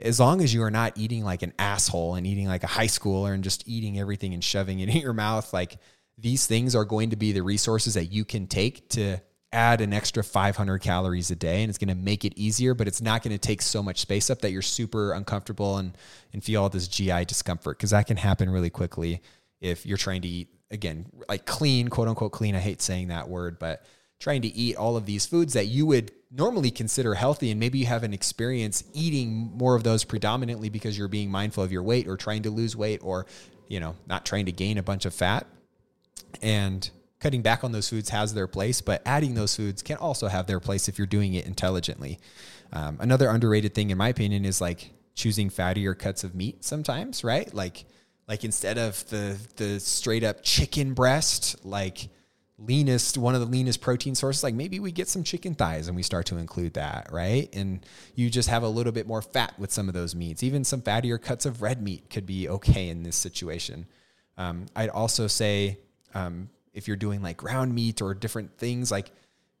as 0.00 0.20
long 0.20 0.40
as 0.40 0.54
you 0.54 0.62
are 0.62 0.70
not 0.70 0.92
eating 0.96 1.24
like 1.24 1.42
an 1.42 1.52
asshole 1.58 2.14
and 2.14 2.26
eating 2.26 2.46
like 2.46 2.62
a 2.62 2.68
high 2.68 2.86
schooler 2.86 3.34
and 3.34 3.42
just 3.42 3.66
eating 3.66 3.98
everything 3.98 4.32
and 4.32 4.42
shoving 4.42 4.80
it 4.80 4.88
in 4.88 4.96
your 4.96 5.12
mouth, 5.12 5.52
like 5.52 5.78
these 6.16 6.46
things 6.46 6.74
are 6.74 6.84
going 6.84 7.10
to 7.10 7.16
be 7.16 7.32
the 7.32 7.42
resources 7.42 7.94
that 7.94 8.06
you 8.06 8.24
can 8.24 8.46
take 8.46 8.88
to 8.90 9.18
add 9.52 9.80
an 9.80 9.94
extra 9.94 10.22
500 10.22 10.78
calories 10.78 11.30
a 11.30 11.36
day 11.36 11.62
and 11.62 11.70
it's 11.70 11.78
going 11.78 11.88
to 11.88 11.94
make 11.94 12.24
it 12.24 12.34
easier 12.36 12.74
but 12.74 12.86
it's 12.86 13.00
not 13.00 13.22
going 13.22 13.32
to 13.32 13.38
take 13.38 13.62
so 13.62 13.82
much 13.82 14.00
space 14.00 14.28
up 14.28 14.40
that 14.42 14.50
you're 14.50 14.60
super 14.60 15.12
uncomfortable 15.12 15.78
and 15.78 15.96
and 16.34 16.44
feel 16.44 16.62
all 16.62 16.68
this 16.68 16.86
GI 16.86 17.24
discomfort 17.24 17.78
because 17.78 17.90
that 17.90 18.06
can 18.06 18.18
happen 18.18 18.50
really 18.50 18.68
quickly 18.68 19.22
if 19.60 19.86
you're 19.86 19.96
trying 19.96 20.20
to 20.22 20.28
eat 20.28 20.48
again 20.70 21.06
like 21.28 21.46
clean 21.46 21.88
quote 21.88 22.08
unquote 22.08 22.32
clean. 22.32 22.54
I 22.54 22.58
hate 22.58 22.82
saying 22.82 23.08
that 23.08 23.28
word 23.28 23.58
but 23.58 23.86
trying 24.20 24.42
to 24.42 24.48
eat 24.48 24.76
all 24.76 24.96
of 24.96 25.06
these 25.06 25.24
foods 25.24 25.54
that 25.54 25.66
you 25.66 25.86
would 25.86 26.12
normally 26.30 26.70
consider 26.70 27.14
healthy 27.14 27.50
and 27.50 27.58
maybe 27.58 27.78
you 27.78 27.86
have 27.86 28.02
an 28.02 28.12
experience 28.12 28.84
eating 28.92 29.50
more 29.54 29.74
of 29.76 29.82
those 29.82 30.04
predominantly 30.04 30.68
because 30.68 30.98
you're 30.98 31.08
being 31.08 31.30
mindful 31.30 31.64
of 31.64 31.72
your 31.72 31.82
weight 31.82 32.06
or 32.06 32.18
trying 32.18 32.42
to 32.42 32.50
lose 32.50 32.76
weight 32.76 33.00
or 33.02 33.24
you 33.66 33.80
know 33.80 33.96
not 34.06 34.26
trying 34.26 34.44
to 34.44 34.52
gain 34.52 34.76
a 34.76 34.82
bunch 34.82 35.06
of 35.06 35.14
fat. 35.14 35.46
And 36.42 36.90
cutting 37.20 37.42
back 37.42 37.64
on 37.64 37.72
those 37.72 37.88
foods 37.88 38.10
has 38.10 38.34
their 38.34 38.46
place, 38.46 38.80
but 38.80 39.02
adding 39.04 39.34
those 39.34 39.56
foods 39.56 39.82
can 39.82 39.96
also 39.96 40.28
have 40.28 40.46
their 40.46 40.60
place 40.60 40.88
if 40.88 40.98
you're 40.98 41.06
doing 41.06 41.34
it 41.34 41.46
intelligently. 41.46 42.18
Um, 42.72 42.98
another 43.00 43.28
underrated 43.28 43.74
thing, 43.74 43.90
in 43.90 43.98
my 43.98 44.08
opinion, 44.08 44.44
is 44.44 44.60
like 44.60 44.90
choosing 45.14 45.50
fattier 45.50 45.98
cuts 45.98 46.22
of 46.24 46.34
meat 46.34 46.64
sometimes, 46.64 47.24
right? 47.24 47.52
Like, 47.52 47.84
like 48.28 48.44
instead 48.44 48.78
of 48.78 49.08
the 49.08 49.38
the 49.56 49.80
straight 49.80 50.22
up 50.22 50.42
chicken 50.42 50.94
breast, 50.94 51.64
like 51.64 52.08
leanest 52.58 53.16
one 53.16 53.34
of 53.34 53.40
the 53.40 53.46
leanest 53.46 53.80
protein 53.80 54.16
sources 54.16 54.42
like 54.42 54.54
maybe 54.54 54.80
we 54.80 54.90
get 54.90 55.08
some 55.08 55.22
chicken 55.22 55.54
thighs 55.54 55.86
and 55.86 55.96
we 55.96 56.02
start 56.02 56.26
to 56.26 56.36
include 56.36 56.74
that 56.74 57.08
right 57.12 57.48
and 57.54 57.86
you 58.16 58.28
just 58.28 58.48
have 58.48 58.64
a 58.64 58.68
little 58.68 58.90
bit 58.90 59.06
more 59.06 59.22
fat 59.22 59.56
with 59.60 59.70
some 59.70 59.86
of 59.86 59.94
those 59.94 60.12
meats 60.16 60.42
even 60.42 60.64
some 60.64 60.82
fattier 60.82 61.22
cuts 61.22 61.46
of 61.46 61.62
red 61.62 61.80
meat 61.80 62.10
could 62.10 62.26
be 62.26 62.48
okay 62.48 62.88
in 62.88 63.04
this 63.04 63.14
situation 63.14 63.86
um, 64.38 64.66
i'd 64.74 64.88
also 64.88 65.28
say 65.28 65.78
um, 66.14 66.50
if 66.72 66.88
you're 66.88 66.96
doing 66.96 67.22
like 67.22 67.36
ground 67.36 67.74
meat 67.74 68.00
or 68.02 68.14
different 68.14 68.56
things, 68.58 68.90
like 68.90 69.10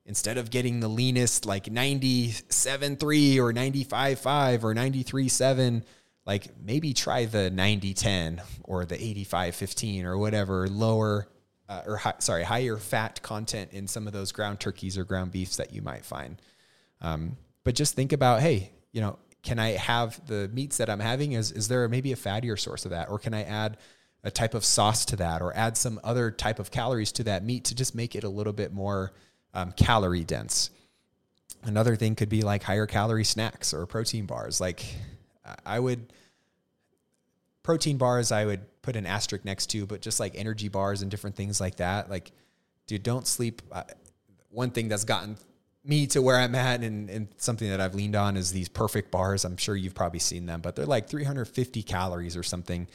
instead 0.06 0.38
of 0.38 0.50
getting 0.50 0.80
the 0.80 0.88
leanest 0.88 1.46
like 1.46 1.64
97.3 1.64 3.38
or 3.38 3.52
95.5 3.52 4.64
or 4.64 4.74
93.7, 4.74 5.82
like 6.26 6.46
maybe 6.62 6.92
try 6.92 7.24
the 7.24 7.50
90.10 7.50 8.40
or 8.64 8.84
the 8.84 8.96
85.15 8.96 10.04
or 10.04 10.18
whatever 10.18 10.68
lower 10.68 11.28
uh, 11.68 11.82
or 11.86 12.00
sorry, 12.18 12.44
higher 12.44 12.76
fat 12.76 13.20
content 13.22 13.72
in 13.72 13.86
some 13.86 14.06
of 14.06 14.12
those 14.12 14.32
ground 14.32 14.58
turkeys 14.58 14.96
or 14.96 15.04
ground 15.04 15.30
beefs 15.30 15.56
that 15.56 15.72
you 15.72 15.82
might 15.82 16.04
find. 16.04 16.40
Um, 17.00 17.36
but 17.64 17.74
just 17.74 17.94
think 17.94 18.12
about, 18.12 18.40
hey, 18.40 18.72
you 18.92 19.00
know, 19.00 19.18
can 19.42 19.58
I 19.58 19.72
have 19.72 20.24
the 20.26 20.48
meats 20.48 20.78
that 20.78 20.88
I'm 20.88 21.00
having? 21.00 21.32
Is 21.32 21.52
is 21.52 21.68
there 21.68 21.88
maybe 21.88 22.12
a 22.12 22.16
fattier 22.16 22.58
source 22.58 22.84
of 22.84 22.90
that, 22.90 23.08
or 23.08 23.18
can 23.18 23.34
I 23.34 23.42
add 23.42 23.76
a 24.24 24.30
type 24.30 24.54
of 24.54 24.64
sauce 24.64 25.04
to 25.06 25.16
that 25.16 25.40
or 25.42 25.54
add 25.56 25.76
some 25.76 26.00
other 26.02 26.30
type 26.30 26.58
of 26.58 26.70
calories 26.70 27.12
to 27.12 27.24
that 27.24 27.44
meat 27.44 27.64
to 27.64 27.74
just 27.74 27.94
make 27.94 28.14
it 28.14 28.24
a 28.24 28.28
little 28.28 28.52
bit 28.52 28.72
more 28.72 29.12
um, 29.54 29.72
calorie 29.72 30.24
dense. 30.24 30.70
Another 31.62 31.96
thing 31.96 32.14
could 32.14 32.28
be 32.28 32.42
like 32.42 32.62
higher 32.62 32.86
calorie 32.86 33.24
snacks 33.24 33.72
or 33.72 33.86
protein 33.86 34.26
bars. 34.26 34.60
Like 34.60 34.84
I 35.64 35.78
would, 35.78 36.12
protein 37.62 37.96
bars, 37.96 38.32
I 38.32 38.44
would 38.44 38.60
put 38.82 38.96
an 38.96 39.06
asterisk 39.06 39.44
next 39.44 39.66
to, 39.66 39.86
but 39.86 40.00
just 40.00 40.20
like 40.20 40.34
energy 40.34 40.68
bars 40.68 41.02
and 41.02 41.10
different 41.10 41.36
things 41.36 41.60
like 41.60 41.76
that. 41.76 42.10
Like, 42.10 42.32
dude, 42.86 43.02
don't 43.02 43.26
sleep. 43.26 43.62
Uh, 43.70 43.84
one 44.50 44.70
thing 44.70 44.88
that's 44.88 45.04
gotten 45.04 45.36
me 45.88 46.06
to 46.06 46.20
where 46.20 46.36
I'm 46.36 46.54
at 46.54 46.82
and, 46.82 47.08
and 47.08 47.28
something 47.38 47.68
that 47.70 47.80
I've 47.80 47.94
leaned 47.94 48.14
on 48.14 48.36
is 48.36 48.52
these 48.52 48.68
perfect 48.68 49.10
bars. 49.10 49.46
I'm 49.46 49.56
sure 49.56 49.74
you've 49.74 49.94
probably 49.94 50.18
seen 50.18 50.44
them, 50.44 50.60
but 50.60 50.76
they're 50.76 50.84
like 50.84 51.08
350 51.08 51.82
calories 51.82 52.36
or 52.36 52.42
something, 52.42 52.86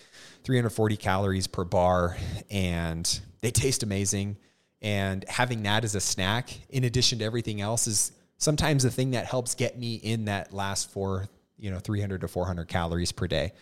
340 0.43 0.95
calories 0.97 1.47
per 1.47 1.63
bar, 1.63 2.15
and 2.51 3.19
they 3.41 3.49
taste 3.49 3.81
amazing. 3.81 4.37
And 4.83 5.25
having 5.27 5.63
that 5.63 5.83
as 5.83 5.95
a 5.95 5.99
snack, 5.99 6.51
in 6.69 6.83
addition 6.83 7.19
to 7.19 7.25
everything 7.25 7.61
else, 7.61 7.87
is 7.87 8.11
sometimes 8.37 8.83
the 8.83 8.91
thing 8.91 9.11
that 9.11 9.25
helps 9.25 9.55
get 9.55 9.79
me 9.79 9.95
in 9.95 10.25
that 10.25 10.53
last 10.53 10.91
four, 10.91 11.27
you 11.57 11.71
know, 11.71 11.79
300 11.79 12.21
to 12.21 12.27
400 12.27 12.67
calories 12.67 13.11
per 13.11 13.27
day. 13.27 13.53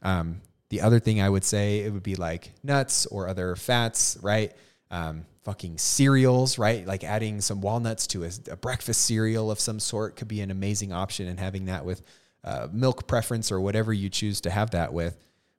Um, 0.00 0.40
the 0.70 0.80
other 0.80 0.98
thing 0.98 1.20
I 1.20 1.28
would 1.28 1.44
say 1.44 1.80
it 1.80 1.92
would 1.92 2.02
be 2.02 2.14
like 2.14 2.52
nuts 2.62 3.04
or 3.04 3.28
other 3.28 3.54
fats, 3.54 4.16
right? 4.22 4.54
Um, 4.92 5.24
fucking 5.42 5.78
cereals, 5.78 6.58
right? 6.58 6.86
Like 6.86 7.02
adding 7.02 7.40
some 7.40 7.60
walnuts 7.60 8.06
to 8.08 8.24
a, 8.24 8.30
a, 8.50 8.56
breakfast 8.56 9.02
cereal 9.02 9.50
of 9.50 9.58
some 9.58 9.80
sort 9.80 10.16
could 10.16 10.28
be 10.28 10.40
an 10.40 10.50
amazing 10.50 10.92
option, 10.92 11.26
and 11.28 11.40
having 11.40 11.64
that 11.64 11.84
with 11.84 12.02
uh, 12.44 12.68
milk 12.72 13.06
preference 13.06 13.50
or 13.50 13.60
whatever 13.60 13.92
you 13.92 14.08
choose 14.08 14.40
to 14.42 14.50
have 14.50 14.70
that 14.70 14.92
with. 14.92 15.16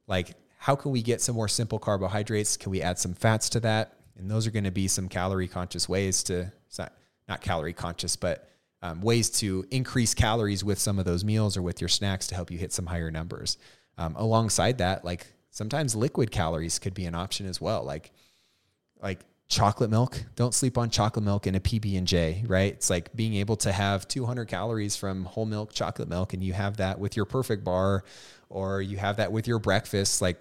Like, 0.07 0.35
how 0.57 0.75
can 0.75 0.91
we 0.91 1.01
get 1.01 1.21
some 1.21 1.35
more 1.35 1.47
simple 1.47 1.79
carbohydrates? 1.79 2.57
Can 2.57 2.71
we 2.71 2.81
add 2.81 2.97
some 2.99 3.13
fats 3.13 3.49
to 3.49 3.59
that? 3.61 3.93
And 4.17 4.29
those 4.29 4.47
are 4.47 4.51
going 4.51 4.63
to 4.63 4.71
be 4.71 4.87
some 4.87 5.09
calorie 5.09 5.47
conscious 5.47 5.89
ways 5.89 6.23
to, 6.23 6.51
not, 6.77 6.93
not 7.27 7.41
calorie 7.41 7.73
conscious, 7.73 8.15
but 8.15 8.49
um, 8.81 9.01
ways 9.01 9.29
to 9.31 9.65
increase 9.71 10.13
calories 10.13 10.63
with 10.63 10.77
some 10.77 10.99
of 10.99 11.05
those 11.05 11.23
meals 11.23 11.57
or 11.57 11.61
with 11.61 11.81
your 11.81 11.87
snacks 11.87 12.27
to 12.27 12.35
help 12.35 12.51
you 12.51 12.57
hit 12.57 12.71
some 12.71 12.85
higher 12.85 13.11
numbers. 13.11 13.57
Um, 13.97 14.15
alongside 14.15 14.77
that, 14.79 15.03
like 15.05 15.27
sometimes 15.51 15.95
liquid 15.95 16.31
calories 16.31 16.79
could 16.79 16.93
be 16.93 17.05
an 17.05 17.15
option 17.15 17.45
as 17.45 17.59
well. 17.59 17.83
Like, 17.83 18.11
like 19.03 19.19
chocolate 19.47 19.89
milk. 19.91 20.23
Don't 20.35 20.53
sleep 20.53 20.77
on 20.77 20.89
chocolate 20.89 21.23
milk 21.23 21.45
in 21.45 21.55
a 21.55 21.59
PB 21.59 21.97
and 21.97 22.07
J, 22.07 22.43
right? 22.47 22.73
It's 22.73 22.89
like 22.89 23.15
being 23.15 23.35
able 23.35 23.55
to 23.57 23.71
have 23.71 24.07
200 24.07 24.47
calories 24.47 24.95
from 24.95 25.25
whole 25.25 25.45
milk 25.45 25.73
chocolate 25.73 26.09
milk, 26.09 26.33
and 26.33 26.43
you 26.43 26.53
have 26.53 26.77
that 26.77 26.99
with 26.99 27.15
your 27.15 27.25
perfect 27.25 27.63
bar, 27.63 28.03
or 28.49 28.81
you 28.81 28.97
have 28.97 29.17
that 29.17 29.31
with 29.31 29.47
your 29.47 29.59
breakfast. 29.59 30.21
Like 30.21 30.39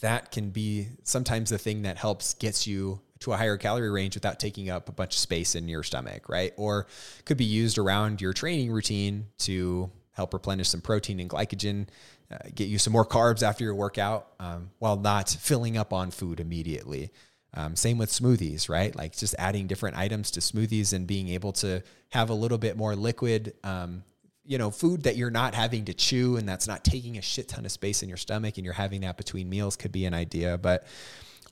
that 0.00 0.30
can 0.30 0.50
be 0.50 0.88
sometimes 1.02 1.50
the 1.50 1.58
thing 1.58 1.82
that 1.82 1.96
helps 1.96 2.34
gets 2.34 2.66
you 2.66 3.00
to 3.20 3.32
a 3.32 3.36
higher 3.36 3.56
calorie 3.56 3.90
range 3.90 4.14
without 4.14 4.40
taking 4.40 4.70
up 4.70 4.88
a 4.88 4.92
bunch 4.92 5.14
of 5.14 5.18
space 5.18 5.54
in 5.54 5.68
your 5.68 5.82
stomach, 5.82 6.28
right? 6.28 6.52
Or 6.56 6.86
could 7.24 7.36
be 7.36 7.44
used 7.44 7.78
around 7.78 8.20
your 8.20 8.32
training 8.32 8.70
routine 8.70 9.26
to 9.40 9.90
help 10.12 10.32
replenish 10.32 10.68
some 10.68 10.80
protein 10.80 11.20
and 11.20 11.28
glycogen, 11.28 11.88
uh, 12.30 12.38
get 12.54 12.68
you 12.68 12.78
some 12.78 12.92
more 12.92 13.04
carbs 13.06 13.42
after 13.42 13.64
your 13.64 13.74
workout, 13.74 14.28
um, 14.38 14.70
while 14.78 14.96
not 14.96 15.28
filling 15.28 15.76
up 15.76 15.92
on 15.92 16.10
food 16.10 16.40
immediately. 16.40 17.10
Um, 17.54 17.74
same 17.74 17.98
with 17.98 18.10
smoothies, 18.10 18.68
right? 18.68 18.94
Like 18.94 19.16
just 19.16 19.34
adding 19.38 19.66
different 19.66 19.96
items 19.96 20.30
to 20.32 20.40
smoothies 20.40 20.92
and 20.92 21.06
being 21.06 21.28
able 21.28 21.52
to 21.54 21.82
have 22.10 22.30
a 22.30 22.34
little 22.34 22.58
bit 22.58 22.76
more 22.76 22.94
liquid, 22.94 23.54
um, 23.64 24.04
you 24.44 24.56
know, 24.56 24.70
food 24.70 25.02
that 25.02 25.16
you're 25.16 25.30
not 25.30 25.54
having 25.54 25.84
to 25.86 25.94
chew 25.94 26.36
and 26.36 26.48
that's 26.48 26.68
not 26.68 26.84
taking 26.84 27.18
a 27.18 27.22
shit 27.22 27.48
ton 27.48 27.64
of 27.64 27.72
space 27.72 28.02
in 28.02 28.08
your 28.08 28.18
stomach 28.18 28.56
and 28.56 28.64
you're 28.64 28.74
having 28.74 29.00
that 29.00 29.16
between 29.16 29.48
meals 29.48 29.76
could 29.76 29.92
be 29.92 30.04
an 30.04 30.14
idea. 30.14 30.58
But 30.58 30.86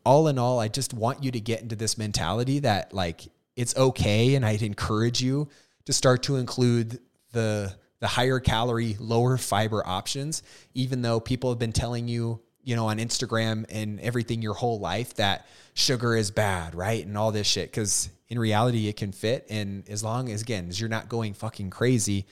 all 0.05 0.29
in 0.29 0.39
all, 0.39 0.61
I 0.61 0.69
just 0.69 0.95
want 0.95 1.25
you 1.25 1.33
to 1.33 1.41
get 1.41 1.63
into 1.63 1.77
this 1.77 1.99
mentality 1.99 2.61
that 2.61 2.95
like 2.95 3.23
it's 3.57 3.77
okay. 3.77 4.37
And 4.37 4.47
I'd 4.47 4.63
encourage 4.63 5.21
you 5.21 5.49
to 5.87 5.93
start 5.93 6.23
to 6.25 6.37
include 6.37 7.01
the 7.33 7.75
the 8.01 8.07
higher 8.07 8.39
calorie, 8.39 8.97
lower 9.01 9.37
fiber 9.37 9.85
options, 9.85 10.45
even 10.73 11.03
though 11.03 11.19
people 11.19 11.51
have 11.51 11.59
been 11.59 11.73
telling 11.73 12.07
you 12.07 12.41
you 12.69 12.77
know, 12.77 12.89
on 12.89 12.99
Instagram 12.99 13.65
and 13.71 13.99
everything 14.01 14.43
your 14.43 14.53
whole 14.53 14.79
life 14.79 15.15
that 15.15 15.47
sugar 15.73 16.15
is 16.15 16.31
bad, 16.31 16.75
right? 16.75 17.07
And 17.07 17.17
all 17.17 17.33
this 17.33 17.47
shit. 17.47 17.73
Cause 17.73 18.11
in 18.29 18.39
reality, 18.39 18.89
it 18.89 18.97
can 18.99 19.11
fit. 19.11 19.47
And 19.49 19.89
as 19.89 20.05
long 20.05 20.29
as, 20.29 20.43
again, 20.43 20.69
as 20.69 20.79
you're 20.79 20.91
not 20.91 21.09
going 21.09 21.33
fucking 21.33 21.71
crazy, 21.71 22.27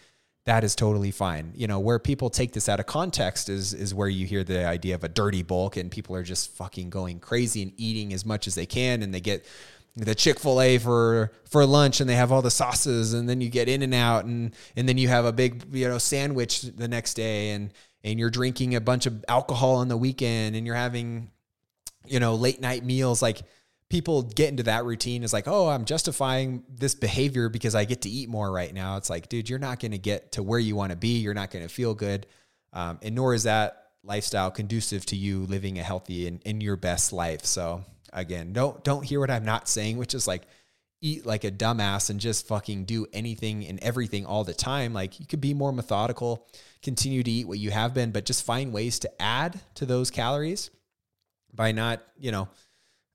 that 0.45 0.62
is 0.62 0.74
totally 0.74 1.11
fine. 1.11 1.55
You 1.57 1.68
know, 1.68 1.80
where 1.80 1.99
people 1.99 2.28
take 2.28 2.53
this 2.53 2.68
out 2.68 2.80
of 2.80 2.87
context 2.87 3.49
is 3.49 3.72
is 3.72 3.95
where 3.95 4.09
you 4.09 4.26
hear 4.26 4.45
the 4.45 4.66
idea 4.66 4.95
of 4.95 5.05
a 5.05 5.09
dirty 5.09 5.43
bulk 5.43 5.78
and 5.78 5.91
people 5.91 6.14
are 6.14 6.22
just 6.22 6.55
fucking 6.55 6.91
going 6.91 7.18
crazy 7.18 7.62
and 7.62 7.72
eating 7.78 8.12
as 8.12 8.26
much 8.26 8.47
as 8.47 8.55
they 8.55 8.66
can 8.66 9.03
and 9.03 9.14
they 9.14 9.20
get 9.20 9.47
the 9.97 10.14
Chick-fil-A 10.14 10.76
for 10.76 11.32
for 11.49 11.64
lunch 11.64 12.03
and 12.03 12.11
they 12.11 12.14
have 12.14 12.30
all 12.30 12.43
the 12.43 12.51
sauces 12.51 13.14
and 13.14 13.26
then 13.26 13.41
you 13.41 13.49
get 13.49 13.68
in 13.70 13.80
and 13.80 13.95
out 13.95 14.26
and 14.26 14.55
and 14.76 14.87
then 14.87 14.99
you 14.99 15.09
have 15.09 15.24
a 15.24 15.32
big, 15.32 15.64
you 15.74 15.89
know, 15.89 15.97
sandwich 15.97 16.61
the 16.61 16.87
next 16.87 17.14
day 17.14 17.53
and 17.53 17.72
and 18.05 18.18
you're 18.18 18.30
drinking 18.30 18.74
a 18.74 18.80
bunch 18.80 19.07
of 19.07 19.24
alcohol 19.28 19.76
on 19.76 19.88
the 19.88 19.97
weekend 19.97 20.57
and 20.57 20.66
you're 20.66 20.76
having 20.76 21.30
you 22.09 22.20
know, 22.20 22.34
late 22.34 22.61
night 22.61 22.84
meals 22.84 23.22
like 23.22 23.42
people 23.88 24.22
get 24.22 24.49
into 24.49 24.64
that 24.64 24.84
routine 24.84 25.22
is 25.22 25.32
like, 25.32 25.47
oh, 25.47 25.68
I'm 25.68 25.84
justifying 25.84 26.64
this 26.68 26.94
behavior 26.94 27.49
because 27.49 27.74
I 27.74 27.84
get 27.84 28.03
to 28.03 28.09
eat 28.09 28.28
more 28.28 28.51
right 28.51 28.72
now. 28.72 28.97
It's 28.97 29.11
like, 29.11 29.28
dude, 29.28 29.49
you're 29.49 29.59
not 29.59 29.80
going 29.80 29.92
to 29.92 29.99
get 29.99 30.32
to 30.32 30.42
where 30.42 30.59
you 30.59 30.74
want 30.74 30.90
to 30.90 30.97
be. 30.97 31.18
You're 31.18 31.34
not 31.34 31.51
going 31.51 31.66
to 31.66 31.72
feel 31.72 31.94
good. 31.94 32.26
Um, 32.72 32.99
and 33.03 33.14
nor 33.14 33.32
is 33.32 33.44
that 33.44 33.84
lifestyle 34.03 34.51
conducive 34.51 35.07
to 35.07 35.16
you 35.16 35.44
living 35.47 35.78
a 35.78 35.82
healthy 35.82 36.26
and 36.26 36.42
in 36.42 36.61
your 36.61 36.76
best 36.76 37.12
life. 37.12 37.44
So 37.44 37.84
again, 38.12 38.53
don't, 38.53 38.82
don't 38.82 39.05
hear 39.05 39.20
what 39.20 39.30
I'm 39.30 39.44
not 39.44 39.68
saying, 39.68 39.99
which 39.99 40.14
is 40.14 40.26
like, 40.26 40.42
eat 41.07 41.24
like 41.24 41.44
a 41.44 41.50
dumbass 41.50 42.11
and 42.11 42.18
just 42.18 42.48
fucking 42.48 42.84
do 42.84 43.07
anything 43.12 43.64
and 43.66 43.78
everything 43.80 44.26
all 44.26 44.44
the 44.44 44.54
time. 44.54 44.92
Like 44.92 45.20
you 45.20 45.26
could 45.26 45.40
be 45.40 45.54
more 45.54 45.72
methodical, 45.72 46.48
continue 46.82 47.22
to 47.22 47.30
eat 47.30 47.46
what 47.46 47.59
you 47.59 47.70
have 47.70 47.94
been, 47.94 48.11
but 48.11 48.24
just 48.24 48.44
find 48.44 48.72
ways 48.72 48.98
to 49.00 49.22
add 49.22 49.61
to 49.76 49.86
those 49.86 50.11
calories 50.11 50.70
by 51.54 51.72
not, 51.72 52.02
you 52.18 52.32
know, 52.32 52.48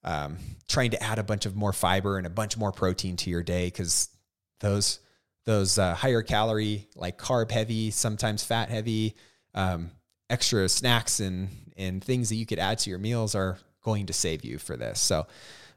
um, 0.04 0.38
trying 0.68 0.92
to 0.92 1.04
add 1.04 1.20
a 1.20 1.24
bunch 1.24 1.46
of 1.46 1.56
more 1.56 1.74
fiber 1.74 2.18
and 2.18 2.26
a 2.26 2.30
bunch 2.30 2.58
more 2.58 2.72
protein 2.72 3.18
to 3.18 3.30
your 3.30 3.44
day 3.44 3.66
because 3.66 4.10
those 4.62 5.00
those 5.46 5.78
uh, 5.78 5.96
higher 5.96 6.22
calorie, 6.22 6.88
like 6.96 7.18
carb 7.18 7.52
heavy, 7.52 7.90
sometimes 7.92 8.44
fat 8.44 8.70
heavy, 8.70 9.16
um, 9.54 9.92
extra 10.30 10.70
snacks 10.70 11.20
and 11.20 11.50
and 11.78 12.04
things 12.04 12.30
that 12.30 12.36
you 12.36 12.46
could 12.46 12.60
add 12.60 12.80
to 12.80 12.90
your 12.90 13.00
meals 13.00 13.36
are 13.36 13.58
going 13.84 14.06
to 14.06 14.14
save 14.14 14.46
you 14.46 14.58
for 14.58 14.78
this. 14.78 15.00
So. 15.00 15.28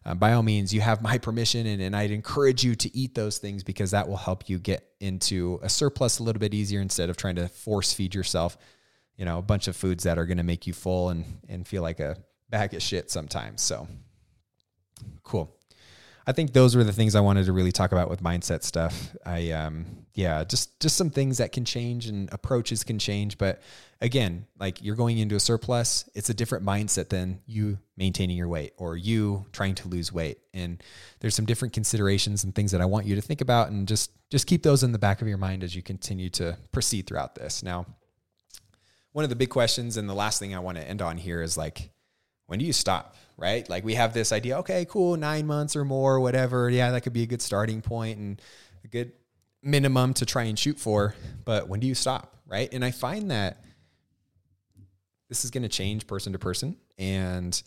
Um, 0.07 0.19
by 0.19 0.35
all 0.35 0.43
means, 0.43 0.75
you 0.75 0.81
have 0.81 1.03
my 1.11 1.19
permission, 1.19 1.67
and, 1.67 1.81
and 1.81 1.97
I'd 1.97 2.11
encourage 2.11 2.63
you 2.65 2.75
to 2.77 2.97
eat 2.97 3.15
those 3.15 3.39
things 3.39 3.63
because 3.65 3.93
that 3.93 4.09
will 4.09 4.17
help 4.17 4.49
you 4.49 4.59
get 4.59 4.87
into 5.01 5.59
a 5.63 5.69
surplus 5.69 6.19
a 6.19 6.23
little 6.23 6.41
bit 6.41 6.55
easier 6.55 6.81
instead 6.81 7.11
of 7.11 7.17
trying 7.17 7.37
to 7.37 7.49
force 7.49 7.93
feed 7.93 8.15
yourself, 8.15 8.57
you 9.17 9.25
know, 9.25 9.39
a 9.39 9.43
bunch 9.43 9.69
of 9.69 9.77
foods 9.77 10.05
that 10.05 10.19
are 10.19 10.27
going 10.27 10.39
to 10.39 10.45
make 10.45 10.67
you 10.67 10.73
full 10.73 11.09
and 11.09 11.25
and 11.49 11.67
feel 11.67 11.83
like 11.83 12.01
a 12.01 12.17
bag 12.51 12.75
of 12.75 12.83
shit 12.83 13.11
sometimes. 13.11 13.63
So 13.63 13.89
Cool. 15.23 15.55
I 16.27 16.33
think 16.33 16.53
those 16.53 16.75
were 16.75 16.85
the 16.85 16.93
things 16.93 17.14
I 17.14 17.20
wanted 17.20 17.47
to 17.47 17.53
really 17.53 17.72
talk 17.72 17.93
about 17.93 18.09
with 18.09 18.22
mindset 18.22 18.62
stuff. 18.62 19.14
I 19.27 19.51
um 19.51 19.85
yeah, 20.14 20.45
just 20.45 20.81
just 20.81 20.97
some 20.97 21.11
things 21.11 21.39
that 21.39 21.53
can 21.53 21.64
change 21.64 22.07
and 22.07 22.33
approaches 22.33 22.85
can 22.85 22.99
change, 22.99 23.37
but 23.37 23.61
again, 24.01 24.47
like 24.59 24.83
you're 24.83 24.97
going 24.97 25.18
into 25.18 25.35
a 25.35 25.41
surplus, 25.41 26.09
it's 26.14 26.31
a 26.31 26.35
different 26.35 26.64
mindset 26.64 27.09
than 27.09 27.41
you 27.47 27.79
maintaining 27.97 28.37
your 28.37 28.49
weight 28.49 28.72
or 28.77 28.97
you 28.97 29.45
trying 29.53 29.75
to 29.75 29.89
lose 29.89 30.12
weight. 30.12 30.39
And 30.53 30.83
there's 31.20 31.35
some 31.35 31.47
different 31.47 31.75
considerations 31.75 32.45
and 32.45 32.55
things 32.55 32.70
that 32.72 32.81
I 32.81 32.85
want 32.87 33.07
you 33.07 33.16
to 33.16 33.20
think 33.20 33.41
about 33.41 33.70
and 33.70 33.87
just 33.89 34.11
just 34.31 34.47
keep 34.47 34.62
those 34.62 34.83
in 34.83 34.93
the 34.93 34.99
back 34.99 35.20
of 35.20 35.29
your 35.29 35.39
mind 35.39 35.62
as 35.62 35.75
you 35.75 35.83
continue 35.83 36.31
to 36.31 36.57
proceed 36.72 37.07
throughout 37.07 37.35
this. 37.35 37.62
Now, 37.62 37.87
one 39.12 39.25
of 39.25 39.31
the 39.31 39.37
big 39.37 39.51
questions 39.51 39.97
and 39.97 40.09
the 40.09 40.14
last 40.14 40.39
thing 40.39 40.55
I 40.55 40.59
want 40.59 40.79
to 40.79 40.89
end 40.89 41.03
on 41.03 41.18
here 41.18 41.43
is 41.43 41.57
like 41.57 41.91
when 42.47 42.59
do 42.59 42.64
you 42.64 42.72
stop? 42.72 43.16
Right? 43.37 43.68
Like 43.68 43.85
we 43.85 43.95
have 43.95 44.14
this 44.14 44.30
idea, 44.30 44.59
okay, 44.59 44.87
cool, 44.89 45.16
nine 45.16 45.47
months 45.47 45.74
or 45.74 45.85
more, 45.85 46.20
whatever. 46.20 46.70
Yeah, 46.70 46.93
that 46.93 47.01
could 47.01 47.12
be 47.12 47.24
a 47.24 47.26
good 47.26 47.43
starting 47.43 47.82
point 47.82 48.18
and 48.18 48.41
a 48.85 48.89
good 48.89 49.12
minimum 49.62 50.14
to 50.14 50.26
try 50.26 50.45
and 50.45 50.59
shoot 50.59 50.78
for. 50.78 51.14
But 51.45 51.68
when 51.68 51.80
do 51.80 51.87
you 51.87 51.95
stop? 51.95 52.37
Right. 52.47 52.72
And 52.72 52.85
I 52.85 52.93
find 52.93 53.30
that 53.30 53.64
this 55.28 55.45
is 55.45 55.51
going 55.51 55.62
to 55.64 55.68
change 55.68 56.07
person 56.07 56.32
to 56.35 56.39
person. 56.39 56.76
And 56.99 57.61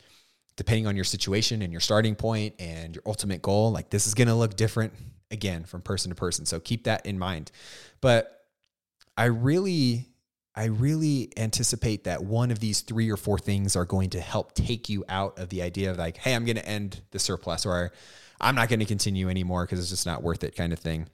depending 0.56 0.88
on 0.88 0.96
your 0.96 1.04
situation 1.04 1.62
and 1.62 1.72
your 1.74 1.82
starting 1.82 2.16
point 2.16 2.56
and 2.60 2.96
your 2.96 3.04
ultimate 3.06 3.42
goal, 3.42 3.72
like 3.72 3.90
this 3.90 4.08
is 4.08 4.14
going 4.14 4.28
to 4.30 4.36
look 4.36 4.56
different 4.56 4.94
again 5.32 5.66
from 5.66 5.82
person 5.82 6.10
to 6.10 6.16
person. 6.16 6.46
So 6.46 6.60
keep 6.60 6.86
that 6.86 7.06
in 7.06 7.20
mind. 7.20 7.52
But 8.00 8.46
I 9.18 9.26
really 9.26 10.08
I 10.58 10.66
really 10.66 11.32
anticipate 11.38 12.06
that 12.06 12.24
one 12.24 12.50
of 12.50 12.58
these 12.58 12.82
three 12.82 13.12
or 13.12 13.16
four 13.16 13.38
things 13.38 13.76
are 13.76 13.86
going 13.86 14.10
to 14.10 14.20
help 14.20 14.56
take 14.56 14.90
you 14.90 15.06
out 15.08 15.38
of 15.38 15.50
the 15.50 15.62
idea 15.62 15.92
of 15.92 16.00
like, 16.00 16.18
hey, 16.18 16.34
I'm 16.34 16.46
going 16.46 16.56
to 16.56 16.68
end 16.68 17.00
the 17.12 17.20
surplus 17.20 17.64
or 17.64 17.92
I'm 18.42 18.56
not 18.56 18.68
going 18.68 18.80
to 18.80 18.86
continue 18.86 19.30
anymore 19.30 19.66
because 19.66 19.80
it's 19.80 19.92
just 19.92 20.08
not 20.08 20.24
worth 20.24 20.44
it 20.44 20.56
kind 20.56 20.74
of 20.74 20.80
thing. 20.80 21.10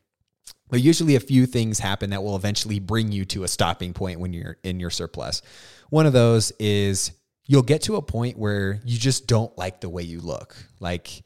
But 0.69 0.79
usually 0.79 1.17
a 1.17 1.19
few 1.19 1.45
things 1.45 1.79
happen 1.79 2.11
that 2.11 2.23
will 2.23 2.37
eventually 2.37 2.79
bring 2.79 3.11
you 3.11 3.25
to 3.25 3.43
a 3.43 3.49
stopping 3.49 3.91
point 3.91 4.21
when 4.21 4.31
you're 4.31 4.55
in 4.63 4.79
your 4.79 4.89
surplus. 4.89 5.41
One 5.89 6.05
of 6.05 6.13
those 6.13 6.53
is 6.57 7.11
you'll 7.45 7.63
get 7.63 7.81
to 7.83 7.97
a 7.97 8.01
point 8.01 8.37
where 8.37 8.79
you 8.85 8.97
just 8.97 9.27
don't 9.27 9.55
like 9.57 9.81
the 9.81 9.89
way 9.89 10.03
you 10.03 10.21
look. 10.21 10.55
Like, 10.79 11.21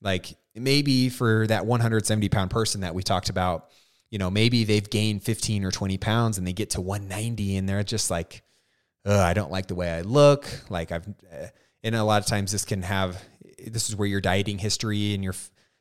like 0.00 0.36
maybe 0.54 1.08
for 1.08 1.48
that 1.48 1.66
170 1.66 2.28
pound 2.28 2.52
person 2.52 2.82
that 2.82 2.94
we 2.94 3.02
talked 3.02 3.28
about, 3.28 3.70
you 4.16 4.18
know, 4.18 4.30
maybe 4.30 4.64
they've 4.64 4.88
gained 4.88 5.22
15 5.22 5.62
or 5.62 5.70
20 5.70 5.98
pounds 5.98 6.38
and 6.38 6.46
they 6.46 6.54
get 6.54 6.70
to 6.70 6.80
190 6.80 7.58
and 7.58 7.68
they're 7.68 7.84
just 7.84 8.10
like, 8.10 8.42
I 9.04 9.34
don't 9.34 9.50
like 9.50 9.66
the 9.66 9.74
way 9.74 9.92
I 9.92 10.00
look. 10.00 10.48
Like 10.70 10.90
I've, 10.90 11.06
uh, 11.06 11.48
and 11.82 11.94
a 11.94 12.02
lot 12.02 12.22
of 12.22 12.26
times 12.26 12.50
this 12.50 12.64
can 12.64 12.80
have, 12.80 13.22
this 13.66 13.90
is 13.90 13.94
where 13.94 14.08
your 14.08 14.22
dieting 14.22 14.56
history 14.56 15.12
and 15.12 15.22
your, 15.22 15.34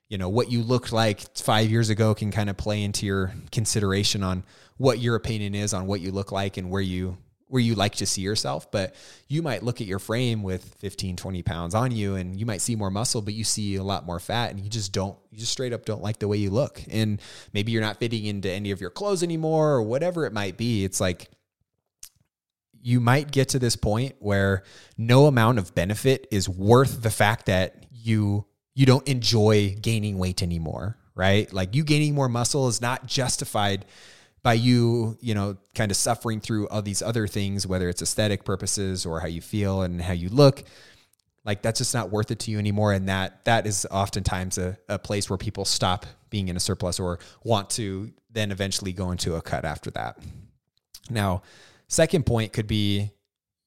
you 0.09 0.17
know, 0.17 0.27
what 0.27 0.51
you 0.51 0.63
looked 0.63 0.91
like 0.91 1.37
five 1.37 1.71
years 1.71 1.89
ago 1.89 2.13
can 2.13 2.29
kind 2.29 2.49
of 2.49 2.57
play 2.57 2.83
into 2.83 3.05
your 3.05 3.33
consideration 3.53 4.21
on 4.21 4.43
what 4.75 4.99
your 4.99 5.15
opinion 5.15 5.55
is 5.55 5.73
on 5.73 5.87
what 5.87 6.01
you 6.01 6.11
look 6.11 6.33
like 6.33 6.57
and 6.57 6.69
where 6.69 6.81
you 6.81 7.17
where 7.47 7.61
you 7.61 7.75
like 7.75 7.95
to 7.95 8.05
see 8.05 8.21
yourself 8.21 8.71
but 8.71 8.95
you 9.27 9.41
might 9.41 9.63
look 9.63 9.79
at 9.81 9.87
your 9.87 9.99
frame 9.99 10.41
with 10.41 10.63
15 10.79 11.15
20 11.15 11.43
pounds 11.43 11.75
on 11.75 11.91
you 11.91 12.15
and 12.15 12.39
you 12.39 12.45
might 12.45 12.61
see 12.61 12.75
more 12.75 12.89
muscle 12.89 13.21
but 13.21 13.33
you 13.33 13.43
see 13.43 13.75
a 13.75 13.83
lot 13.83 14.05
more 14.05 14.19
fat 14.19 14.51
and 14.51 14.59
you 14.59 14.69
just 14.69 14.91
don't 14.91 15.17
you 15.35 15.41
just 15.41 15.51
straight 15.51 15.73
up 15.73 15.85
don't 15.85 16.01
like 16.01 16.19
the 16.19 16.27
way 16.27 16.37
you 16.37 16.49
look. 16.49 16.81
And 16.89 17.21
maybe 17.53 17.71
you're 17.71 17.81
not 17.81 17.97
fitting 17.97 18.25
into 18.25 18.49
any 18.49 18.71
of 18.71 18.79
your 18.79 18.89
clothes 18.89 19.21
anymore 19.21 19.73
or 19.73 19.83
whatever 19.83 20.25
it 20.25 20.31
might 20.31 20.57
be. 20.57 20.85
It's 20.85 21.01
like 21.01 21.29
you 22.81 23.01
might 23.01 23.31
get 23.31 23.49
to 23.49 23.59
this 23.59 23.75
point 23.75 24.15
where 24.19 24.63
no 24.97 25.25
amount 25.25 25.59
of 25.59 25.75
benefit 25.75 26.27
is 26.31 26.47
worth 26.47 27.01
the 27.01 27.11
fact 27.11 27.47
that 27.47 27.85
you 27.91 28.45
you 28.73 28.85
don't 28.85 29.07
enjoy 29.07 29.75
gaining 29.81 30.17
weight 30.17 30.41
anymore 30.41 30.97
right? 31.17 31.51
Like 31.53 31.73
you 31.73 31.85
gaining 31.85 32.13
more 32.13 32.27
muscle 32.27 32.67
is 32.67 32.81
not 32.81 33.05
justified 33.07 33.85
by 34.45 34.53
you, 34.53 35.17
you 35.21 35.33
know, 35.33 35.57
kind 35.73 35.89
of 35.89 35.97
suffering 35.97 36.39
through 36.39 36.67
all 36.67 36.83
these 36.83 37.01
other 37.01 37.25
things, 37.25 37.65
whether 37.65 37.89
it's 37.89 38.03
aesthetic 38.03 38.43
purposes 38.45 39.03
or 39.03 39.19
how 39.19 39.25
you 39.25 39.41
feel 39.41 39.81
and 39.81 39.99
how 39.99 40.13
you 40.13 40.29
look, 40.29 40.63
like 41.45 41.63
that's 41.63 41.79
just 41.79 41.95
not 41.95 42.11
worth 42.11 42.29
it 42.29 42.37
to 42.37 42.51
you 42.51 42.59
anymore. 42.59 42.93
And 42.93 43.09
that 43.09 43.43
that 43.45 43.65
is 43.65 43.87
oftentimes 43.89 44.59
a, 44.59 44.77
a 44.87 44.99
place 44.99 45.31
where 45.31 45.37
people 45.37 45.65
stop 45.65 46.05
being 46.29 46.47
in 46.47 46.55
a 46.55 46.59
surplus 46.59 46.99
or 46.99 47.17
want 47.43 47.71
to 47.71 48.11
then 48.29 48.51
eventually 48.51 48.93
go 48.93 49.09
into 49.09 49.33
a 49.33 49.41
cut 49.41 49.65
after 49.65 49.89
that. 49.91 50.19
Now, 51.09 51.41
second 51.87 52.27
point 52.27 52.53
could 52.53 52.67
be 52.67 53.09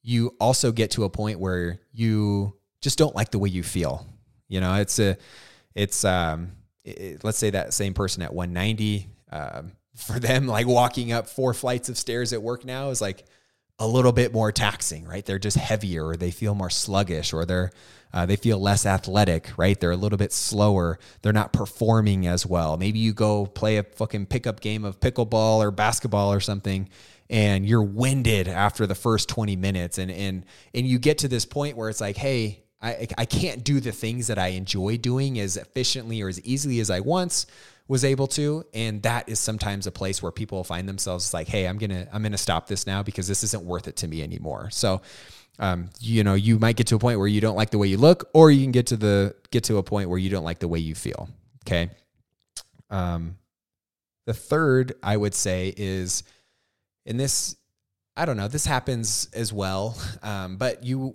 you 0.02 0.36
also 0.38 0.70
get 0.70 0.92
to 0.92 1.02
a 1.02 1.10
point 1.10 1.40
where 1.40 1.80
you 1.90 2.56
just 2.82 2.98
don't 2.98 3.16
like 3.16 3.32
the 3.32 3.40
way 3.40 3.48
you 3.48 3.64
feel. 3.64 4.06
You 4.46 4.60
know, 4.60 4.74
it's 4.74 5.00
a, 5.00 5.16
it's 5.74 6.04
um, 6.04 6.52
it, 6.84 7.24
let's 7.24 7.36
say 7.36 7.50
that 7.50 7.74
same 7.74 7.94
person 7.94 8.22
at 8.22 8.32
190, 8.32 9.08
um, 9.32 9.72
for 9.98 10.20
them, 10.20 10.46
like 10.46 10.66
walking 10.66 11.12
up 11.12 11.28
four 11.28 11.52
flights 11.52 11.88
of 11.88 11.98
stairs 11.98 12.32
at 12.32 12.40
work 12.40 12.64
now 12.64 12.90
is 12.90 13.00
like 13.00 13.24
a 13.80 13.86
little 13.86 14.12
bit 14.12 14.32
more 14.32 14.50
taxing, 14.50 15.04
right? 15.04 15.24
They're 15.24 15.38
just 15.38 15.56
heavier, 15.56 16.06
or 16.06 16.16
they 16.16 16.30
feel 16.30 16.54
more 16.54 16.70
sluggish, 16.70 17.32
or 17.32 17.44
they're 17.44 17.70
uh, 18.12 18.24
they 18.26 18.36
feel 18.36 18.58
less 18.58 18.86
athletic, 18.86 19.50
right? 19.56 19.78
They're 19.78 19.90
a 19.90 19.96
little 19.96 20.16
bit 20.16 20.32
slower. 20.32 20.98
They're 21.22 21.32
not 21.32 21.52
performing 21.52 22.26
as 22.26 22.46
well. 22.46 22.76
Maybe 22.78 22.98
you 22.98 23.12
go 23.12 23.44
play 23.44 23.76
a 23.76 23.82
fucking 23.82 24.26
pickup 24.26 24.60
game 24.60 24.84
of 24.84 24.98
pickleball 24.98 25.58
or 25.58 25.70
basketball 25.70 26.32
or 26.32 26.40
something, 26.40 26.88
and 27.28 27.66
you're 27.66 27.82
winded 27.82 28.48
after 28.48 28.86
the 28.86 28.94
first 28.94 29.28
20 29.28 29.56
minutes, 29.56 29.98
and 29.98 30.10
and 30.10 30.46
and 30.74 30.86
you 30.86 30.98
get 30.98 31.18
to 31.18 31.28
this 31.28 31.44
point 31.44 31.76
where 31.76 31.88
it's 31.88 32.00
like, 32.00 32.16
hey, 32.16 32.62
I 32.80 33.08
I 33.18 33.24
can't 33.24 33.64
do 33.64 33.80
the 33.80 33.92
things 33.92 34.28
that 34.28 34.38
I 34.38 34.48
enjoy 34.48 34.96
doing 34.96 35.38
as 35.38 35.56
efficiently 35.56 36.22
or 36.22 36.28
as 36.28 36.40
easily 36.42 36.80
as 36.80 36.90
I 36.90 37.00
once 37.00 37.46
was 37.88 38.04
able 38.04 38.26
to 38.26 38.64
and 38.74 39.02
that 39.02 39.28
is 39.28 39.40
sometimes 39.40 39.86
a 39.86 39.90
place 39.90 40.22
where 40.22 40.30
people 40.30 40.62
find 40.62 40.86
themselves 40.88 41.32
like 41.32 41.48
hey 41.48 41.66
i'm 41.66 41.78
gonna 41.78 42.06
i'm 42.12 42.22
gonna 42.22 42.38
stop 42.38 42.66
this 42.66 42.86
now 42.86 43.02
because 43.02 43.26
this 43.26 43.42
isn't 43.42 43.64
worth 43.64 43.88
it 43.88 43.96
to 43.96 44.06
me 44.06 44.22
anymore. 44.22 44.68
So 44.70 45.00
um, 45.60 45.90
you 45.98 46.22
know 46.22 46.34
you 46.34 46.58
might 46.58 46.76
get 46.76 46.86
to 46.88 46.94
a 46.94 46.98
point 47.00 47.18
where 47.18 47.26
you 47.26 47.40
don't 47.40 47.56
like 47.56 47.70
the 47.70 47.78
way 47.78 47.88
you 47.88 47.96
look 47.96 48.28
or 48.32 48.50
you 48.50 48.62
can 48.62 48.70
get 48.70 48.86
to 48.88 48.96
the 48.96 49.34
get 49.50 49.64
to 49.64 49.78
a 49.78 49.82
point 49.82 50.08
where 50.08 50.18
you 50.18 50.30
don't 50.30 50.44
like 50.44 50.60
the 50.60 50.68
way 50.68 50.78
you 50.78 50.94
feel 50.94 51.28
okay? 51.66 51.90
Um, 52.90 53.36
the 54.28 54.34
third 54.34 54.92
i 55.02 55.16
would 55.16 55.34
say 55.34 55.72
is 55.74 56.22
in 57.06 57.16
this 57.16 57.56
i 58.14 58.26
don't 58.26 58.36
know 58.36 58.46
this 58.46 58.66
happens 58.66 59.26
as 59.32 59.54
well 59.54 59.96
um, 60.22 60.58
but 60.58 60.84
you 60.84 61.14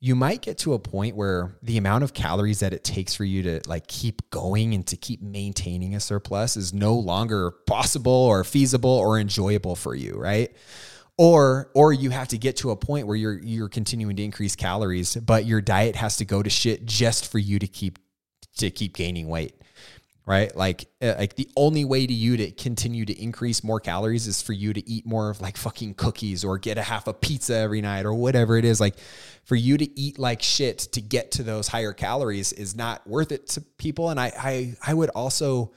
you 0.00 0.14
might 0.14 0.42
get 0.42 0.58
to 0.58 0.74
a 0.74 0.78
point 0.78 1.16
where 1.16 1.56
the 1.62 1.78
amount 1.78 2.04
of 2.04 2.12
calories 2.12 2.60
that 2.60 2.72
it 2.72 2.84
takes 2.84 3.14
for 3.14 3.24
you 3.24 3.42
to 3.42 3.60
like 3.66 3.86
keep 3.86 4.28
going 4.30 4.74
and 4.74 4.86
to 4.86 4.96
keep 4.96 5.22
maintaining 5.22 5.94
a 5.94 6.00
surplus 6.00 6.56
is 6.56 6.74
no 6.74 6.94
longer 6.94 7.50
possible 7.66 8.12
or 8.12 8.44
feasible 8.44 8.90
or 8.90 9.18
enjoyable 9.18 9.74
for 9.74 9.94
you, 9.94 10.14
right? 10.16 10.54
Or 11.18 11.70
or 11.74 11.94
you 11.94 12.10
have 12.10 12.28
to 12.28 12.38
get 12.38 12.58
to 12.58 12.72
a 12.72 12.76
point 12.76 13.06
where 13.06 13.16
you're 13.16 13.38
you're 13.38 13.70
continuing 13.70 14.16
to 14.16 14.22
increase 14.22 14.54
calories, 14.54 15.16
but 15.16 15.46
your 15.46 15.62
diet 15.62 15.96
has 15.96 16.18
to 16.18 16.26
go 16.26 16.42
to 16.42 16.50
shit 16.50 16.84
just 16.84 17.30
for 17.30 17.38
you 17.38 17.58
to 17.58 17.66
keep 17.66 17.98
to 18.58 18.70
keep 18.70 18.94
gaining 18.94 19.28
weight 19.28 19.54
right? 20.26 20.54
Like, 20.56 20.88
uh, 21.00 21.14
like 21.18 21.36
the 21.36 21.48
only 21.56 21.84
way 21.84 22.06
to 22.06 22.12
you 22.12 22.36
to 22.36 22.50
continue 22.50 23.04
to 23.04 23.22
increase 23.22 23.62
more 23.62 23.78
calories 23.78 24.26
is 24.26 24.42
for 24.42 24.52
you 24.52 24.72
to 24.72 24.88
eat 24.88 25.06
more 25.06 25.30
of 25.30 25.40
like 25.40 25.56
fucking 25.56 25.94
cookies 25.94 26.44
or 26.44 26.58
get 26.58 26.78
a 26.78 26.82
half 26.82 27.06
a 27.06 27.14
pizza 27.14 27.54
every 27.54 27.80
night 27.80 28.04
or 28.04 28.12
whatever 28.12 28.56
it 28.56 28.64
is. 28.64 28.80
Like, 28.80 28.96
for 29.44 29.54
you 29.54 29.78
to 29.78 29.98
eat 29.98 30.18
like 30.18 30.42
shit 30.42 30.78
to 30.78 31.00
get 31.00 31.30
to 31.32 31.44
those 31.44 31.68
higher 31.68 31.92
calories 31.92 32.52
is 32.52 32.74
not 32.74 33.06
worth 33.06 33.30
it 33.30 33.46
to 33.50 33.60
people. 33.60 34.10
And 34.10 34.18
I, 34.18 34.32
I, 34.36 34.74
I 34.84 34.92
would 34.92 35.10
also, 35.10 35.72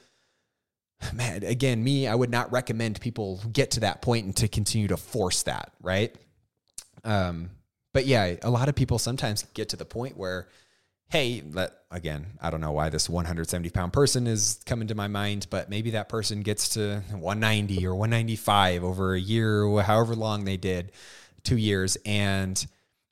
man, 1.13 1.43
again, 1.43 1.83
me, 1.83 2.07
I 2.07 2.15
would 2.15 2.31
not 2.31 2.51
recommend 2.51 2.99
people 2.99 3.39
get 3.53 3.71
to 3.71 3.81
that 3.81 4.01
point 4.01 4.25
and 4.25 4.35
to 4.37 4.47
continue 4.47 4.87
to 4.87 4.97
force 4.97 5.43
that, 5.43 5.71
right? 5.81 6.15
Um, 7.03 7.51
but 7.93 8.07
yeah, 8.07 8.35
a 8.41 8.49
lot 8.49 8.67
of 8.69 8.75
people 8.75 8.97
sometimes 8.97 9.43
get 9.53 9.69
to 9.69 9.77
the 9.77 9.85
point 9.85 10.17
where 10.17 10.47
hey, 11.09 11.41
let, 11.51 11.71
again, 11.89 12.27
I 12.39 12.51
don't 12.51 12.61
know 12.61 12.71
why 12.71 12.89
this 12.89 13.09
170 13.09 13.69
pound 13.71 13.93
person 13.93 14.27
is 14.27 14.59
coming 14.65 14.87
to 14.89 14.95
my 14.95 15.07
mind, 15.07 15.47
but 15.49 15.69
maybe 15.69 15.91
that 15.91 16.07
person 16.07 16.41
gets 16.41 16.69
to 16.69 17.01
190 17.09 17.85
or 17.87 17.95
195 17.95 18.83
over 18.83 19.13
a 19.15 19.19
year, 19.19 19.63
or 19.63 19.81
however 19.81 20.15
long 20.15 20.45
they 20.45 20.57
did, 20.57 20.91
two 21.43 21.57
years. 21.57 21.97
And, 22.05 22.63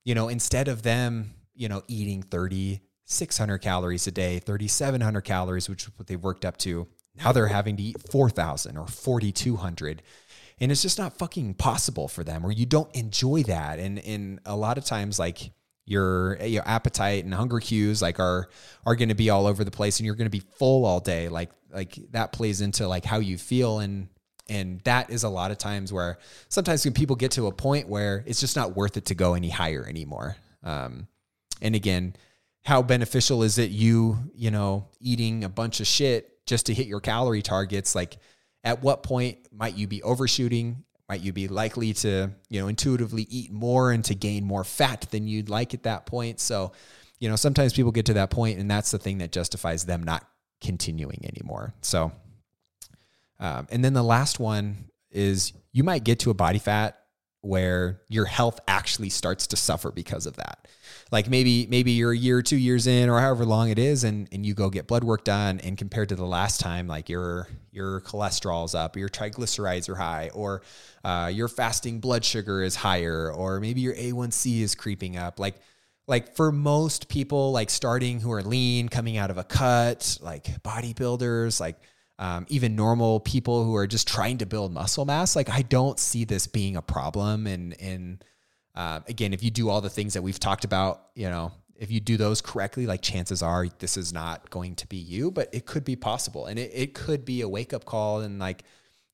you 0.05 0.13
know, 0.13 0.27
instead 0.27 0.67
of 0.67 0.83
them, 0.83 1.33
you 1.55 1.67
know, 1.69 1.81
eating 1.87 2.21
3,600 2.21 3.57
calories 3.59 4.05
a 4.05 4.11
day, 4.11 4.39
3,700 4.39 5.21
calories, 5.21 5.67
which 5.67 5.83
is 5.83 5.89
what 5.97 6.07
they've 6.07 6.21
worked 6.21 6.45
up 6.45 6.57
to, 6.57 6.87
now 7.15 7.31
they're 7.31 7.47
having 7.47 7.77
to 7.77 7.83
eat 7.83 7.97
4,000 8.11 8.77
or 8.77 8.87
4,200 8.87 10.03
and 10.59 10.71
it's 10.71 10.81
just 10.81 10.97
not 10.97 11.17
fucking 11.17 11.53
possible 11.53 12.07
for 12.07 12.23
them 12.23 12.45
or 12.45 12.51
you 12.51 12.65
don't 12.65 12.93
enjoy 12.95 13.43
that 13.43 13.79
and 13.79 13.99
and 13.99 14.39
a 14.45 14.55
lot 14.55 14.77
of 14.77 14.85
times 14.85 15.19
like 15.19 15.51
your 15.87 16.37
your 16.43 16.67
appetite 16.67 17.23
and 17.23 17.33
hunger 17.33 17.59
cues 17.59 18.01
like 18.01 18.19
are 18.19 18.49
are 18.85 18.95
going 18.95 19.07
to 19.09 19.15
be 19.15 19.29
all 19.29 19.47
over 19.47 19.63
the 19.63 19.71
place 19.71 19.99
and 19.99 20.05
you're 20.05 20.15
going 20.15 20.29
to 20.29 20.29
be 20.29 20.43
full 20.57 20.85
all 20.85 20.99
day. 20.99 21.29
Like 21.29 21.49
like 21.71 21.97
that 22.11 22.33
plays 22.33 22.59
into 22.59 22.87
like 22.87 23.05
how 23.05 23.19
you 23.19 23.37
feel 23.37 23.79
and 23.79 24.09
and 24.49 24.81
that 24.81 25.09
is 25.09 25.23
a 25.23 25.29
lot 25.29 25.49
of 25.49 25.57
times 25.57 25.91
where 25.91 26.19
sometimes 26.49 26.83
when 26.83 26.93
people 26.93 27.15
get 27.15 27.31
to 27.31 27.47
a 27.47 27.51
point 27.51 27.87
where 27.87 28.23
it's 28.27 28.39
just 28.39 28.55
not 28.55 28.75
worth 28.75 28.97
it 28.97 29.05
to 29.05 29.15
go 29.15 29.33
any 29.33 29.49
higher 29.49 29.85
anymore. 29.87 30.35
Um 30.61 31.07
and 31.61 31.73
again 31.73 32.15
how 32.65 32.81
beneficial 32.81 33.43
is 33.43 33.57
it 33.57 33.71
you 33.71 34.17
you 34.35 34.51
know 34.51 34.89
eating 34.99 35.45
a 35.45 35.49
bunch 35.49 35.79
of 35.79 35.87
shit 35.87 36.45
just 36.45 36.65
to 36.65 36.73
hit 36.73 36.87
your 36.87 36.99
calorie 36.99 37.41
targets? 37.41 37.95
Like 37.95 38.17
at 38.65 38.83
what 38.83 39.03
point 39.03 39.37
might 39.53 39.77
you 39.77 39.87
be 39.87 40.03
overshooting 40.03 40.83
might 41.09 41.21
you 41.21 41.31
be 41.33 41.47
likely 41.47 41.93
to 41.93 42.31
you 42.49 42.61
know 42.61 42.67
intuitively 42.67 43.27
eat 43.29 43.51
more 43.51 43.91
and 43.91 44.03
to 44.05 44.15
gain 44.15 44.43
more 44.43 44.63
fat 44.63 45.07
than 45.11 45.27
you'd 45.27 45.49
like 45.49 45.73
at 45.73 45.83
that 45.83 46.05
point? 46.05 46.39
So 46.39 46.71
you 47.19 47.29
know 47.29 47.35
sometimes 47.35 47.73
people 47.73 47.91
get 47.91 48.05
to 48.07 48.13
that 48.13 48.29
point 48.29 48.59
and 48.59 48.69
that's 48.69 48.91
the 48.91 48.99
thing 48.99 49.19
that 49.19 49.31
justifies 49.31 49.85
them 49.85 50.03
not 50.03 50.27
continuing 50.61 51.25
anymore. 51.25 51.73
So 51.81 52.11
um, 53.39 53.67
and 53.69 53.83
then 53.83 53.93
the 53.93 54.03
last 54.03 54.39
one 54.39 54.89
is 55.11 55.53
you 55.71 55.83
might 55.83 56.03
get 56.03 56.19
to 56.19 56.31
a 56.31 56.33
body 56.33 56.59
fat 56.59 56.99
where 57.41 58.01
your 58.09 58.25
health 58.25 58.59
actually 58.67 59.09
starts 59.09 59.47
to 59.47 59.55
suffer 59.55 59.91
because 59.91 60.25
of 60.25 60.35
that. 60.37 60.67
Like 61.11 61.29
maybe 61.29 61.67
maybe 61.67 61.91
you're 61.91 62.11
a 62.11 62.17
year, 62.17 62.39
or 62.39 62.41
two 62.41 62.57
years 62.57 62.87
in, 62.87 63.09
or 63.09 63.19
however 63.19 63.45
long 63.45 63.69
it 63.69 63.79
is, 63.79 64.03
and 64.03 64.27
and 64.31 64.45
you 64.45 64.53
go 64.53 64.69
get 64.69 64.87
blood 64.87 65.03
work 65.03 65.23
done, 65.23 65.59
and 65.61 65.77
compared 65.77 66.09
to 66.09 66.15
the 66.15 66.25
last 66.25 66.59
time, 66.59 66.87
like 66.87 67.07
your 67.09 67.47
your 67.71 68.01
cholesterol's 68.01 68.75
up, 68.75 68.97
your 68.97 69.09
triglycerides 69.09 69.87
are 69.87 69.95
high, 69.95 70.29
or 70.33 70.61
uh, 71.03 71.31
your 71.33 71.47
fasting 71.47 71.99
blood 71.99 72.25
sugar 72.25 72.61
is 72.61 72.75
higher, 72.75 73.31
or 73.31 73.59
maybe 73.59 73.81
your 73.81 73.95
A1C 73.95 74.61
is 74.61 74.75
creeping 74.75 75.15
up. 75.15 75.39
Like 75.39 75.55
like 76.07 76.35
for 76.35 76.51
most 76.51 77.09
people, 77.09 77.51
like 77.51 77.69
starting 77.69 78.19
who 78.19 78.31
are 78.31 78.41
lean, 78.41 78.89
coming 78.89 79.17
out 79.17 79.29
of 79.29 79.37
a 79.37 79.43
cut, 79.43 80.17
like 80.21 80.45
bodybuilders, 80.63 81.59
like 81.59 81.77
um, 82.19 82.45
even 82.49 82.75
normal 82.75 83.19
people 83.19 83.63
who 83.63 83.75
are 83.75 83.87
just 83.87 84.07
trying 84.07 84.39
to 84.39 84.45
build 84.45 84.73
muscle 84.73 85.05
mass. 85.05 85.35
Like 85.35 85.49
I 85.49 85.61
don't 85.61 85.99
see 85.99 86.25
this 86.25 86.47
being 86.47 86.75
a 86.75 86.81
problem. 86.81 87.47
And 87.47 87.79
and 87.79 88.23
uh, 88.75 89.01
again, 89.07 89.33
if 89.33 89.43
you 89.43 89.51
do 89.51 89.69
all 89.69 89.81
the 89.81 89.89
things 89.89 90.13
that 90.13 90.21
we've 90.21 90.39
talked 90.39 90.63
about, 90.63 91.07
you 91.15 91.29
know, 91.29 91.51
if 91.75 91.91
you 91.91 91.99
do 91.99 92.17
those 92.17 92.41
correctly, 92.41 92.87
like 92.87 93.01
chances 93.01 93.41
are 93.41 93.67
this 93.79 93.97
is 93.97 94.13
not 94.13 94.49
going 94.49 94.75
to 94.75 94.87
be 94.87 94.97
you, 94.97 95.31
but 95.31 95.49
it 95.53 95.65
could 95.65 95.83
be 95.83 95.95
possible, 95.95 96.47
and 96.47 96.57
it, 96.57 96.71
it 96.73 96.93
could 96.93 97.23
be 97.23 97.41
a 97.41 97.49
wake 97.49 97.73
up 97.73 97.85
call 97.85 98.21
and 98.21 98.39
like 98.39 98.63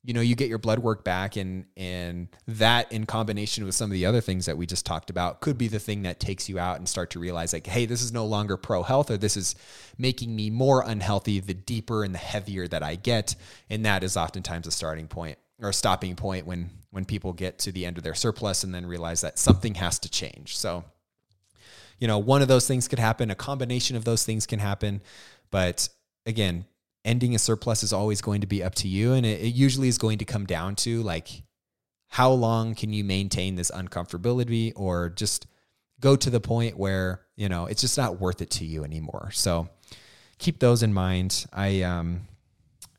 you 0.04 0.14
know 0.14 0.22
you 0.22 0.36
get 0.36 0.50
your 0.50 0.58
blood 0.58 0.80
work 0.80 1.04
back 1.04 1.38
and 1.38 1.66
and 1.78 2.28
that 2.48 2.92
in 2.92 3.06
combination 3.06 3.64
with 3.64 3.74
some 3.74 3.86
of 3.86 3.94
the 3.94 4.06
other 4.06 4.22
things 4.22 4.46
that 4.46 4.58
we 4.58 4.66
just 4.66 4.86
talked 4.86 5.10
about 5.10 5.40
could 5.40 5.58
be 5.58 5.68
the 5.68 5.80
thing 5.80 6.04
that 6.04 6.20
takes 6.20 6.50
you 6.50 6.60
out 6.60 6.78
and 6.78 6.90
start 6.90 7.10
to 7.10 7.20
realize 7.20 7.54
like 7.54 7.66
hey 7.68 7.86
this 7.86 8.02
is 8.02 8.12
no 8.12 8.26
longer 8.26 8.58
pro 8.58 8.84
health 8.84 9.10
or 9.10 9.18
this 9.18 9.38
is 9.38 9.56
making 9.98 10.36
me 10.36 10.50
more 10.50 10.84
unhealthy 10.86 11.40
the 11.40 11.54
deeper 11.54 12.04
and 12.04 12.14
the 12.14 12.20
heavier 12.20 12.68
that 12.68 12.84
i 12.84 12.96
get. 12.96 13.36
And 13.70 13.86
that 13.86 14.04
is 14.04 14.18
oftentimes 14.18 14.68
a 14.68 14.72
starting 14.72 15.08
point 15.08 15.38
or 15.62 15.70
a 15.70 15.74
stopping 15.74 16.16
point 16.16 16.46
when 16.46 16.70
when 16.92 17.06
people 17.06 17.34
get 17.34 17.58
to 17.60 17.72
the 17.72 17.86
end 17.86 17.98
of 17.98 18.04
their 18.04 18.14
surplus 18.14 18.64
and 18.64 18.74
then 18.74 18.86
realize 18.86 19.22
that 19.22 19.40
something 19.40 19.76
has 19.76 19.98
to 20.00 20.10
change. 20.10 20.58
So 20.58 20.84
you 22.00 22.08
know 22.08 22.18
one 22.18 22.42
of 22.42 22.48
those 22.48 22.68
things 22.68 22.88
could 22.88 23.00
happen 23.00 23.32
a 23.32 23.36
combination 23.36 23.96
of 23.96 24.06
those 24.06 24.24
things 24.26 24.46
can 24.46 24.60
happen. 24.60 25.02
But 25.52 25.90
again 26.26 26.66
ending 27.06 27.36
a 27.36 27.40
surplus 27.40 27.84
is 27.84 27.94
always 27.94 28.22
going 28.22 28.42
to 28.42 28.48
be 28.48 28.64
up 28.64 28.76
to 28.76 28.88
you. 28.88 29.14
And 29.14 29.26
it, 29.26 29.42
it, 29.42 29.54
usually 29.54 29.88
is 29.88 29.98
going 29.98 30.20
to 30.20 30.26
come 30.26 30.46
down 30.46 30.76
to 30.78 31.02
like, 31.04 31.44
how 32.08 32.32
long 32.32 32.76
can 32.76 32.94
you 32.94 33.04
maintain 33.04 33.56
this 33.56 33.72
uncomfortability 33.72 34.74
or 34.76 35.10
just 35.10 35.48
go 36.00 36.16
to 36.16 36.30
the 36.30 36.40
point 36.40 36.78
where, 36.78 37.22
you 37.36 37.50
know, 37.50 37.66
it's 37.66 37.82
just 37.82 37.98
not 37.98 38.20
worth 38.20 38.42
it 38.42 38.52
to 38.52 38.66
you 38.66 38.84
anymore. 38.84 39.32
So 39.34 39.70
keep 40.38 40.60
those 40.60 40.84
in 40.84 40.94
mind. 40.94 41.46
I, 41.52 41.82
um, 41.82 42.22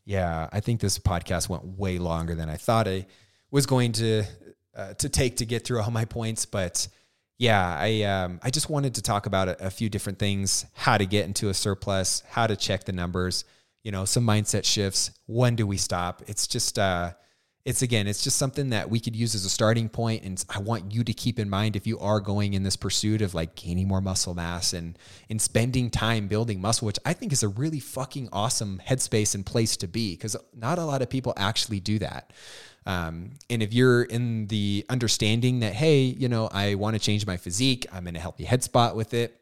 yeah, 0.05 0.49
I 0.53 0.61
think 0.61 0.81
this 0.81 0.99
podcast 0.99 1.49
went 1.49 1.65
way 1.65 1.99
longer 1.99 2.35
than 2.35 2.51
I 2.51 2.57
thought 2.57 2.89
I 2.89 3.07
was 3.51 3.67
going 3.67 3.93
to, 3.93 4.25
uh, 4.77 4.95
to 4.95 5.09
take 5.09 5.37
to 5.37 5.47
get 5.47 5.65
through 5.65 5.81
all 5.81 5.91
my 5.91 6.05
points, 6.05 6.47
but 6.47 6.89
yeah, 7.39 7.77
I 7.79 8.03
um, 8.03 8.41
I 8.43 8.51
just 8.51 8.71
wanted 8.71 8.95
to 8.95 9.03
talk 9.03 9.27
about 9.27 9.49
a, 9.49 9.67
a, 9.67 9.71
few 9.71 9.89
different 9.89 10.19
things: 10.19 10.67
how 10.73 10.97
to 10.97 11.05
get 11.05 11.27
into 11.27 11.49
a 11.49 11.55
surplus, 11.55 12.23
how 12.29 12.47
to 12.47 12.57
check 12.57 12.85
the 12.85 12.93
numbers, 12.93 13.45
you 13.85 13.93
know, 13.93 14.05
some 14.05 14.27
mindset 14.27 14.65
shifts. 14.65 15.13
When 15.27 15.55
do 15.55 15.67
we 15.67 15.77
stop? 15.77 16.23
It's 16.27 16.47
just, 16.49 16.79
uh, 16.79 17.13
it's 17.65 17.81
again, 17.81 18.07
it's 18.07 18.23
just 18.23 18.37
something 18.37 18.71
that 18.71 18.91
we 18.91 19.01
could 19.01 19.17
use 19.17 19.35
as 19.35 19.45
a 19.45 19.51
starting 19.51 19.89
point. 19.89 20.23
And 20.23 20.43
I 20.51 20.59
want 20.59 20.93
you 20.93 21.03
to 21.05 21.13
keep 21.15 21.39
in 21.39 21.49
mind 21.49 21.77
if 21.77 21.87
you 21.87 21.99
are 21.99 22.21
going 22.21 22.53
in 22.53 22.63
this 22.63 22.77
pursuit 22.77 23.23
of 23.23 23.33
like 23.35 23.55
gaining 23.55 23.89
more 23.89 24.03
muscle 24.03 24.35
mass 24.35 24.75
and 24.75 24.99
and 25.31 25.41
spending 25.41 25.89
time 25.91 26.29
building 26.29 26.61
muscle, 26.61 26.87
which 26.87 26.99
I 27.07 27.15
think 27.15 27.33
is 27.33 27.43
a 27.43 27.49
really 27.49 27.81
fucking 27.81 28.29
awesome 28.33 28.83
headspace 28.87 29.35
and 29.35 29.47
place 29.47 29.79
to 29.79 29.87
be 29.87 30.15
because 30.15 30.37
not 30.55 30.79
a 30.79 30.85
lot 30.85 31.01
of 31.01 31.09
people 31.09 31.33
actually 31.37 31.81
do 31.81 31.99
that. 32.01 32.33
Um, 32.87 33.31
and 33.49 33.63
if 33.63 33.73
you're 33.73 34.03
in 34.03 34.47
the 34.49 34.85
understanding 34.91 35.61
that, 35.61 35.73
hey, 35.73 36.03
you 36.03 36.29
know, 36.29 36.51
I 36.53 36.75
want 36.75 36.97
to 36.97 37.01
change 37.01 37.27
my 37.27 37.39
physique, 37.39 37.87
I'm 37.91 38.07
in 38.07 38.15
a 38.15 38.21
healthy 38.21 38.45
head 38.45 38.63
spot 38.63 38.95
with 38.95 39.15
it 39.15 39.41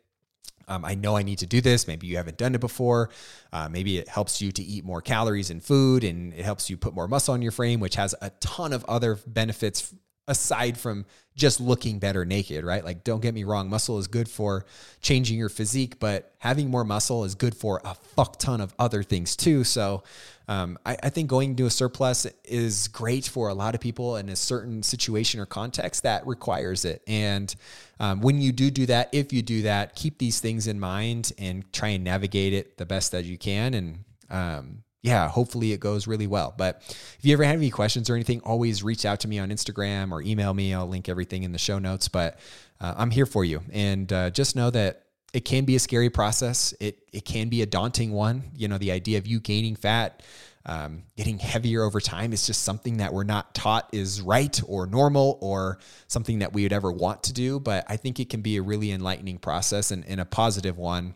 um, 0.68 0.84
I 0.84 0.94
know 0.94 1.16
I 1.16 1.22
need 1.22 1.38
to 1.38 1.46
do 1.46 1.60
this. 1.60 1.86
Maybe 1.86 2.06
you 2.06 2.16
haven't 2.16 2.36
done 2.36 2.54
it 2.54 2.60
before. 2.60 3.10
Uh, 3.52 3.68
maybe 3.68 3.98
it 3.98 4.08
helps 4.08 4.40
you 4.40 4.52
to 4.52 4.62
eat 4.62 4.84
more 4.84 5.00
calories 5.00 5.50
in 5.50 5.60
food 5.60 6.04
and 6.04 6.32
it 6.34 6.44
helps 6.44 6.70
you 6.70 6.76
put 6.76 6.94
more 6.94 7.08
muscle 7.08 7.34
on 7.34 7.42
your 7.42 7.52
frame, 7.52 7.80
which 7.80 7.96
has 7.96 8.14
a 8.20 8.30
ton 8.40 8.72
of 8.72 8.84
other 8.86 9.18
benefits 9.26 9.94
aside 10.28 10.78
from 10.78 11.04
just 11.34 11.60
looking 11.60 11.98
better 11.98 12.24
naked, 12.24 12.64
right? 12.64 12.84
Like, 12.84 13.04
don't 13.04 13.20
get 13.20 13.34
me 13.34 13.44
wrong, 13.44 13.68
muscle 13.68 13.98
is 13.98 14.06
good 14.06 14.28
for 14.28 14.66
changing 15.00 15.38
your 15.38 15.48
physique, 15.48 15.98
but 15.98 16.32
having 16.38 16.70
more 16.70 16.84
muscle 16.84 17.24
is 17.24 17.34
good 17.34 17.56
for 17.56 17.80
a 17.84 17.94
fuck 17.94 18.38
ton 18.38 18.60
of 18.60 18.74
other 18.78 19.02
things 19.02 19.34
too. 19.34 19.64
So, 19.64 20.02
um, 20.48 20.78
I, 20.84 20.96
I, 21.02 21.08
think 21.10 21.28
going 21.28 21.56
to 21.56 21.66
a 21.66 21.70
surplus 21.70 22.26
is 22.44 22.88
great 22.88 23.26
for 23.26 23.48
a 23.48 23.54
lot 23.54 23.74
of 23.74 23.80
people 23.80 24.16
in 24.16 24.28
a 24.28 24.36
certain 24.36 24.82
situation 24.82 25.40
or 25.40 25.46
context 25.46 26.02
that 26.02 26.26
requires 26.26 26.84
it. 26.84 27.02
And 27.06 27.54
um, 28.00 28.20
when 28.20 28.40
you 28.40 28.52
do 28.52 28.70
do 28.70 28.86
that, 28.86 29.08
if 29.12 29.32
you 29.32 29.42
do 29.42 29.62
that, 29.62 29.94
keep 29.94 30.18
these 30.18 30.40
things 30.40 30.66
in 30.66 30.80
mind 30.80 31.32
and 31.38 31.70
try 31.72 31.88
and 31.88 32.04
navigate 32.04 32.52
it 32.52 32.76
the 32.76 32.86
best 32.86 33.12
that 33.12 33.24
you 33.24 33.38
can. 33.38 33.74
And 33.74 34.04
um, 34.30 34.82
yeah, 35.02 35.28
hopefully 35.28 35.72
it 35.72 35.80
goes 35.80 36.06
really 36.06 36.26
well. 36.26 36.54
But 36.56 36.82
if 36.86 37.20
you 37.22 37.32
ever 37.32 37.44
have 37.44 37.56
any 37.56 37.70
questions 37.70 38.08
or 38.08 38.14
anything, 38.14 38.40
always 38.40 38.82
reach 38.82 39.04
out 39.04 39.20
to 39.20 39.28
me 39.28 39.38
on 39.38 39.50
Instagram 39.50 40.12
or 40.12 40.22
email 40.22 40.54
me. 40.54 40.74
I'll 40.74 40.88
link 40.88 41.08
everything 41.08 41.42
in 41.42 41.52
the 41.52 41.58
show 41.58 41.78
notes. 41.78 42.08
But 42.08 42.38
uh, 42.80 42.94
I'm 42.96 43.10
here 43.10 43.26
for 43.26 43.44
you. 43.44 43.62
And 43.72 44.12
uh, 44.12 44.30
just 44.30 44.54
know 44.56 44.70
that 44.70 45.01
it 45.32 45.44
can 45.44 45.64
be 45.64 45.76
a 45.76 45.78
scary 45.78 46.10
process. 46.10 46.74
It 46.80 46.98
it 47.12 47.24
can 47.24 47.48
be 47.48 47.62
a 47.62 47.66
daunting 47.66 48.12
one. 48.12 48.44
You 48.54 48.68
know, 48.68 48.78
the 48.78 48.92
idea 48.92 49.18
of 49.18 49.26
you 49.26 49.40
gaining 49.40 49.76
fat 49.76 50.22
um, 50.64 51.02
getting 51.16 51.38
heavier 51.38 51.82
over 51.82 52.00
time 52.00 52.32
is 52.32 52.46
just 52.46 52.62
something 52.62 52.98
that 52.98 53.12
we're 53.12 53.24
not 53.24 53.54
taught 53.54 53.88
is 53.92 54.20
right 54.20 54.60
or 54.66 54.86
normal 54.86 55.38
or 55.40 55.78
something 56.06 56.38
that 56.38 56.52
we 56.52 56.62
would 56.62 56.72
ever 56.72 56.92
want 56.92 57.24
to 57.24 57.32
do. 57.32 57.58
But 57.58 57.84
I 57.88 57.96
think 57.96 58.20
it 58.20 58.30
can 58.30 58.42
be 58.42 58.56
a 58.56 58.62
really 58.62 58.92
enlightening 58.92 59.38
process 59.38 59.90
and, 59.90 60.06
and 60.06 60.20
a 60.20 60.24
positive 60.24 60.78
one 60.78 61.14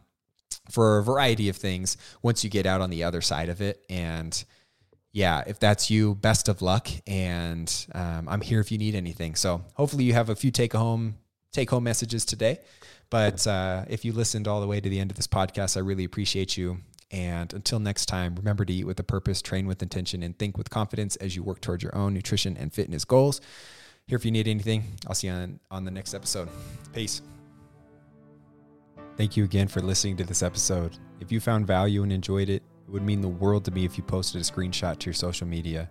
for 0.71 0.99
a 0.99 1.03
variety 1.03 1.49
of 1.49 1.57
things 1.57 1.97
once 2.23 2.43
you 2.43 2.51
get 2.51 2.67
out 2.67 2.81
on 2.81 2.91
the 2.91 3.05
other 3.05 3.21
side 3.21 3.49
of 3.49 3.61
it. 3.61 3.85
And 3.89 4.45
yeah, 5.13 5.45
if 5.47 5.61
that's 5.61 5.91
you, 5.91 6.17
best 6.17 6.49
of 6.49 6.61
luck. 6.61 6.89
And 7.07 7.73
um, 7.95 8.29
I'm 8.29 8.41
here 8.41 8.61
if 8.61 8.73
you 8.73 8.79
need 8.79 8.97
anything. 8.97 9.37
So 9.37 9.65
hopefully 9.75 10.05
you 10.05 10.13
have 10.13 10.29
a 10.29 10.37
few 10.37 10.51
take 10.51 10.73
home 10.73 11.17
take 11.53 11.71
home 11.71 11.85
messages 11.85 12.25
today. 12.27 12.59
But 13.11 13.47
uh, 13.47 13.85
if 13.89 14.05
you 14.05 14.13
listened 14.13 14.49
all 14.49 14.61
the 14.61 14.67
way 14.67 14.81
to 14.81 14.89
the 14.89 14.99
end 14.99 15.11
of 15.11 15.17
this 15.17 15.27
podcast, 15.27 15.77
I 15.77 15.81
really 15.81 16.05
appreciate 16.05 16.57
you. 16.57 16.79
And 17.11 17.53
until 17.53 17.79
next 17.79 18.07
time, 18.07 18.35
remember 18.35 18.65
to 18.65 18.73
eat 18.73 18.85
with 18.85 18.99
a 18.99 19.05
purpose, 19.05 19.41
train 19.41 19.67
with 19.67 19.81
intention, 19.81 20.23
and 20.23 20.37
think 20.37 20.59
with 20.59 20.71
confidence 20.71 21.15
as 21.17 21.37
you 21.37 21.43
work 21.43 21.61
towards 21.61 21.83
your 21.83 21.95
own 21.95 22.15
nutrition 22.15 22.57
and 22.57 22.73
fitness 22.73 23.05
goals. 23.05 23.41
Here 24.07 24.17
if 24.17 24.25
you 24.25 24.31
need 24.31 24.49
anything. 24.49 24.85
I'll 25.07 25.15
see 25.15 25.29
you 25.29 25.33
on, 25.33 25.61
on 25.71 25.85
the 25.85 25.91
next 25.91 26.15
episode. 26.15 26.49
Peace. 26.93 27.23
Thank 29.17 29.37
you 29.37 29.45
again 29.45 29.69
for 29.69 29.81
listening 29.81 30.17
to 30.19 30.25
this 30.25 30.43
episode. 30.43 30.99
If 31.21 31.33
you 31.33 31.41
found 31.41 31.67
value 31.67 32.03
and 32.03 32.13
enjoyed 32.13 32.49
it, 32.49 32.63
it 32.87 32.91
would 32.91 33.03
mean 33.03 33.21
the 33.21 33.29
world 33.29 33.65
to 33.65 33.71
me 33.71 33.85
if 33.85 33.97
you 33.97 34.05
posted 34.05 34.41
a 34.41 34.45
screenshot 34.45 34.99
to 34.99 35.07
your 35.07 35.15
social 35.15 35.47
media. 35.47 35.91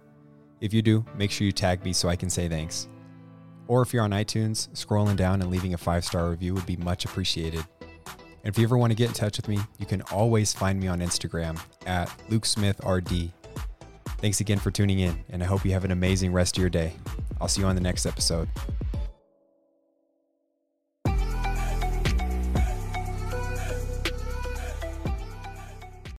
If 0.62 0.74
you 0.74 0.82
do, 0.82 1.06
make 1.18 1.32
sure 1.32 1.46
you 1.46 1.52
tag 1.52 1.84
me 1.84 1.92
so 1.92 2.08
I 2.08 2.16
can 2.16 2.30
say 2.30 2.48
thanks. 2.48 2.88
Or 3.68 3.82
if 3.82 3.94
you're 3.94 4.04
on 4.04 4.12
iTunes, 4.12 4.70
scrolling 4.70 5.16
down 5.16 5.42
and 5.42 5.50
leaving 5.50 5.74
a 5.74 5.78
five 5.78 6.06
star 6.06 6.30
review 6.30 6.54
would 6.54 6.66
be 6.66 6.78
much 6.78 7.06
appreciated. 7.06 7.66
And 8.46 8.54
if 8.54 8.60
you 8.60 8.64
ever 8.64 8.78
want 8.78 8.92
to 8.92 8.96
get 8.96 9.08
in 9.08 9.14
touch 9.14 9.38
with 9.38 9.48
me, 9.48 9.60
you 9.80 9.86
can 9.86 10.02
always 10.04 10.54
find 10.54 10.80
me 10.80 10.88
on 10.88 11.00
Instagram 11.00 11.60
at 11.88 12.10
LukeSmithRD. 12.30 13.32
Thanks 14.20 14.40
again 14.40 14.60
for 14.60 14.72
tuning 14.72 15.00
in, 15.00 15.24
and 15.30 15.44
I 15.44 15.46
hope 15.46 15.66
you 15.66 15.72
have 15.72 15.84
an 15.84 15.92
amazing 15.92 16.32
rest 16.32 16.58
of 16.58 16.62
your 16.62 16.70
day. 16.70 16.94
I'll 17.42 17.48
see 17.48 17.62
you 17.62 17.68
on 17.68 17.76
the 17.76 17.82
next 17.82 18.06
episode. 18.06 18.48